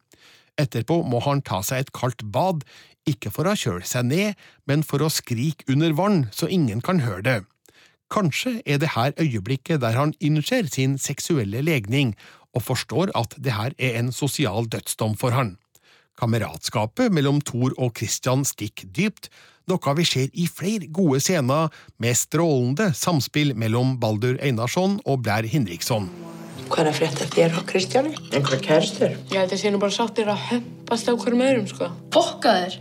Etterpå 0.61 1.01
må 1.03 1.19
han 1.25 1.43
ta 1.43 1.65
seg 1.67 1.83
et 1.83 1.95
kaldt 1.97 2.23
bad, 2.31 2.63
ikke 3.09 3.33
for 3.35 3.49
å 3.49 3.57
kjøle 3.59 3.87
seg 3.89 4.09
ned, 4.09 4.39
men 4.69 4.85
for 4.87 5.05
å 5.05 5.13
skrike 5.13 5.67
under 5.73 5.93
vann 5.97 6.25
så 6.33 6.49
ingen 6.49 6.81
kan 6.85 7.03
høre 7.05 7.25
det. 7.27 7.41
Kanskje 8.13 8.61
er 8.67 8.79
det 8.79 8.93
her 8.95 9.15
øyeblikket 9.21 9.83
der 9.83 9.97
han 9.99 10.15
innser 10.21 10.69
sin 10.71 10.99
seksuelle 10.99 11.65
legning 11.65 12.15
og 12.55 12.63
forstår 12.63 13.11
at 13.19 13.35
det 13.41 13.57
her 13.57 13.75
er 13.79 13.99
en 13.99 14.13
sosial 14.13 14.69
dødsdom 14.71 15.17
for 15.19 15.35
han. 15.35 15.57
Kameratskapet 16.21 17.11
mellom 17.11 17.41
Thor 17.43 17.75
og 17.75 17.97
Christian 17.99 18.45
stikker 18.47 18.87
dypt, 18.95 19.31
noe 19.67 19.95
vi 19.99 20.05
ser 20.07 20.31
i 20.33 20.47
flere 20.47 20.87
gode 20.93 21.19
scener 21.25 21.73
med 21.99 22.15
strålende 22.21 22.93
samspill 22.95 23.55
mellom 23.59 23.97
Baldur 23.99 24.39
Einarsson 24.39 25.01
og 25.05 25.25
Blair 25.25 25.49
Hinriksson. 25.51 26.11
Hva 26.69 26.81
er 26.81 26.89
det 26.89 26.97
frétta 26.97 27.27
þér 27.29 27.59
og 27.59 27.67
Kristjáni? 27.69 28.15
Einhverja 28.31 28.63
kæristur? 28.63 29.19
Ég 29.33 29.41
held 29.43 29.53
að 29.53 29.61
sé 29.61 29.73
nú 29.73 29.81
bara 29.83 29.93
sáttir 29.93 30.31
að 30.31 30.47
hömpast 30.53 31.11
á 31.11 31.13
hverjum 31.13 31.45
öðrum, 31.45 31.67
sko. 31.69 31.91
Fokka 32.15 32.55
þér. 32.61 32.77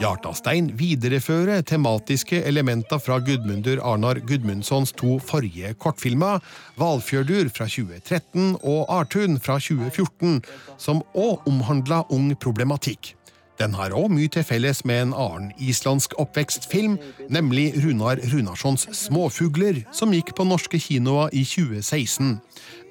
Hjartastein 0.00 0.70
viderefører 0.78 1.62
tematiske 1.66 2.42
elementer 2.48 3.00
fra 3.02 3.18
Gudmundur 3.24 3.80
Arnar 3.86 4.20
Gudmundssons 4.26 4.92
to 4.98 5.18
forrige 5.24 5.72
kortfilmer, 5.80 6.42
Valfjørdur 6.80 7.48
fra 7.54 7.68
2013 7.70 8.58
og 8.60 8.90
Artun 9.00 9.38
fra 9.40 9.56
2014, 9.62 10.42
som 10.78 11.04
òg 11.14 11.48
omhandla 11.48 12.04
ung 12.10 12.34
problematikk. 12.36 13.14
Den 13.60 13.74
har 13.76 13.92
òg 13.92 14.08
mye 14.08 14.30
til 14.32 14.44
felles 14.46 14.78
med 14.88 15.02
en 15.02 15.10
annen 15.12 15.50
islandsk 15.60 16.14
oppvekstfilm, 16.22 16.94
nemlig 17.28 17.74
Runar 17.82 18.22
Runarssons 18.32 18.86
Småfugler, 18.96 19.82
som 19.92 20.14
gikk 20.16 20.32
på 20.36 20.46
norske 20.48 20.80
kinoer 20.80 21.28
i 21.36 21.42
2016. 21.44 22.38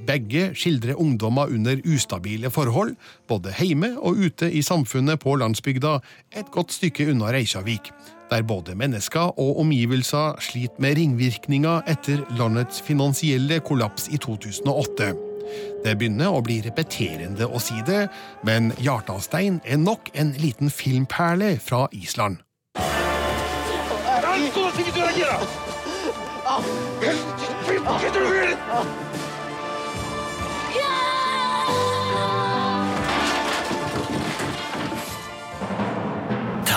Begge 0.08 0.52
skildrer 0.56 0.96
ungdommer 0.96 1.52
under 1.52 1.82
ustabile 1.86 2.50
forhold, 2.50 2.96
både 3.28 3.54
hjemme 3.60 3.96
og 4.00 4.16
ute 4.16 4.52
i 4.52 4.62
samfunnet 4.62 5.20
på 5.20 5.36
landsbygda, 5.36 6.00
et 6.40 6.52
godt 6.52 6.74
stykke 6.74 7.10
unna 7.12 7.34
Reykjavik, 7.36 7.92
der 8.32 8.44
både 8.44 8.76
mennesker 8.76 9.40
og 9.40 9.60
omgivelser 9.60 10.40
sliter 10.40 10.80
med 10.80 10.98
ringvirkninger 10.98 11.82
etter 11.90 12.24
landets 12.38 12.82
finansielle 12.82 13.60
kollaps 13.60 14.08
i 14.08 14.18
2008. 14.18 15.14
Det 15.84 15.96
begynner 15.98 16.36
å 16.36 16.42
bli 16.46 16.60
repeterende 16.62 17.48
å 17.48 17.60
si 17.64 17.80
det, 17.88 18.08
men 18.46 18.72
Hjartastein 18.84 19.62
er 19.66 19.80
nok 19.82 20.12
en 20.14 20.34
liten 20.38 20.70
filmperle 20.70 21.56
fra 21.64 21.88
Island. 21.92 22.44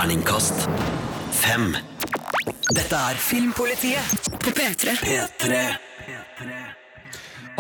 Terningkast 0.02 0.64
fem. 1.30 1.76
Dette 2.74 2.96
er 2.96 3.20
Filmpolitiet 3.22 4.30
på 4.42 4.50
P3. 4.50 4.96
P3. 4.98 5.91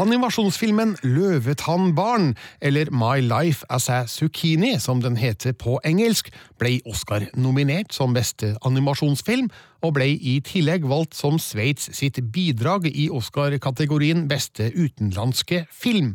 Animasjonsfilmen 0.00 0.96
Løvetannbarn, 1.02 2.34
eller 2.60 2.88
My 2.90 3.20
Life 3.20 3.64
as 3.68 3.90
a 3.90 4.06
Zucchini, 4.06 4.78
som 4.80 5.02
den 5.02 5.16
heter 5.16 5.52
på 5.52 5.76
engelsk, 5.84 6.30
ble 6.58 6.78
Oscar-nominert 6.88 7.92
som 7.92 8.14
beste 8.16 8.54
animasjonsfilm, 8.64 9.50
og 9.84 9.92
ble 9.98 10.06
i 10.16 10.38
tillegg 10.40 10.86
valgt 10.88 11.18
som 11.18 11.36
Sveits 11.36 11.90
sitt 11.98 12.22
bidrag 12.32 12.88
i 12.88 13.10
Oscar-kategorien 13.12 14.24
beste 14.32 14.70
utenlandske 14.72 15.66
film. 15.68 16.14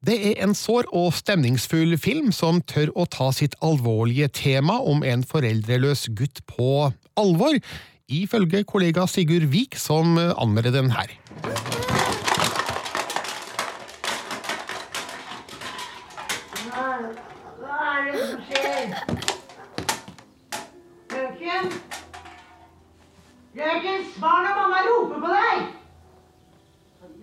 Det 0.00 0.16
er 0.30 0.40
en 0.46 0.54
sår 0.56 0.88
og 0.96 1.12
stemningsfull 1.12 1.98
film 2.00 2.32
som 2.32 2.62
tør 2.64 2.94
å 2.96 3.04
ta 3.12 3.28
sitt 3.34 3.58
alvorlige 3.60 4.30
tema 4.32 4.78
om 4.80 5.04
en 5.04 5.26
foreldreløs 5.26 6.08
gutt 6.16 6.40
på 6.48 6.88
alvor, 7.18 7.60
ifølge 8.08 8.64
kollega 8.64 9.04
Sigurd 9.06 9.50
Vik, 9.52 9.76
som 9.76 10.16
anmelder 10.16 10.72
den 10.80 10.94
her. 10.96 11.12
Hva 17.58 17.76
er 17.98 18.12
det 18.12 18.20
som 18.28 18.40
skjer? 18.46 18.92
Løken? 21.10 21.72
Løken, 23.58 24.04
svar 24.14 24.44
når 24.44 24.54
mamma 24.54 24.80
roper 24.86 25.22
på 25.22 25.30
deg! 25.32 25.62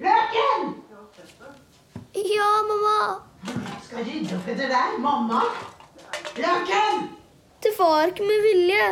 Løken! 0.04 0.66
Ja, 2.36 2.50
mamma. 2.68 2.96
Skal 3.86 4.04
rydde 4.04 4.36
opp 4.36 4.50
etter 4.52 4.74
deg, 4.74 4.98
mamma. 5.00 5.46
Løken! 6.36 7.06
Det 7.64 7.72
var 7.78 8.12
ikke 8.12 8.28
med 8.28 8.44
vilje. 8.50 8.90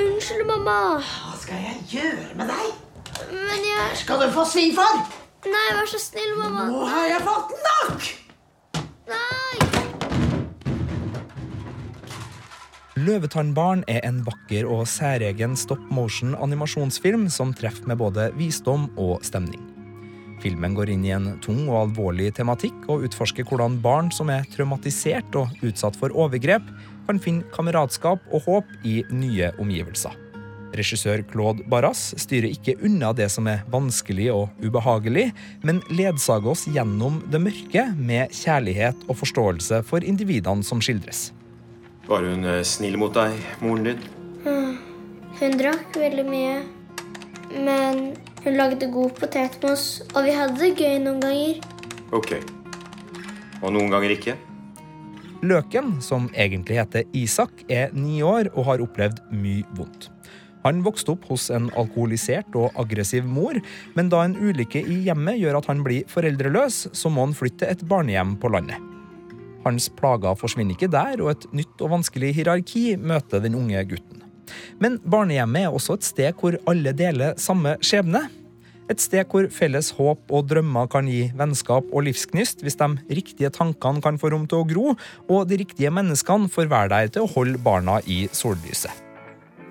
Unnskyld, 0.00 0.46
mamma. 0.48 0.78
Hva 1.04 1.36
skal 1.42 1.60
jeg 1.66 1.76
gjøre 1.92 2.40
med 2.40 2.48
deg? 2.54 2.72
Men 3.34 3.68
jeg 3.68 4.00
Skal 4.06 4.24
du 4.24 4.32
få 4.32 4.48
svi 4.48 4.70
for? 4.72 5.04
Nei, 5.44 5.68
vær 5.76 5.92
så 5.92 6.00
snill, 6.00 6.32
mamma. 6.40 6.70
Nå 6.72 6.88
har 6.88 7.10
jeg 7.12 7.26
fått 7.28 7.52
nok! 7.68 8.12
Løvetannbarn 13.02 13.80
er 13.90 14.04
en 14.06 14.20
vakker 14.22 14.66
og 14.70 14.84
særegen 14.86 15.56
stop 15.58 15.80
motion 15.90 16.36
animasjonsfilm 16.38 17.24
som 17.32 17.50
treffer 17.56 17.88
med 17.90 17.98
både 17.98 18.28
visdom 18.36 18.84
og 19.00 19.24
stemning. 19.26 19.62
Filmen 20.42 20.76
går 20.76 20.92
inn 20.92 21.06
i 21.06 21.14
en 21.14 21.26
tung 21.42 21.64
og 21.64 21.80
alvorlig 21.80 22.28
tematikk 22.36 22.86
og 22.92 23.08
utforsker 23.08 23.46
hvordan 23.48 23.80
barn 23.82 24.12
som 24.14 24.30
er 24.30 24.46
traumatisert 24.54 25.34
og 25.38 25.50
utsatt 25.66 25.98
for 25.98 26.14
overgrep, 26.14 26.62
kan 27.08 27.18
finne 27.22 27.46
kameratskap 27.54 28.22
og 28.30 28.46
håp 28.46 28.70
i 28.86 29.00
nye 29.10 29.50
omgivelser. 29.58 30.14
Regissør 30.78 31.26
Claude 31.32 31.66
Barras 31.68 32.12
styrer 32.22 32.52
ikke 32.52 32.78
unna 32.86 33.10
det 33.16 33.28
som 33.34 33.50
er 33.50 33.66
vanskelig 33.72 34.30
og 34.32 34.62
ubehagelig, 34.62 35.30
men 35.66 35.82
ledsager 35.90 36.54
oss 36.54 36.68
gjennom 36.70 37.18
det 37.34 37.42
mørke 37.42 37.90
med 37.98 38.30
kjærlighet 38.30 39.08
og 39.08 39.18
forståelse 39.24 39.82
for 39.90 40.06
individene 40.06 40.62
som 40.66 40.80
skildres. 40.84 41.32
Var 42.12 42.26
hun 42.28 42.44
eh, 42.44 42.60
snill 42.60 42.98
mot 43.00 43.14
deg, 43.16 43.38
moren 43.64 43.86
din? 43.86 44.00
Mm. 44.44 44.72
Hun 45.38 45.54
drakk 45.56 45.94
veldig 45.96 46.24
mye. 46.28 46.58
Men 47.56 48.02
hun 48.44 48.58
lagde 48.58 48.90
god 48.92 49.14
potet 49.16 49.56
med 49.62 49.70
oss, 49.70 49.86
og 50.12 50.26
vi 50.26 50.34
hadde 50.36 50.60
det 50.60 50.74
gøy 50.76 50.98
noen 51.00 51.22
ganger. 51.24 51.62
Ok. 52.12 52.34
Og 53.62 53.72
noen 53.72 53.88
ganger 53.94 54.12
ikke? 54.12 54.36
Løken, 55.40 55.94
som 56.04 56.28
egentlig 56.36 56.82
heter 56.82 57.08
Isak, 57.16 57.64
er 57.72 57.96
ni 57.96 58.20
år 58.20 58.52
og 58.52 58.68
har 58.68 58.84
opplevd 58.84 59.24
mye 59.32 59.64
vondt. 59.80 60.10
Han 60.66 60.84
vokste 60.84 61.16
opp 61.16 61.24
hos 61.32 61.48
en 61.50 61.72
alkoholisert 61.72 62.52
og 62.52 62.76
aggressiv 62.78 63.24
mor, 63.24 63.56
men 63.96 64.12
da 64.12 64.20
en 64.28 64.36
ulykke 64.36 64.84
i 64.84 65.00
hjemmet 65.08 65.40
gjør 65.40 65.62
at 65.62 65.72
han 65.72 65.80
blir 65.82 66.04
foreldreløs, 66.12 66.90
så 66.92 67.08
må 67.08 67.24
han 67.24 67.36
flytte 67.40 67.64
til 67.64 67.72
et 67.72 67.88
barnehjem 67.88 68.36
på 68.36 68.52
landet. 68.52 68.91
Hans 69.62 69.88
plager 69.94 70.36
forsvinner 70.38 70.74
ikke 70.76 70.90
der, 70.90 71.20
og 71.22 71.32
et 71.34 71.46
nytt 71.54 71.82
og 71.84 71.94
vanskelig 71.96 72.32
hierarki 72.36 72.96
møter 72.98 73.42
den 73.44 73.56
unge 73.58 73.84
gutten. 73.92 74.22
Men 74.82 74.98
barnehjemmet 75.06 75.66
er 75.66 75.74
også 75.74 75.98
et 75.98 76.06
sted 76.06 76.38
hvor 76.40 76.56
alle 76.68 76.92
deler 76.96 77.36
samme 77.40 77.76
skjebne. 77.84 78.26
Et 78.90 79.00
sted 79.00 79.24
hvor 79.30 79.46
felles 79.54 79.92
håp 79.96 80.32
og 80.34 80.48
drømmer 80.50 80.88
kan 80.90 81.06
gi 81.08 81.28
vennskap 81.38 81.86
og 81.92 82.04
livsgnist 82.08 82.64
hvis 82.64 82.76
de 82.80 82.88
riktige 83.14 83.52
tankene 83.54 84.02
kan 84.04 84.18
få 84.20 84.32
rom 84.34 84.48
til 84.50 84.60
å 84.60 84.68
gro, 84.68 84.96
og 85.30 85.46
de 85.48 85.60
riktige 85.62 85.92
menneskene 85.94 86.50
får 86.52 86.68
være 86.72 86.92
der 86.92 87.12
til 87.14 87.24
å 87.26 87.32
holde 87.36 87.62
barna 87.62 88.00
i 88.10 88.24
sollyset. 88.34 88.92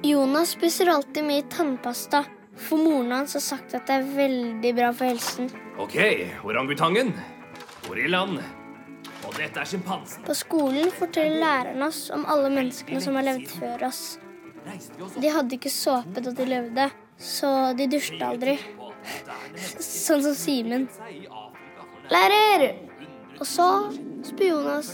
Jonas 0.07 0.55
spiser 0.55 0.89
alltid 0.89 1.27
mye 1.27 1.43
tannpasta, 1.51 2.23
for 2.57 2.81
moren 2.81 3.11
hans 3.13 3.35
har 3.37 3.43
sagt 3.43 3.75
at 3.77 3.85
det 3.89 3.99
er 3.99 4.09
veldig 4.15 4.73
bra 4.79 4.89
for 4.95 5.11
helsen. 5.11 5.51
Ok, 5.81 5.99
orangutangen. 6.47 7.13
Gorillaen. 7.85 8.39
Og 9.28 9.38
dette 9.38 9.61
er 9.61 9.69
sjimpansen. 9.69 10.26
På 10.26 10.36
skolen 10.38 10.91
forteller 10.95 11.39
læreren 11.41 11.86
oss 11.86 12.03
om 12.13 12.26
alle 12.30 12.51
menneskene 12.53 13.01
som 13.03 13.17
har 13.19 13.28
levd 13.28 13.47
før 13.59 13.88
oss. 13.89 14.01
De 15.17 15.32
hadde 15.34 15.57
ikke 15.57 15.72
såpe 15.74 16.22
da 16.22 16.34
de 16.38 16.45
levde, 16.47 16.88
så 17.17 17.51
de 17.78 17.89
dusjte 17.91 18.22
aldri. 18.26 18.57
Sånn 19.82 20.24
som 20.26 20.38
Simen. 20.38 20.88
Lærer! 22.11 22.67
Og 23.39 23.47
så 23.49 23.67
spør 24.28 24.51
Jonas 24.51 24.91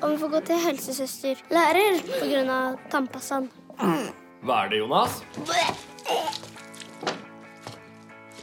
om 0.00 0.12
vi 0.12 0.18
får 0.20 0.32
gå 0.32 0.40
til 0.48 0.62
helsesøster. 0.64 1.40
Lærer 1.52 2.00
pga. 2.08 2.60
tannpassaen. 2.92 3.48
Hva 4.46 4.64
er 4.64 4.72
det, 4.72 4.84
Jonas? 4.84 5.22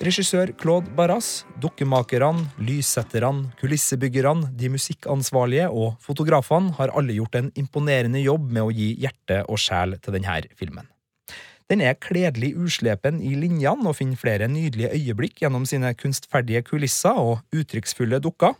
Regissør 0.04 0.50
Claude 0.60 0.92
Barras, 0.98 1.46
dukkemakerne, 1.64 2.50
lyssetterne, 2.60 3.54
kulissebyggerne, 3.62 4.50
de 4.60 4.68
musikkansvarlige 4.74 5.70
og 5.72 5.94
fotografene 6.04 6.74
har 6.76 6.92
alle 6.92 7.16
gjort 7.16 7.38
en 7.40 7.48
imponerende 7.56 8.20
jobb 8.20 8.50
med 8.52 8.66
å 8.66 8.74
gi 8.76 8.90
hjerte 9.00 9.38
og 9.48 9.62
sjel 9.64 9.96
til 10.04 10.18
denne 10.18 10.42
filmen. 10.60 10.90
Den 11.72 11.80
er 11.80 11.96
kledelig 11.96 12.52
uslepen 12.60 13.22
i 13.24 13.32
linjene 13.40 13.88
og 13.88 13.96
finner 13.96 14.20
flere 14.20 14.50
nydelige 14.52 14.92
øyeblikk 14.92 15.40
gjennom 15.46 15.64
sine 15.70 15.94
kunstferdige 15.96 16.66
kulisser 16.68 17.16
og 17.16 17.56
uttrykksfulle 17.56 18.20
dukker. 18.20 18.58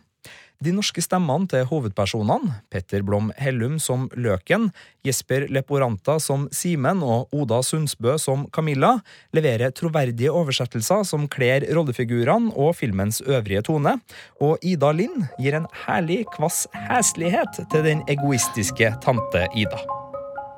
De 0.64 0.72
norske 0.72 1.02
stemmene 1.04 1.44
til 1.50 1.66
hovedpersonene, 1.68 2.54
Petter 2.72 3.02
Blom 3.04 3.26
Hellum 3.36 3.74
som 3.82 4.06
Løken, 4.16 4.70
Jesper 5.04 5.44
Leporanta 5.52 6.14
som 6.22 6.46
Simen 6.56 7.02
og 7.04 7.34
Oda 7.36 7.58
Sundsbø 7.66 8.14
som 8.22 8.46
Camilla, 8.54 8.94
leverer 9.36 9.74
troverdige 9.76 10.32
oversettelser 10.32 11.02
som 11.04 11.26
kler 11.28 11.66
rollefigurene 11.76 12.54
og 12.56 12.78
filmens 12.78 13.20
øvrige 13.26 13.64
tone, 13.68 13.98
og 14.40 14.64
Ida 14.64 14.92
Lind 14.96 15.26
gir 15.36 15.58
en 15.58 15.68
herlig 15.84 16.22
kvass 16.32 16.64
heslighet 16.88 17.60
til 17.72 17.84
den 17.84 18.00
egoistiske 18.08 18.94
tante 19.04 19.44
Ida. 19.52 19.82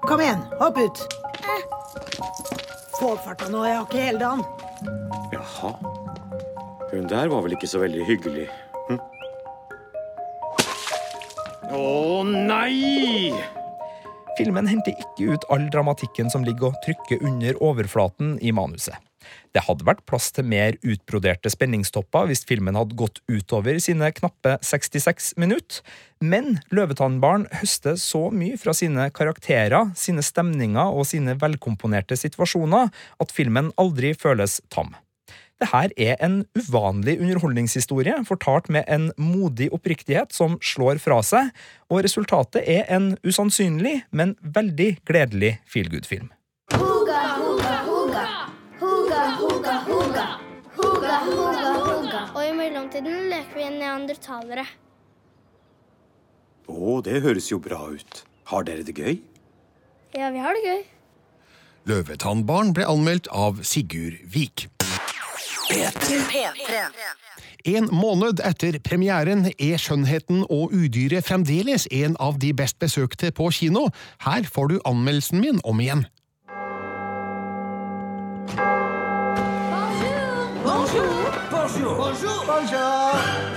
Kom 0.07 0.23
igjen, 0.23 0.45
hopp 0.61 0.79
ut. 0.79 1.03
Få 3.01 3.17
opp 3.17 3.27
farta 3.27 3.51
nå, 3.51 3.65
jeg 3.67 3.81
har 3.81 3.89
ikke 3.89 4.07
hele 4.07 4.23
dagen. 4.23 4.47
Jaha. 5.35 5.75
Hun 6.93 7.11
der 7.11 7.33
var 7.33 7.43
vel 7.43 7.57
ikke 7.59 7.69
så 7.75 7.83
veldig 7.83 8.07
hyggelig. 8.07 8.47
Å 11.65 12.23
nei! 12.27 13.33
Filmen 14.37 14.69
henter 14.69 14.93
ikke 15.01 15.33
ut 15.33 15.45
all 15.53 15.65
dramatikken 15.73 16.29
som 16.33 16.45
ligger 16.45 16.71
og 16.75 16.81
trykker 16.85 17.23
under 17.25 17.57
overflaten 17.65 18.37
i 18.45 18.53
manuset. 18.53 18.99
Det 19.57 19.65
hadde 19.65 19.87
vært 19.89 20.05
plass 20.07 20.29
til 20.37 20.47
mer 20.47 20.77
utbroderte 20.87 21.51
spenningstopper 21.51 22.29
hvis 22.29 22.45
filmen 22.47 22.77
hadde 22.79 22.99
gått 23.01 23.23
utover 23.33 23.81
sine 23.83 24.11
knappe 24.15 24.59
66 24.63 25.33
minutter, 25.41 25.81
men 26.21 26.61
Løvetannbarn 26.75 27.49
høster 27.63 27.97
så 27.99 28.27
mye 28.31 28.61
fra 28.61 28.77
sine 28.77 29.09
karakterer, 29.17 29.91
sine 29.99 30.23
stemninger 30.23 30.93
og 30.93 31.09
sine 31.09 31.35
velkomponerte 31.41 32.19
situasjoner 32.21 32.93
at 32.93 33.35
filmen 33.35 33.73
aldri 33.81 34.13
føles 34.15 34.61
tam. 34.71 34.95
Dette 35.57 35.89
er 35.97 36.19
en 36.21 36.43
uvanlig 36.53 37.15
underholdningshistorie, 37.17 38.19
fortalt 38.29 38.67
med 38.69 38.85
en 38.93 39.07
modig 39.17 39.71
oppriktighet 39.73 40.35
som 40.37 40.59
slår 40.61 41.01
fra 41.01 41.23
seg, 41.25 41.49
og 41.89 42.03
resultatet 42.05 42.61
er 42.69 42.85
en 42.93 43.15
usannsynlig, 43.25 44.03
men 44.13 44.35
veldig 44.43 44.91
gledelig 45.09 45.55
feelgood-film. 45.65 46.29
Huga, 46.77 47.23
huga, 47.41 47.73
huga. 47.89 48.27
Huga, 48.83 49.23
huga, 49.41 49.79
huga. 49.89 50.27
Huga, 50.77 51.17
huga, 51.25 51.73
huga. 51.89 52.23
Og 52.35 52.43
i 52.45 52.53
mellomtiden 52.61 53.31
leker 53.33 53.57
vi 53.57 53.73
neandertalere. 53.79 54.69
Å, 56.69 57.01
det 57.01 57.23
høres 57.25 57.49
jo 57.49 57.63
bra 57.65 57.81
ut. 57.97 58.25
Har 58.53 58.69
dere 58.69 58.85
det 58.85 58.93
gøy? 58.93 59.23
Ja, 60.13 60.29
vi 60.37 60.45
har 60.45 60.53
det 60.53 60.69
gøy. 60.69 60.87
Løvetannbarn 61.89 62.77
ble 62.77 62.85
anmeldt 62.93 63.33
av 63.33 63.65
Sigurd 63.65 64.21
Vik. 64.29 64.69
P3. 65.71 66.47
En 67.65 67.89
måned 67.91 68.41
etter 68.47 68.79
premieren 68.85 69.49
er 69.59 69.81
Skjønnheten 69.83 70.45
og 70.47 70.75
udyret 70.77 71.27
fremdeles 71.27 71.89
en 71.91 72.15
av 72.23 72.39
de 72.43 72.53
best 72.55 72.79
besøkte 72.79 73.33
på 73.35 73.51
kino. 73.51 73.89
Her 74.23 74.47
får 74.47 74.71
du 74.71 74.77
anmeldelsen 74.87 75.43
min 75.43 75.59
om 75.65 75.83
igjen. 75.83 76.07
Bonjour. 80.67 81.35
Bonjour. 81.51 81.97
Bonjour. 81.97 82.41
Bonjour. 82.47 83.57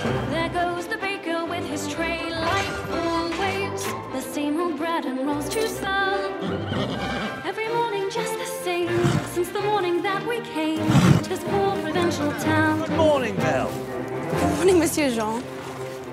Provincial 12.20 12.44
town. 12.44 12.78
Good 12.78 12.96
morning, 12.96 13.36
Belle. 13.36 13.70
Good 14.30 14.56
morning, 14.56 14.78
Monsieur 14.78 15.10
Jean. 15.10 15.42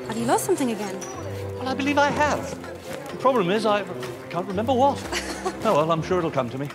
Have 0.07 0.17
you 0.17 0.25
lost 0.25 0.45
something 0.45 0.71
again? 0.71 0.95
Well, 1.57 1.67
I 1.67 1.73
believe 1.73 1.97
I 1.97 2.09
have. 2.09 2.49
The 3.11 3.17
problem 3.17 3.49
is 3.49 3.65
I 3.65 3.83
can't 4.29 4.47
remember 4.47 4.73
what. 4.73 4.97
oh 5.65 5.73
well, 5.73 5.91
I'm 5.91 6.01
sure 6.01 6.19
it'll 6.19 6.31
come 6.31 6.49
to 6.49 6.57
me. 6.57 6.67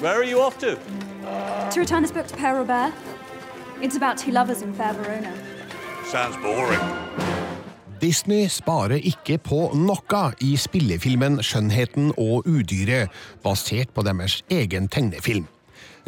Where 0.00 0.14
are 0.14 0.24
you 0.24 0.40
off 0.40 0.58
to? 0.58 0.78
To 1.72 1.80
return 1.80 2.02
this 2.02 2.12
book 2.12 2.26
to 2.26 2.36
Père 2.36 2.56
Robert. 2.56 2.94
It's 3.82 3.96
about 3.96 4.18
two 4.18 4.32
lovers 4.32 4.62
in 4.62 4.72
fair 4.72 4.94
Verona. 4.94 5.32
Sounds 6.04 6.36
boring. 6.38 6.80
Disney 8.00 8.48
sparer 8.48 8.96
ikke 8.96 9.36
på 9.38 9.74
noe 9.76 10.22
i 10.40 10.54
spillefilmen 10.56 11.42
Skjønnheten 11.44 12.14
og 12.16 12.48
udyret, 12.48 13.12
basert 13.44 13.92
på 13.92 14.02
deres 14.02 14.40
egen 14.48 14.88
tegnefilm. 14.88 15.46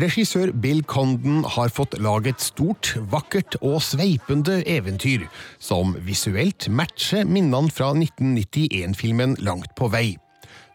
Regissør 0.00 0.54
Bill 0.56 0.80
Condon 0.88 1.42
har 1.44 1.68
fått 1.68 1.98
laget 2.00 2.40
stort, 2.40 2.94
vakkert 3.12 3.58
og 3.60 3.82
sveipende 3.84 4.62
eventyr, 4.64 5.26
som 5.60 5.92
visuelt 6.06 6.68
matcher 6.72 7.26
minnene 7.28 7.70
fra 7.70 7.92
1991-filmen 7.92 9.36
langt 9.44 9.74
på 9.76 9.90
vei. 9.92 10.14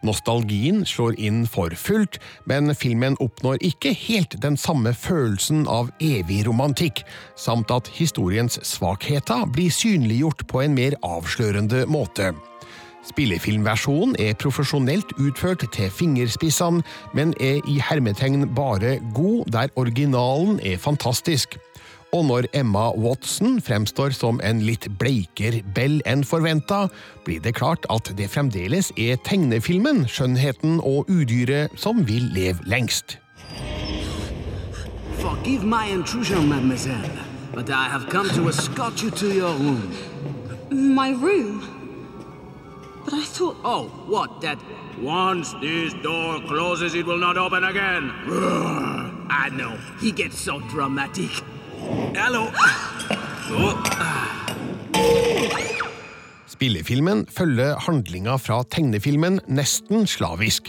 Nostalgien 0.06 0.84
slår 0.86 1.16
inn 1.18 1.42
for 1.50 1.74
fullt, 1.74 2.20
men 2.46 2.70
filmen 2.78 3.18
oppnår 3.18 3.58
ikke 3.66 3.90
helt 4.06 4.36
den 4.44 4.54
samme 4.60 4.92
følelsen 4.94 5.66
av 5.66 5.90
evig 5.98 6.44
romantikk, 6.46 7.02
samt 7.34 7.74
at 7.74 7.90
historiens 7.98 8.60
svakheter 8.62 9.48
blir 9.50 9.74
synliggjort 9.74 10.46
på 10.46 10.62
en 10.62 10.78
mer 10.78 10.94
avslørende 11.02 11.88
måte. 11.90 12.30
Spillefilmversjonen 13.06 14.16
er 14.18 14.34
profesjonelt 14.40 15.12
utført 15.22 15.62
til 15.72 15.90
fingerspissene, 15.90 16.82
men 17.14 17.34
er 17.40 17.62
i 17.68 17.78
hermetegn 17.78 18.48
bare 18.54 18.98
god 19.14 19.52
der 19.52 19.68
originalen 19.76 20.60
er 20.64 20.78
fantastisk. 20.78 21.58
Og 22.12 22.24
når 22.24 22.42
Emma 22.54 22.90
Watson 22.96 23.60
fremstår 23.60 24.10
som 24.16 24.40
en 24.44 24.62
litt 24.64 24.88
bleikere 24.98 25.60
Bell 25.76 26.00
enn 26.08 26.24
forventa, 26.24 26.86
blir 27.24 27.42
det 27.44 27.54
klart 27.58 27.84
at 27.92 28.08
det 28.16 28.30
fremdeles 28.32 28.90
er 28.96 29.20
tegnefilmen 29.28 30.06
Skjønnheten 30.08 30.80
og 30.80 31.10
udyret 31.12 31.74
som 31.76 32.06
vil 32.08 32.30
leve 32.32 32.64
lengst. 32.64 33.18
Forgive 35.20 35.64
my 35.64 35.84
intrusion, 35.92 36.48
mademoiselle, 36.48 37.10
but 37.54 37.68
I 37.68 37.88
have 37.92 38.08
come 38.08 38.28
to 38.28 38.48
escort 38.48 39.02
you 39.02 39.10
to 39.10 39.26
your 39.26 39.52
room. 39.52 39.92
My 40.70 41.12
room? 41.12 41.77
But 43.08 43.16
I 43.16 43.24
thought. 43.24 43.56
Oh, 43.64 43.88
what? 44.06 44.42
That 44.42 44.58
once 45.00 45.54
this 45.62 45.94
door 46.02 46.42
closes, 46.46 46.94
it 46.94 47.06
will 47.06 47.16
not 47.16 47.38
open 47.38 47.64
again. 47.64 48.12
I 49.30 49.48
know. 49.48 49.78
He 49.98 50.12
gets 50.12 50.38
so 50.38 50.60
dramatic. 50.68 51.30
Hello. 52.12 52.52
Spillefilmen 56.46 57.24
følger 57.32 57.80
handlinga 57.86 58.36
fra 58.38 58.60
tegnefilmen 58.68 59.40
nesten 59.48 60.04
slavisk. 60.06 60.68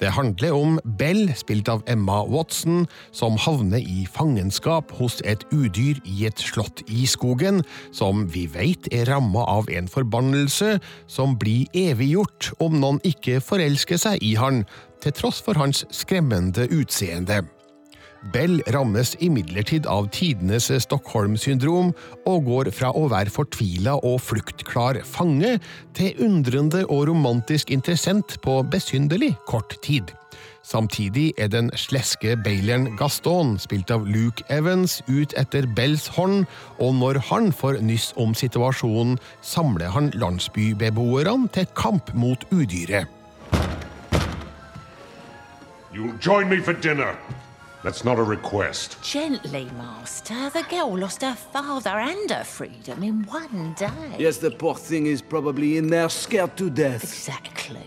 Det 0.00 0.08
handler 0.16 0.54
om 0.56 0.78
Bell, 0.98 1.28
spilt 1.36 1.68
av 1.68 1.82
Emma 1.90 2.22
Watson, 2.24 2.86
som 3.12 3.36
havner 3.36 3.84
i 3.84 4.06
fangenskap 4.08 4.94
hos 4.96 5.18
et 5.28 5.44
udyr 5.52 6.00
i 6.08 6.24
et 6.24 6.40
slott 6.40 6.80
i 6.88 7.04
skogen, 7.04 7.60
som 7.92 8.24
vi 8.32 8.46
vet 8.48 8.88
er 8.96 9.10
ramma 9.12 9.44
av 9.44 9.68
en 9.68 9.92
forbannelse 9.92 10.78
som 11.04 11.36
blir 11.36 11.68
eviggjort 11.76 12.54
om 12.64 12.80
noen 12.80 13.04
ikke 13.04 13.42
forelsker 13.44 14.00
seg 14.00 14.24
i 14.24 14.36
han, 14.40 14.64
til 15.04 15.16
tross 15.16 15.44
for 15.44 15.60
hans 15.60 15.84
skremmende 15.92 16.68
utseende. 16.72 17.44
Bell 18.32 18.60
rammes 18.74 19.14
imidlertid 19.24 19.86
av 19.88 20.10
tidenes 20.12 20.68
Stockholm-syndrom 20.84 21.94
og 22.28 22.44
går 22.44 22.70
fra 22.76 22.92
å 22.92 23.06
være 23.08 23.32
fortvila 23.32 23.96
og 24.04 24.20
fluktklar 24.20 25.00
fange 25.08 25.56
til 25.96 26.20
undrende 26.20 26.84
og 26.88 27.08
romantisk 27.08 27.72
interessent 27.72 28.36
på 28.44 28.60
besynderlig 28.68 29.32
kort 29.48 29.78
tid. 29.82 30.12
Samtidig 30.62 31.32
er 31.40 31.48
den 31.48 31.70
sleske 31.74 32.36
baileren 32.44 32.90
Gaston, 33.00 33.56
spilt 33.58 33.90
av 33.90 34.04
Luke 34.04 34.44
Evans, 34.52 35.00
ut 35.08 35.32
etter 35.40 35.64
Bells 35.76 36.06
hånd, 36.12 36.44
og 36.78 36.94
når 37.00 37.22
han 37.30 37.48
får 37.52 37.80
nyss 37.80 38.12
om 38.20 38.36
situasjonen, 38.36 39.16
samler 39.40 39.88
han 39.96 40.12
landsbybeboerne 40.20 41.48
til 41.56 41.66
kamp 41.74 42.12
mot 42.14 42.44
udyret. 42.52 43.08
You'll 45.90 46.14
join 46.20 46.48
me 46.48 46.60
for 46.62 46.72
dinner. 46.72 47.16
That's 47.82 48.04
not 48.04 48.18
a 48.18 48.22
request. 48.22 48.98
Gently, 49.02 49.64
Master. 49.78 50.50
The 50.52 50.62
girl 50.68 50.98
lost 50.98 51.22
her 51.22 51.34
father 51.34 51.96
and 51.98 52.30
her 52.30 52.44
freedom 52.44 53.02
in 53.02 53.24
one 53.24 53.74
day. 53.78 54.16
Yes, 54.18 54.36
the 54.38 54.50
poor 54.50 54.74
thing 54.74 55.06
is 55.06 55.22
probably 55.22 55.78
in 55.78 55.88
there 55.88 56.10
scared 56.10 56.56
to 56.58 56.68
death. 56.68 57.02
Exactly. 57.04 57.86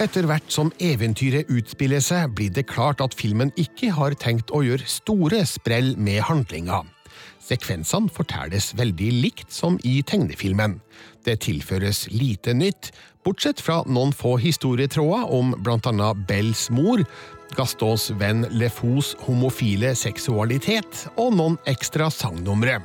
Etter 0.00 0.24
hvert 0.24 0.46
som 0.48 0.70
eventyret 0.80 1.50
utspiller 1.52 2.00
seg, 2.00 2.30
blir 2.38 2.54
det 2.54 2.68
klart 2.70 3.02
at 3.04 3.12
filmen 3.12 3.50
ikke 3.60 3.90
har 3.92 4.14
tenkt 4.16 4.54
å 4.54 4.62
gjøre 4.64 4.86
store 4.88 5.42
sprell 5.44 5.92
med 6.00 6.22
handlinga. 6.24 6.84
Sekvensene 7.44 8.08
fortelles 8.14 8.70
veldig 8.78 9.10
likt 9.26 9.50
som 9.52 9.76
i 9.84 9.98
tegnefilmen. 10.06 10.78
Det 11.26 11.40
tilføres 11.44 12.06
lite 12.14 12.54
nytt, 12.56 12.92
bortsett 13.26 13.60
fra 13.60 13.82
noen 13.90 14.14
få 14.16 14.38
historietråder 14.40 15.28
om 15.34 15.52
annet 15.66 16.24
Bells 16.30 16.68
mor, 16.72 17.02
Gastons 17.56 18.10
venn 18.20 18.46
Lefous 18.50 19.14
homofile 19.26 19.92
seksualitet 19.98 21.06
og 21.16 21.34
noen 21.38 21.58
ekstra 21.70 22.08
sangnumre. 22.12 22.78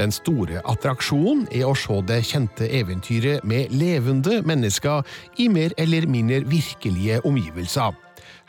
Den 0.00 0.12
store 0.14 0.62
attraksjonen 0.70 1.46
er 1.52 1.66
å 1.68 1.74
se 1.76 1.98
det 2.08 2.22
kjente 2.28 2.68
eventyret 2.80 3.44
med 3.44 3.74
levende 3.74 4.40
mennesker 4.48 5.04
i 5.42 5.48
mer 5.52 5.74
eller 5.80 6.06
mindre 6.08 6.40
virkelige 6.48 7.20
omgivelser. 7.28 7.92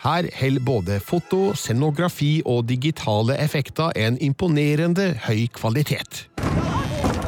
Her 0.01 0.29
holder 0.39 0.65
både 0.65 0.99
foto, 1.03 1.51
scenografi 1.53 2.39
og 2.45 2.65
digitale 2.69 3.37
effekter 3.43 3.93
en 3.95 4.17
imponerende 4.21 5.11
høy 5.27 5.47
kvalitet. 5.53 6.27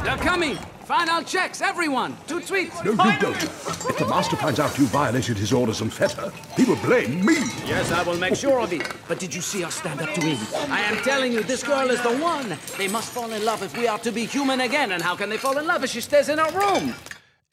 They're 0.04 0.18
coming! 0.18 0.58
Final 0.96 1.24
checks, 1.24 1.60
everyone! 1.60 2.16
Two 2.28 2.38
tweets! 2.38 2.84
No, 2.84 2.92
you 2.92 3.18
don't. 3.18 3.42
If 3.42 3.98
the 3.98 4.06
master 4.06 4.36
finds 4.36 4.60
out 4.60 4.78
you 4.78 4.86
violated 4.86 5.36
his 5.36 5.52
orders 5.52 5.80
and 5.80 5.92
fed 5.92 6.12
her, 6.12 6.32
he 6.56 6.64
will 6.64 6.76
blame 6.76 7.26
me. 7.26 7.34
Yes, 7.66 7.90
I 7.90 8.04
will 8.04 8.16
make 8.16 8.36
sure 8.36 8.60
of 8.60 8.72
it. 8.72 8.86
But 9.08 9.18
did 9.18 9.34
you 9.34 9.40
see 9.40 9.62
her 9.62 9.72
stand 9.72 10.00
up 10.00 10.14
to 10.14 10.20
him? 10.20 10.38
I 10.70 10.82
am 10.82 10.96
telling 10.98 11.32
you, 11.32 11.42
this 11.42 11.64
girl 11.64 11.90
is 11.90 12.00
the 12.00 12.16
one. 12.18 12.56
They 12.78 12.86
must 12.86 13.10
fall 13.10 13.32
in 13.32 13.44
love 13.44 13.64
if 13.64 13.76
we 13.76 13.88
are 13.88 13.98
to 13.98 14.12
be 14.12 14.24
human 14.24 14.60
again. 14.60 14.92
And 14.92 15.02
how 15.02 15.16
can 15.16 15.30
they 15.30 15.36
fall 15.36 15.58
in 15.58 15.66
love 15.66 15.82
if 15.82 15.90
she 15.90 16.00
stays 16.00 16.28
in 16.28 16.38
her 16.38 16.50
room? 16.56 16.94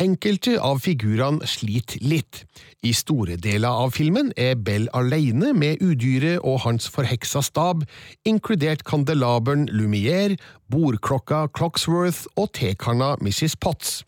Enkelte 0.02 0.56
av 0.58 0.80
figurene 0.82 1.45
sliter 1.45 2.02
litt. 2.02 2.39
I 2.82 2.89
store 2.97 3.36
deler 3.38 3.84
av 3.84 3.91
filmen 3.93 4.32
er 4.34 4.56
Bell 4.58 4.88
alene 4.97 5.52
med 5.54 5.84
udyret 5.86 6.41
og 6.41 6.64
hans 6.64 6.89
forheksa 6.89 7.43
stab, 7.45 7.84
inkludert 8.26 8.82
kandelaberen 8.88 9.68
Lumière, 9.70 10.39
bordklokka 10.74 11.43
Clocksworth 11.54 12.26
og 12.34 12.49
tekanna 12.58 13.14
Mrs. 13.22 13.60
Potts. 13.62 13.99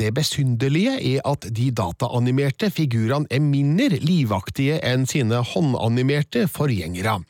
Det 0.00 0.14
besynderlige 0.14 0.94
er 1.14 1.20
at 1.30 1.46
de 1.56 1.70
dataanimerte 1.70 2.70
figurene 2.70 3.30
er 3.30 3.40
mindre 3.40 4.00
livaktige 4.02 4.80
enn 4.82 5.06
sine 5.06 5.38
håndanimerte 5.46 6.48
forgjengere. 6.50 7.20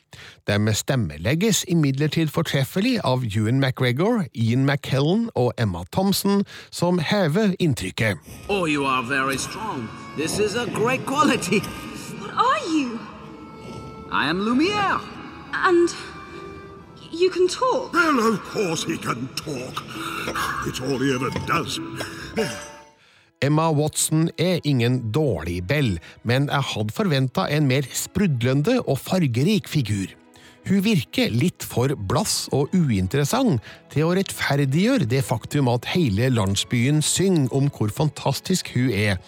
De 0.49 0.73
stemmelegges 0.73 1.65
imidlertid 1.69 2.31
fortreffelig 2.33 2.95
av 3.05 3.21
Ewan 3.27 3.59
McGregor, 3.59 4.25
Ian 4.33 4.65
McKellen 4.65 5.29
og 5.35 5.53
Emma 5.61 5.83
Thompson, 5.91 6.41
som 6.71 6.97
hever 6.99 7.53
inntrykket. 7.59 8.17
Oh, 8.49 8.65
you 8.65 8.85
are 8.85 9.03
very 9.03 9.37
strong. 9.37 9.87
This 10.17 10.39
is 10.39 10.55
a 10.55 10.65
great 10.65 11.05
quality. 11.05 11.61
What 12.17 12.33
are 12.33 12.61
you? 12.65 12.99
I 14.11 14.29
am 14.29 14.39
Lumiere. 14.39 15.01
And 15.53 16.14
you 17.15 17.29
can 17.29 17.47
talk? 17.47 17.93
Well, 17.93 18.33
of 18.33 18.43
course 18.43 18.83
he 18.83 18.97
can 18.97 19.27
talk. 19.35 19.83
It's 20.67 20.81
all 20.81 20.99
he 20.99 21.13
ever 21.15 21.31
does. 21.47 21.79
Emma 23.41 23.71
Watson 23.71 24.29
er 24.37 24.59
ingen 24.63 25.11
dårlig 25.11 25.67
Bell, 25.67 25.97
men 26.23 26.47
jeg 26.49 26.67
hadde 26.71 26.95
forventa 26.95 27.47
en 27.51 27.67
mer 27.67 27.87
sprudlende 27.93 28.79
og 28.87 28.99
fargerik 28.99 29.67
figur. 29.69 30.13
Hun 30.65 30.81
virker 30.81 31.29
litt 31.29 31.61
for 31.61 31.93
blass 32.09 32.47
og 32.55 32.73
uinteressant 32.73 33.61
til 33.93 34.07
å 34.07 34.15
rettferdiggjøre 34.17 35.05
det 35.09 35.21
faktum 35.27 35.69
at 35.69 35.85
hele 35.93 36.31
landsbyen 36.33 37.03
synger 37.05 37.53
om 37.53 37.69
hvor 37.69 37.93
fantastisk 37.93 38.71
hun 38.73 38.89
er, 38.89 39.19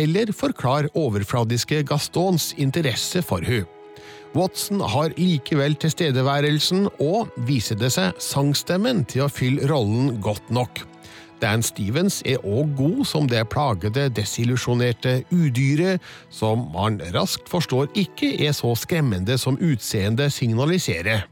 eller 0.00 0.32
forklare 0.32 0.88
overfladiske 0.96 1.82
Gastons 1.90 2.54
interesse 2.56 3.20
for 3.26 3.44
hun. 3.44 3.66
Watson 4.36 4.80
har 4.84 5.14
likevel 5.16 5.76
tilstedeværelsen 5.80 6.88
og, 7.00 7.32
viser 7.48 7.78
det 7.80 7.92
seg, 7.94 8.16
sangstemmen 8.20 9.04
til 9.08 9.24
å 9.24 9.32
fylle 9.32 9.68
rollen 9.70 10.18
godt 10.24 10.52
nok. 10.52 10.82
Dan 11.42 11.62
Stevens 11.62 12.18
er 12.26 12.42
òg 12.42 12.74
god 12.78 13.04
som 13.06 13.28
det 13.30 13.44
plagede, 13.52 14.08
desillusjonerte 14.10 15.22
udyret, 15.30 16.02
som 16.30 16.66
man 16.74 16.98
raskt 17.14 17.48
forstår 17.50 17.86
ikke 17.94 18.34
er 18.42 18.56
så 18.56 18.74
skremmende 18.74 19.38
som 19.38 19.58
utseendet 19.62 20.32
signaliserer. 20.34 21.28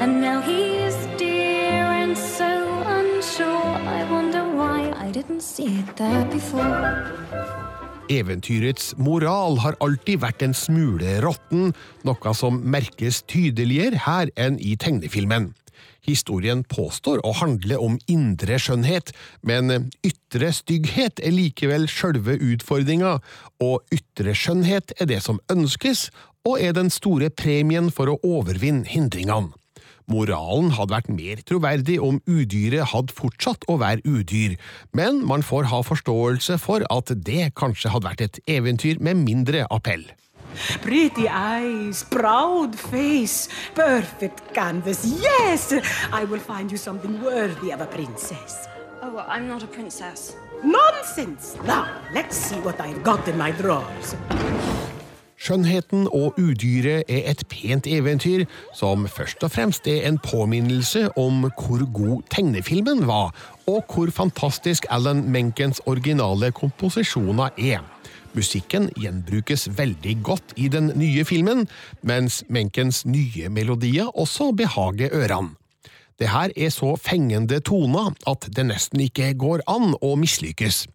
And 0.00 0.20
now 0.20 0.40
he 0.40 0.67
didn't 5.18 5.42
see 5.42 5.84
there 5.96 6.24
before. 6.30 6.78
Eventyrets 8.08 8.94
moral 8.96 9.58
har 9.60 9.76
alltid 9.84 10.22
vært 10.22 10.44
en 10.46 10.54
smule 10.56 11.18
råtten, 11.24 11.72
noe 12.06 12.34
som 12.36 12.60
merkes 12.62 13.24
tydeligere 13.28 14.04
her 14.06 14.30
enn 14.38 14.60
i 14.62 14.76
tegnefilmen. 14.80 15.50
Historien 16.06 16.62
påstår 16.64 17.20
å 17.26 17.34
handle 17.36 17.76
om 17.82 17.98
indre 18.08 18.56
skjønnhet, 18.62 19.10
men 19.42 19.90
ytre 20.06 20.52
stygghet 20.56 21.20
er 21.20 21.34
likevel 21.34 21.84
sjølve 21.90 22.38
utfordringa, 22.54 23.18
og 23.60 23.92
ytre 23.92 24.32
skjønnhet 24.38 24.94
er 25.02 25.10
det 25.10 25.20
som 25.26 25.42
ønskes, 25.52 26.08
og 26.48 26.62
er 26.64 26.72
den 26.78 26.88
store 26.94 27.28
premien 27.34 27.90
for 27.92 28.14
å 28.14 28.20
overvinne 28.24 28.88
hindringene. 28.88 29.52
Moralen 30.08 30.72
hadde 30.76 30.94
vært 30.94 31.10
mer 31.12 31.42
troverdig 31.48 31.98
om 32.00 32.20
udyret 32.24 32.90
hadde 32.92 33.14
fortsatt 33.14 33.66
å 33.68 33.78
være 33.82 34.04
udyr, 34.08 34.56
men 34.96 35.20
man 35.28 35.44
får 35.44 35.68
ha 35.72 35.82
forståelse 35.84 36.58
for 36.62 36.86
at 36.92 37.12
det 37.26 37.52
kanskje 37.58 37.92
hadde 37.92 38.08
vært 38.08 38.24
et 38.24 38.40
eventyr 38.58 39.02
med 39.04 39.20
mindre 39.26 39.66
appell. 39.70 40.06
Pretty 40.82 41.28
eyes, 41.28 42.04
proud 42.10 42.74
face, 42.74 43.48
perfect 43.74 44.42
canvas. 44.54 45.04
Yes, 45.04 45.72
I 46.12 46.24
will 46.24 46.40
find 46.40 46.72
you 46.72 46.78
something 46.78 47.22
worthy 47.22 47.70
of 47.70 47.80
a 47.80 47.86
princess. 47.86 48.66
Oh, 49.02 49.24
I'm 49.28 49.46
not 49.46 49.62
a 49.62 49.66
princess. 49.66 50.34
Nonsense! 50.64 51.56
Now, 51.64 51.86
let's 52.12 52.36
see 52.36 52.56
what 52.56 52.80
I've 52.80 53.02
got 53.04 53.28
in 53.28 53.38
my 53.38 53.52
drawers. 53.52 54.16
Skjønnheten 55.38 56.08
og 56.10 56.34
udyret 56.40 57.06
er 57.06 57.28
et 57.30 57.44
pent 57.46 57.86
eventyr, 57.86 58.42
som 58.74 59.06
først 59.06 59.44
og 59.46 59.52
fremst 59.54 59.86
er 59.86 60.08
en 60.08 60.18
påminnelse 60.18 61.04
om 61.16 61.44
hvor 61.46 61.84
god 61.94 62.24
tegnefilmen 62.34 63.04
var, 63.06 63.30
og 63.70 63.84
hvor 63.86 64.10
fantastisk 64.10 64.88
Alan 64.90 65.22
Menkens 65.30 65.80
originale 65.86 66.50
komposisjoner 66.50 67.54
er. 67.54 67.86
Musikken 68.34 68.90
gjenbrukes 68.98 69.68
veldig 69.78 70.16
godt 70.26 70.56
i 70.56 70.66
den 70.68 70.90
nye 70.98 71.24
filmen, 71.24 71.68
mens 72.02 72.42
Menkens 72.48 73.04
nye 73.06 73.48
melodier 73.48 74.10
også 74.18 74.50
behager 74.58 75.14
ørene. 75.14 75.54
Det 76.18 76.32
her 76.32 76.50
er 76.58 76.70
så 76.74 76.96
fengende 76.98 77.60
toner 77.62 78.10
at 78.26 78.48
det 78.50 78.64
nesten 78.66 79.04
ikke 79.04 79.30
går 79.38 79.62
an 79.70 79.92
å 80.02 80.16
mislykkes. 80.18 80.88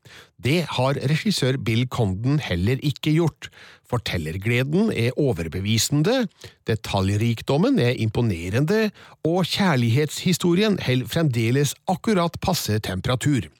Det 0.44 0.66
har 0.76 1.00
regissør 1.00 1.56
Bill 1.64 1.86
Condon 1.88 2.42
heller 2.44 2.82
ikke 2.84 3.14
gjort. 3.16 3.48
Fortellergleden 3.94 4.90
er 4.90 5.14
overbevisende, 5.22 6.24
detaljrikdommen 6.66 7.78
er 7.80 7.94
imponerende, 8.02 8.88
og 9.22 9.46
kjærlighetshistorien 9.46 10.80
holder 10.82 11.12
fremdeles 11.14 11.76
akkurat 11.88 12.40
passe 12.42 12.80
temperatur. 12.82 13.52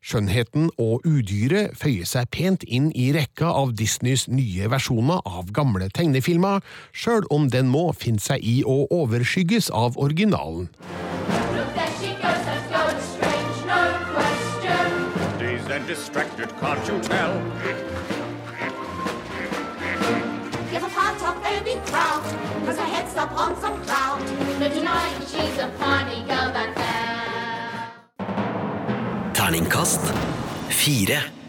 Skjønnheten 0.00 0.70
og 0.78 1.02
udyret 1.04 1.74
føyer 1.76 2.06
seg 2.08 2.30
pent 2.32 2.62
inn 2.64 2.88
i 2.94 3.10
rekka 3.12 3.50
av 3.50 3.74
Disneys 3.76 4.28
nye 4.30 4.70
versjoner 4.70 5.26
av 5.26 5.50
gamle 5.58 5.90
tegnefilmer, 5.92 6.62
sjøl 6.94 7.26
om 7.34 7.50
den 7.50 7.68
må 7.74 7.90
finne 7.92 8.22
seg 8.22 8.46
i 8.46 8.60
å 8.62 8.84
overskygges 9.02 9.72
av 9.74 9.98
originalen. 9.98 10.70
Distracted, 15.90 16.48
can't 16.60 16.86
you 16.86 17.00
tell? 17.02 18.19
Crowd, 21.90 22.22
cause 22.64 22.78
her 22.78 22.90
head's 22.94 23.16
up 23.16 23.32
on 23.32 23.56
some 23.60 23.76
cloud. 23.84 24.20
But 24.58 24.72
tonight 24.72 25.16
she's 25.30 25.58
a 25.58 25.68
party 25.78 26.20
girl 26.30 26.48
that 26.56 26.70
there. 26.76 27.10
Terningkast 29.34 30.02
4. 30.70 31.40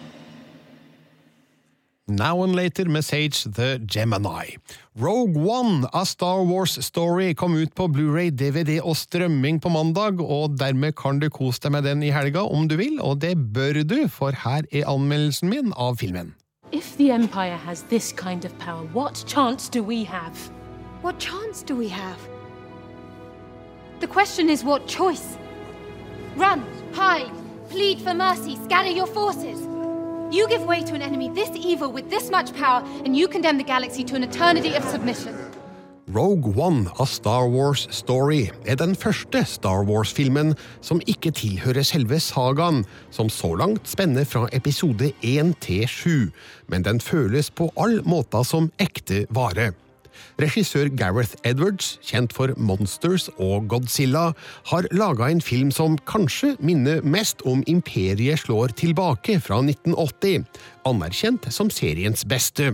Now 2.08 2.44
and 2.44 2.56
Later 2.56 2.90
med 2.90 3.06
Sage 3.06 3.44
the 3.56 3.80
Gemini. 3.86 4.58
Rogue 5.00 5.38
One, 5.38 5.88
A 5.94 6.06
Star 6.06 6.44
Wars 6.44 6.86
Story, 6.86 7.34
kom 7.34 7.56
ut 7.56 7.76
på 7.76 7.88
Blu-ray, 7.88 8.32
DVD 8.32 8.82
og 8.84 8.98
strømming 8.98 9.62
på 9.62 9.70
mandag, 9.70 10.20
og 10.20 10.58
dermed 10.60 10.96
kan 11.00 11.22
du 11.22 11.30
kose 11.30 11.62
deg 11.64 11.72
med 11.78 11.88
den 11.88 12.04
i 12.04 12.12
helga 12.12 12.44
om 12.44 12.68
du 12.68 12.76
vil, 12.76 13.00
og 13.00 13.22
det 13.22 13.38
bør 13.54 13.84
du, 13.88 14.10
for 14.12 14.36
her 14.44 14.68
er 14.72 14.90
anmeldelsen 14.92 15.54
min 15.54 15.72
av 15.78 16.02
filmen. 16.04 16.34
If 16.72 16.96
the 16.96 17.12
Empire 17.12 17.58
has 17.58 17.84
this 17.84 18.14
kind 18.14 18.46
of 18.46 18.58
power, 18.58 18.86
what 18.94 19.26
chance 19.28 19.68
do 19.68 19.84
we 19.84 20.06
have? 20.06 20.38
What 21.02 21.20
chance 21.20 21.64
do 21.64 21.76
we 21.76 21.90
have? 21.90 22.18
The 24.00 24.08
question 24.08 24.50
is 24.50 24.64
what 24.64 24.88
choice? 24.88 25.38
Run, 26.38 26.66
hide, 26.94 27.30
plead 27.70 28.00
for 28.00 28.14
mercy, 28.14 28.56
scatter 28.64 28.90
your 28.90 29.06
forces. 29.06 29.68
You 30.34 30.48
give 30.48 30.64
way 30.64 30.82
to 30.84 30.96
an 30.96 31.02
enemy 31.02 31.28
this 31.28 31.50
evil 31.56 31.92
with 31.92 32.10
this 32.10 32.32
much 32.32 32.56
power, 32.56 32.88
and 33.04 33.18
you 33.18 33.28
condemn 33.28 33.58
the 33.58 33.66
galaxy 33.66 34.06
to 34.06 34.16
an 34.16 34.24
eternity 34.24 34.74
of 34.74 34.86
submission. 34.86 35.36
Rogue 36.14 36.54
One, 36.56 36.90
A 37.00 37.06
Star 37.06 37.48
Wars 37.48 37.88
Story, 37.92 38.50
er 38.66 38.76
den 38.76 38.96
første 38.96 39.46
Star 39.46 39.86
Wars-filmen 39.88 40.56
som 40.84 41.00
ikke 41.08 41.32
tilhører 41.32 41.86
selve 41.88 42.20
sagaen, 42.20 42.84
som 43.16 43.30
så 43.32 43.54
langt 43.56 43.88
spenner 43.88 44.28
fra 44.28 44.50
episode 44.52 45.14
1 45.22 45.54
til 45.64 45.88
7, 45.88 46.12
men 46.68 46.84
den 46.84 47.00
føles 47.00 47.52
på 47.52 47.70
all 47.80 48.02
måte 48.04 48.44
som 48.44 48.68
ekte 48.82 49.24
vare. 49.32 49.72
Regissør 50.42 50.92
Gareth 51.00 51.38
Edwards, 51.48 51.96
kjent 52.04 52.36
for 52.36 52.52
Monsters 52.58 53.30
og 53.38 53.70
Godzilla, 53.72 54.32
har 54.74 54.92
laga 54.92 55.32
en 55.32 55.42
film 55.42 55.72
som 55.72 55.96
kanskje 56.10 56.58
minner 56.60 57.02
mest 57.08 57.46
om 57.48 57.64
Imperiet 57.72 58.44
slår 58.44 58.76
tilbake 58.76 59.40
fra 59.40 59.64
1980, 59.64 60.48
anerkjent 60.88 61.52
som 61.56 61.72
seriens 61.72 62.28
beste. 62.28 62.74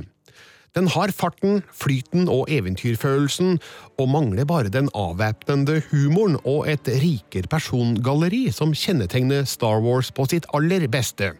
Den 0.76 0.88
har 0.94 1.14
farten, 1.16 1.64
flyten 1.74 2.28
og 2.30 2.52
eventyrfølelsen, 2.54 3.58
og 3.98 4.10
mangler 4.10 4.46
bare 4.46 4.70
den 4.70 4.90
avvæpnende 4.94 5.82
humoren 5.92 6.38
og 6.44 6.68
et 6.70 6.88
riker 6.88 7.48
persongalleri 7.50 8.48
som 8.52 8.76
kjennetegner 8.76 9.46
Star 9.46 9.82
Wars 9.82 10.12
på 10.12 10.28
sitt 10.30 10.46
aller 10.54 10.88
beste. 10.92 11.34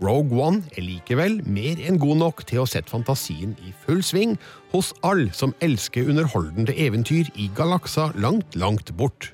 Rogue 0.00 0.32
One 0.32 0.62
er 0.78 0.80
likevel 0.80 1.42
mer 1.44 1.80
enn 1.84 1.98
god 2.00 2.16
nok 2.22 2.44
til 2.48 2.62
å 2.62 2.68
sette 2.68 2.88
fantasien 2.88 3.52
i 3.60 3.74
full 3.84 4.00
sving 4.06 4.38
hos 4.72 4.94
alle 5.04 5.28
som 5.36 5.52
elsker 5.60 6.08
underholdende 6.08 6.72
eventyr 6.72 7.28
i 7.36 7.50
galakser 7.56 8.16
langt, 8.16 8.56
langt 8.56 8.94
bort. 8.96 9.28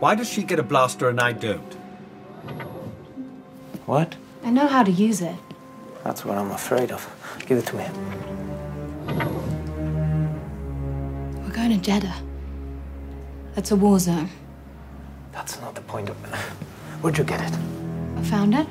Why 0.00 0.16
does 0.16 0.28
she 0.28 0.42
get 0.42 0.58
a 0.58 0.64
blaster 0.64 1.08
and 1.08 1.20
I 1.20 1.32
don't? 1.32 1.78
What? 3.86 4.16
I 4.44 4.50
know 4.50 4.66
how 4.66 4.82
to 4.82 4.90
use 4.90 5.20
it. 5.22 5.38
That's 6.04 6.24
what 6.24 6.36
I'm 6.36 6.50
afraid 6.50 6.90
of. 6.90 7.06
Give 7.46 7.58
it 7.58 7.66
to 7.66 7.78
him. 7.78 8.37
Going 11.68 11.80
to 11.80 11.90
Jeddah. 11.90 12.14
That's 13.54 13.72
a 13.72 13.76
war 13.76 13.98
zone. 13.98 14.28
That's 15.32 15.60
not 15.60 15.74
the 15.74 15.82
point 15.82 16.08
of 16.08 16.16
Where'd 17.02 17.18
you 17.18 17.24
get 17.24 17.40
it? 17.40 17.58
I 18.16 18.22
found 18.22 18.54
it. 18.54 18.66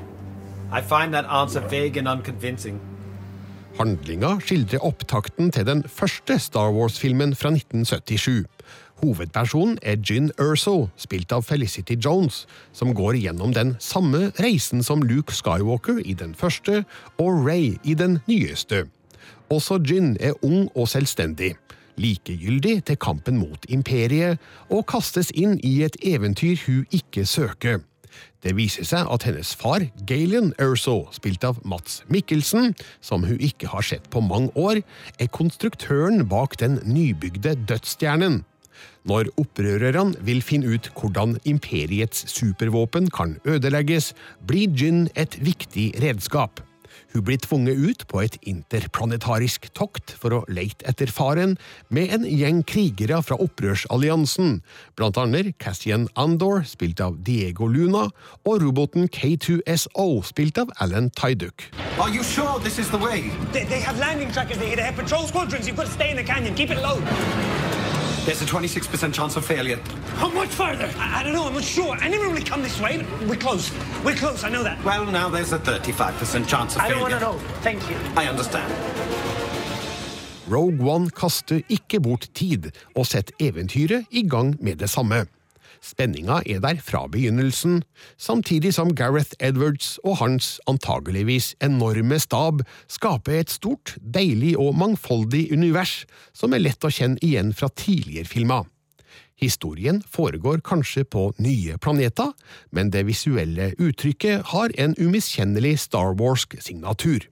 I 0.72 0.82
find 0.82 1.14
that 1.14 1.26
answer 1.26 1.62
vague 1.62 1.98
and 1.98 2.08
unconvincing. 2.08 2.80
Handlinga 3.78 4.40
skildrer 4.40 4.80
opptakten 4.80 5.52
til 5.52 5.66
den 5.66 5.84
første 5.84 6.40
Star 6.40 6.72
Wars-filmen 6.72 7.36
fra 7.36 7.50
1977. 7.50 8.46
Hovedpersonen 9.04 9.78
er 9.82 9.96
Gin 9.96 10.32
Erso, 10.40 10.90
spilt 10.98 11.32
av 11.32 11.44
Felicity 11.44 11.94
Jones, 12.06 12.48
som 12.74 12.96
går 12.96 13.20
gjennom 13.22 13.54
den 13.54 13.76
samme 13.80 14.32
reisen 14.40 14.84
som 14.84 15.02
Luke 15.02 15.34
Skywalker 15.34 16.02
i 16.06 16.14
den 16.14 16.36
første, 16.36 16.84
og 17.18 17.46
Ray 17.46 17.78
i 17.84 17.94
den 17.94 18.20
nyeste. 18.28 18.88
Også 19.50 19.78
Gin 19.86 20.18
er 20.20 20.34
ung 20.42 20.72
og 20.76 20.88
selvstendig, 20.90 21.54
likegyldig 21.98 22.80
til 22.88 23.00
kampen 23.02 23.40
mot 23.42 23.66
imperiet, 23.70 24.42
og 24.70 24.88
kastes 24.90 25.32
inn 25.36 25.58
i 25.66 25.82
et 25.86 25.98
eventyr 26.06 26.58
hun 26.66 26.86
ikke 26.94 27.26
søker. 27.26 27.82
Det 28.46 28.54
viser 28.58 28.86
seg 28.88 29.10
at 29.12 29.26
hennes 29.28 29.50
far, 29.58 29.84
Galen 30.10 30.54
Erso, 30.62 31.08
spilt 31.14 31.44
av 31.48 31.58
Mats 31.68 32.04
Mikkelsen, 32.14 32.76
som 33.02 33.26
hun 33.28 33.42
ikke 33.44 33.70
har 33.74 33.86
sett 33.86 34.08
på 34.14 34.22
mange 34.24 34.54
år, 34.56 34.84
er 35.20 35.34
konstruktøren 35.34 36.28
bak 36.30 36.60
den 36.62 36.80
nybygde 36.86 37.58
dødsstjernen. 37.70 38.44
Når 39.08 39.32
opprørerne 39.40 40.20
vil 40.28 40.42
finne 40.44 40.76
ut 40.76 40.90
hvordan 41.00 41.38
imperiets 41.48 42.28
supervåpen 42.30 43.10
kan 43.14 43.38
ødelegges, 43.48 44.14
blir 44.48 44.74
Gin 44.76 45.08
et 45.16 45.40
viktig 45.42 45.94
redskap. 46.04 46.62
Hun 47.18 47.24
blir 47.26 47.40
tvunget 47.42 47.80
ut 47.82 48.04
på 48.12 48.20
et 48.22 48.36
interplanetarisk 48.46 49.64
tokt 49.74 50.12
for 50.22 50.36
å 50.38 50.44
leite 50.54 50.86
etter 50.86 51.10
faren, 51.10 51.56
med 51.90 52.12
en 52.14 52.28
gjeng 52.30 52.60
krigere 52.70 53.24
fra 53.26 53.40
opprørsalliansen, 53.42 54.60
blant 54.94 55.18
annet 55.18 55.56
Cassian 55.58 56.06
Andor, 56.14 56.62
spilt 56.70 57.02
av 57.02 57.18
Diego 57.26 57.66
Luna, 57.66 58.04
og 58.46 58.62
roboten 58.62 59.10
K2SO, 59.10 60.06
spilt 60.30 60.62
av 60.62 60.70
Alan 60.78 61.10
Tyduck. 61.18 61.66
Are 61.98 62.14
you 62.14 62.22
sure 62.22 62.62
this 62.62 62.78
is 62.78 62.94
the 62.94 63.02
way? 63.02 63.32
They, 63.52 63.66
they 63.66 63.82
have 63.82 63.98
landing 63.98 64.30
trackers 64.32 64.62
there. 64.62 64.76
They 64.76 64.86
have 64.86 64.96
patrol 64.96 65.26
squadrons. 65.26 65.66
You've 65.66 65.78
got 65.78 65.88
to 65.88 65.92
stay 65.92 66.12
in 66.12 66.18
the 66.18 66.24
canyon. 66.24 66.54
Keep 66.54 66.70
it 66.70 66.84
low. 66.86 67.02
There's 68.28 68.42
a 68.42 68.46
26% 68.46 69.14
chance 69.14 69.38
of 69.38 69.46
failure. 69.46 69.80
How 70.18 70.28
much 70.28 70.50
further? 70.50 70.92
I, 70.98 71.22
I 71.22 71.24
don't 71.24 71.32
know. 71.32 71.48
I'm 71.48 71.54
not 71.54 71.64
sure. 71.64 71.96
I 71.96 72.10
never 72.10 72.28
really 72.28 72.44
come 72.44 72.62
this 72.62 72.78
way. 72.82 73.06
We're 73.26 73.40
close. 73.40 73.72
We're 74.04 74.16
close. 74.16 74.44
I 74.44 74.50
know 74.50 74.64
that. 74.64 74.84
Well, 74.84 75.06
now 75.06 75.30
there's 75.30 75.54
a 75.54 75.60
35% 75.60 76.46
chance 76.46 76.76
of 76.76 76.82
I 76.82 76.90
don't 76.90 77.00
want 77.00 77.14
to 77.14 77.22
know. 77.22 77.40
Thank 77.62 77.90
you. 77.90 77.96
I 78.18 78.28
understand. 78.28 78.68
Rogue 80.50 80.82
One 80.82 81.10
kaster 81.10 81.62
ikke 81.70 82.02
bort 82.04 82.28
tid, 82.36 82.72
og 82.96 83.08
setter 83.08 83.34
eventyret 83.40 84.06
i 84.12 84.28
gang 84.28 84.58
med 84.60 84.76
det 84.76 84.90
samme. 84.90 85.26
Spenninga 85.82 86.42
er 86.46 86.62
der 86.64 86.80
fra 86.84 87.06
begynnelsen, 87.12 87.84
samtidig 88.18 88.74
som 88.78 88.94
Gareth 88.96 89.36
Edwards 89.40 89.98
og 90.04 90.18
hans 90.22 90.58
antageligvis 90.68 91.54
enorme 91.64 92.20
stab 92.20 92.64
skaper 92.88 93.42
et 93.42 93.54
stort, 93.54 93.96
deilig 94.02 94.56
og 94.58 94.76
mangfoldig 94.78 95.48
univers 95.54 96.06
som 96.34 96.54
er 96.54 96.66
lett 96.66 96.84
å 96.84 96.94
kjenne 96.94 97.22
igjen 97.22 97.54
fra 97.54 97.70
tidligere 97.70 98.28
filmer. 98.28 98.68
Historien 99.38 100.02
foregår 100.10 100.64
kanskje 100.66 101.04
på 101.06 101.30
nye 101.38 101.78
planeter, 101.78 102.32
men 102.74 102.90
det 102.90 103.06
visuelle 103.06 103.74
uttrykket 103.78 104.50
har 104.54 104.74
en 104.82 104.98
umiskjennelig 104.98 105.76
Star 105.86 106.16
Warsk 106.18 106.58
signatur. 106.58 107.28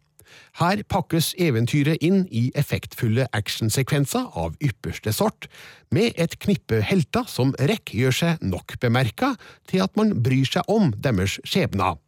Her 0.59 0.83
pakkes 0.87 1.33
eventyret 1.41 2.03
inn 2.05 2.23
i 2.31 2.47
effektfulle 2.55 3.27
actionsekvenser 3.35 4.29
av 4.37 4.55
ypperste 4.63 5.11
sort, 5.15 5.49
med 5.91 6.15
et 6.21 6.37
knippe 6.39 6.79
helter 6.83 7.27
som 7.29 7.53
rekk 7.59 7.93
gjør 7.95 8.17
seg 8.21 8.45
nok 8.45 8.77
bemerka 8.81 9.35
til 9.69 9.83
at 9.85 9.95
man 9.99 10.15
bryr 10.23 10.47
seg 10.47 10.67
om 10.71 10.93
deres 10.95 11.39
skjebner. 11.43 11.99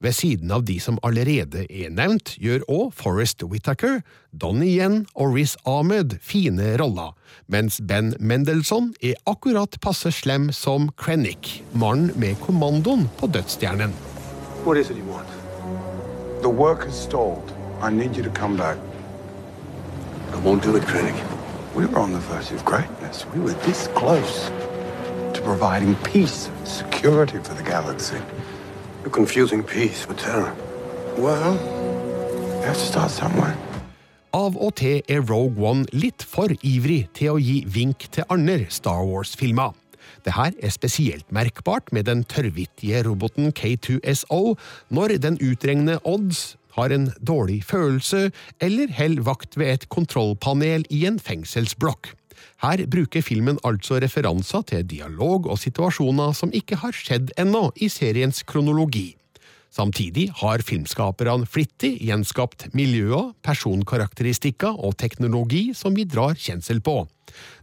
Ved 0.00 0.12
siden 0.12 0.50
av 0.54 0.64
de 0.64 0.80
som 0.80 0.98
allerede 1.02 1.66
er 1.70 1.90
nevnt, 1.90 2.36
gjør 2.40 2.62
òg 2.70 2.92
Forrest 2.94 3.42
Whittaker, 3.42 4.02
Donnie 4.30 4.78
Yen 4.78 5.06
og 5.14 5.34
Riz 5.34 5.56
Ahmed 5.66 6.18
fine 6.22 6.76
roller, 6.80 7.12
mens 7.48 7.80
Ben 7.82 8.14
Mendelsohn 8.20 8.92
er 9.02 9.18
akkurat 9.30 9.78
passe 9.84 10.12
slem 10.14 10.52
som 10.52 10.90
Krennic, 11.00 11.62
mannen 11.72 12.12
med 12.16 12.38
kommandoen 12.44 13.08
på 13.18 13.26
dødsstjernen. 13.26 13.92
What 14.64 14.78
is 14.78 14.90
arbeidet 14.90 15.04
you 15.04 15.12
want? 15.12 15.28
I 17.80 17.90
need 17.90 18.16
you 18.16 18.22
to 18.22 18.30
come 18.30 18.56
back. 18.56 18.78
I 20.32 20.38
won't 20.38 20.62
do 20.62 20.76
it, 20.76 20.82
Krennic. 20.84 21.16
We 21.74 21.86
were 21.86 21.98
on 21.98 22.12
the 22.12 22.18
verge 22.18 22.50
of 22.52 22.64
greatness. 22.64 23.26
We 23.34 23.40
were 23.40 23.54
this 23.66 23.88
close 23.94 24.50
to 25.34 25.40
providing 25.42 25.94
peace 25.96 26.48
and 26.48 26.68
security 26.68 27.38
for 27.38 27.54
the 27.54 27.62
galaxy. 27.62 28.18
You're 29.02 29.10
confusing 29.10 29.62
peace 29.62 30.08
with 30.08 30.18
terror. 30.18 30.54
Well, 31.18 31.54
you 31.54 32.66
have 32.66 32.78
to 32.78 32.86
start 32.92 33.10
somewhere. 33.10 33.56
Av 34.34 34.56
og 34.58 34.74
til 34.80 35.02
er 35.06 35.20
Rogue 35.22 35.62
One 35.62 35.86
litt 35.94 36.24
for 36.26 36.50
ivrig 36.66 37.04
til 37.14 37.36
å 37.36 37.38
gi 37.38 37.60
vink 37.70 38.08
til 38.10 38.26
andre 38.34 38.66
Star 38.66 39.04
Wars-filmer. 39.06 39.76
Det 40.24 40.34
her 40.34 40.56
er 40.58 40.72
spesielt 40.74 41.30
merkbart 41.30 41.92
med 41.92 42.08
den 42.08 42.24
tørrvittige 42.24 43.04
roboten 43.06 43.52
K2SO 43.54 44.56
når 44.90 45.18
den 45.22 45.38
utregner 45.38 46.02
odds, 46.02 46.56
har 46.76 46.94
en 46.94 47.08
dårlig 47.20 47.62
følelse 47.66 48.28
eller 48.62 48.92
holder 48.98 49.26
vakt 49.26 49.58
ved 49.60 49.72
et 49.72 49.88
kontrollpanel 49.92 50.86
i 50.90 51.04
en 51.08 51.18
fengselsblokk. 51.22 52.12
Her 52.64 52.84
bruker 52.90 53.24
filmen 53.24 53.58
altså 53.66 53.98
referanser 54.02 54.64
til 54.70 54.86
dialog 54.88 55.48
og 55.50 55.60
situasjoner 55.60 56.32
som 56.36 56.52
ikke 56.54 56.80
har 56.82 56.96
skjedd 56.96 57.34
ennå 57.40 57.68
i 57.76 57.90
seriens 57.92 58.42
kronologi. 58.48 59.12
Samtidig 59.74 60.28
har 60.38 60.62
filmskaperne 60.62 61.48
flittig 61.50 61.96
gjenskapt 62.06 62.68
miljøer, 62.78 63.32
personkarakteristikker 63.42 64.76
og 64.78 64.94
teknologi 65.02 65.72
som 65.74 65.96
vi 65.98 66.04
drar 66.06 66.38
kjensel 66.38 66.78
på. 66.84 67.00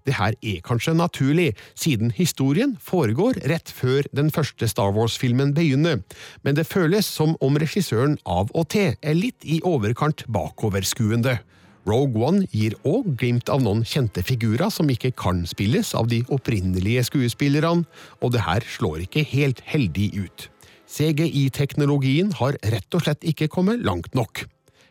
Det 0.03 0.17
her 0.17 0.35
er 0.41 0.59
kanskje 0.65 0.97
naturlig, 0.97 1.53
siden 1.77 2.11
historien 2.17 2.75
foregår 2.83 3.39
rett 3.47 3.71
før 3.71 4.09
den 4.11 4.31
første 4.33 4.67
Star 4.67 4.91
Wars-filmen 4.91 5.55
begynner, 5.55 6.01
men 6.43 6.59
det 6.59 6.67
føles 6.67 7.07
som 7.07 7.37
om 7.39 7.55
regissøren 7.61 8.19
av 8.27 8.51
og 8.51 8.67
til 8.75 8.97
er 8.99 9.15
litt 9.15 9.47
i 9.47 9.61
overkant 9.63 10.25
bakoverskuende. 10.27 11.39
Rogue 11.87 12.27
One 12.27 12.45
gir 12.51 12.75
òg 12.85 13.15
glimt 13.17 13.49
av 13.49 13.63
noen 13.63 13.85
kjente 13.87 14.21
figurer 14.25 14.69
som 14.69 14.91
ikke 14.91 15.15
kan 15.17 15.45
spilles 15.49 15.95
av 15.97 16.11
de 16.11 16.25
opprinnelige 16.27 17.07
skuespillerne, 17.07 17.87
og 18.19 18.35
det 18.35 18.43
her 18.43 18.67
slår 18.75 19.07
ikke 19.07 19.23
helt 19.31 19.63
heldig 19.71 20.11
ut. 20.25 20.50
CGI-teknologien 20.91 22.33
har 22.35 22.57
rett 22.73 22.97
og 22.97 23.05
slett 23.05 23.23
ikke 23.27 23.47
kommet 23.51 23.83
langt 23.85 24.11
nok. 24.17 24.43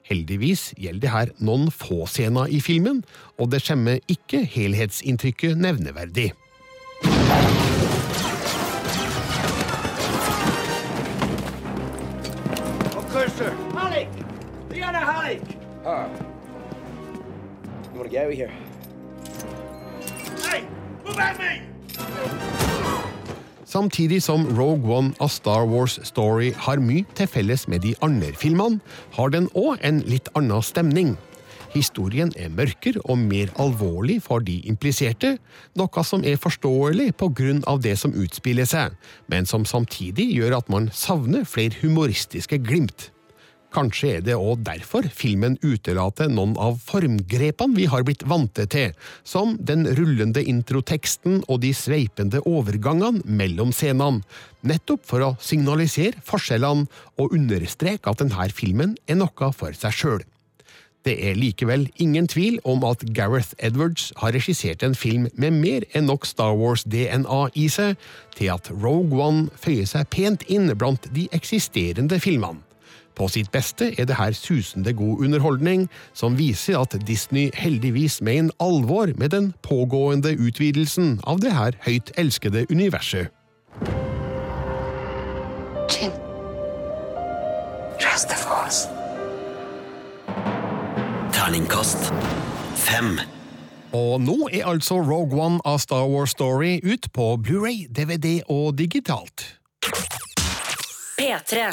Heldigvis 0.09 0.71
gjelder 0.81 1.01
det 1.03 1.13
her 1.13 1.33
noen 1.45 1.69
få 1.71 2.07
scener 2.09 2.49
i 2.51 2.61
filmen, 2.65 3.03
og 3.39 3.53
det 3.53 3.61
skjemmer 3.63 4.01
ikke 4.11 4.43
helhetsinntrykket 4.49 5.61
nevneverdig. 5.61 6.33
Hey! 20.41 20.65
Move 21.05 21.21
at 21.21 21.39
me! 21.39 22.70
Samtidig 23.71 24.23
som 24.23 24.49
Rogue 24.59 24.91
One 24.91 25.13
A 25.21 25.29
Star 25.29 25.63
Wars 25.71 26.01
Story 26.03 26.49
har 26.59 26.81
mye 26.83 27.05
til 27.15 27.29
felles 27.31 27.69
med 27.71 27.85
de 27.85 27.93
andre 28.03 28.33
filmene, 28.35 28.81
har 29.15 29.31
den 29.31 29.47
òg 29.55 29.79
en 29.87 30.01
litt 30.11 30.27
annen 30.35 30.65
stemning. 30.67 31.13
Historien 31.71 32.33
er 32.35 32.51
mørkere 32.51 32.99
og 33.05 33.21
mer 33.23 33.53
alvorlig 33.63 34.17
for 34.25 34.43
de 34.43 34.57
impliserte, 34.67 35.37
noe 35.79 36.05
som 36.05 36.27
er 36.27 36.41
forståelig 36.43 37.13
av 37.71 37.79
det 37.87 37.95
som 37.95 38.11
utspiller 38.11 38.67
seg, 38.67 38.99
men 39.31 39.47
som 39.47 39.63
samtidig 39.65 40.27
gjør 40.35 40.59
at 40.59 40.69
man 40.69 40.91
savner 40.91 41.47
flere 41.47 41.79
humoristiske 41.79 42.59
glimt. 42.59 43.13
Kanskje 43.71 44.17
er 44.17 44.23
det 44.27 44.35
òg 44.35 44.65
derfor 44.67 45.07
filmen 45.15 45.55
utelater 45.63 46.31
noen 46.31 46.57
av 46.59 46.81
formgrepene 46.83 47.77
vi 47.77 47.85
har 47.91 48.03
blitt 48.07 48.25
vante 48.27 48.65
til, 48.67 48.97
som 49.23 49.55
den 49.63 49.85
rullende 49.99 50.43
introteksten 50.43 51.45
og 51.47 51.61
de 51.63 51.71
sveipende 51.77 52.43
overgangene 52.51 53.23
mellom 53.25 53.71
scenene, 53.71 54.25
nettopp 54.67 55.07
for 55.07 55.23
å 55.23 55.31
signalisere 55.39 56.19
forskjellene 56.27 56.89
og 57.23 57.37
understreke 57.37 58.11
at 58.11 58.25
denne 58.25 58.51
filmen 58.55 58.97
er 59.07 59.21
noe 59.23 59.53
for 59.55 59.77
seg 59.79 59.95
sjøl. 59.95 60.23
Det 61.07 61.15
er 61.31 61.39
likevel 61.39 61.87
ingen 62.03 62.27
tvil 62.29 62.59
om 62.69 62.83
at 62.85 63.05
Gareth 63.17 63.55
Edwards 63.57 64.11
har 64.21 64.35
regissert 64.37 64.83
en 64.85 64.99
film 64.99 65.31
med 65.33 65.55
mer 65.57 65.87
enn 65.97 66.11
nok 66.11 66.27
Star 66.29 66.59
Wars-DNA 66.59 67.39
i 67.57 67.69
seg 67.73 67.95
til 68.37 68.51
at 68.53 68.69
Rogue 68.75 69.17
One 69.17 69.47
føyer 69.63 69.89
seg 69.89 70.11
pent 70.13 70.45
inn 70.53 70.69
blant 70.77 71.09
de 71.15 71.25
eksisterende 71.33 72.21
filmene. 72.21 72.61
På 73.21 73.27
sitt 73.29 73.51
beste 73.53 73.91
er 74.01 74.07
det 74.09 74.17
her 74.17 74.33
susende 74.33 74.95
god 74.97 75.21
underholdning, 75.25 75.91
som 76.17 76.39
viser 76.39 76.79
at 76.81 76.95
Disney 77.05 77.51
heldigvis 77.53 78.23
mener 78.25 78.55
alvor 78.61 79.13
med 79.21 79.35
den 79.35 79.53
pågående 79.63 80.33
utvidelsen 80.41 81.19
av 81.29 81.43
det 81.45 81.53
her 81.53 81.77
høyt 81.85 82.15
elskede 82.17 82.65
universet. 82.71 83.29
Jin. 85.93 86.17
Trust 88.01 88.33
the 88.33 88.39
Force. 88.41 88.89
Terningkast 91.37 92.09
fem. 92.75 93.19
Og 93.93 94.21
nå 94.25 94.49
er 94.49 94.65
altså 94.65 94.97
Rogue 94.97 95.37
One 95.37 95.61
av 95.65 95.79
Star 95.85 96.09
Wars 96.09 96.33
Story 96.33 96.79
ut 96.81 97.13
på 97.13 97.35
Blu-ray, 97.37 97.85
DVD 97.93 98.41
og 98.49 98.79
digitalt. 98.79 99.59
P3. 101.21 101.69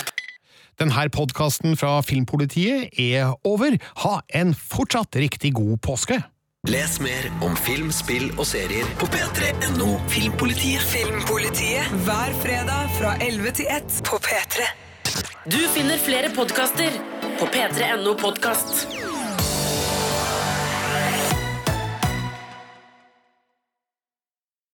Denne 0.78 1.10
podkasten 1.10 1.74
fra 1.74 2.02
Filmpolitiet 2.06 2.94
er 3.02 3.32
over. 3.44 3.80
Ha 4.04 4.20
en 4.38 4.54
fortsatt 4.54 5.18
riktig 5.18 5.56
god 5.58 5.80
påske! 5.82 6.20
Les 6.68 7.00
mer 7.02 7.26
om 7.42 7.56
film, 7.58 7.90
spill 7.96 8.28
og 8.36 8.46
serier 8.46 8.86
på 9.00 9.08
p3.no 9.10 9.96
Filmpolitiet. 10.12 10.84
Filmpolitiet 10.92 11.90
hver 12.06 12.38
fredag 12.44 12.94
fra 13.00 13.16
11 13.24 13.58
til 13.62 13.74
1 13.74 14.02
på 14.06 14.22
P3. 14.22 14.70
Du 15.50 15.62
finner 15.74 15.98
flere 15.98 16.30
podkaster 16.36 17.02
på 17.40 17.50
p3.no 17.56 18.14
podkast. 18.20 19.07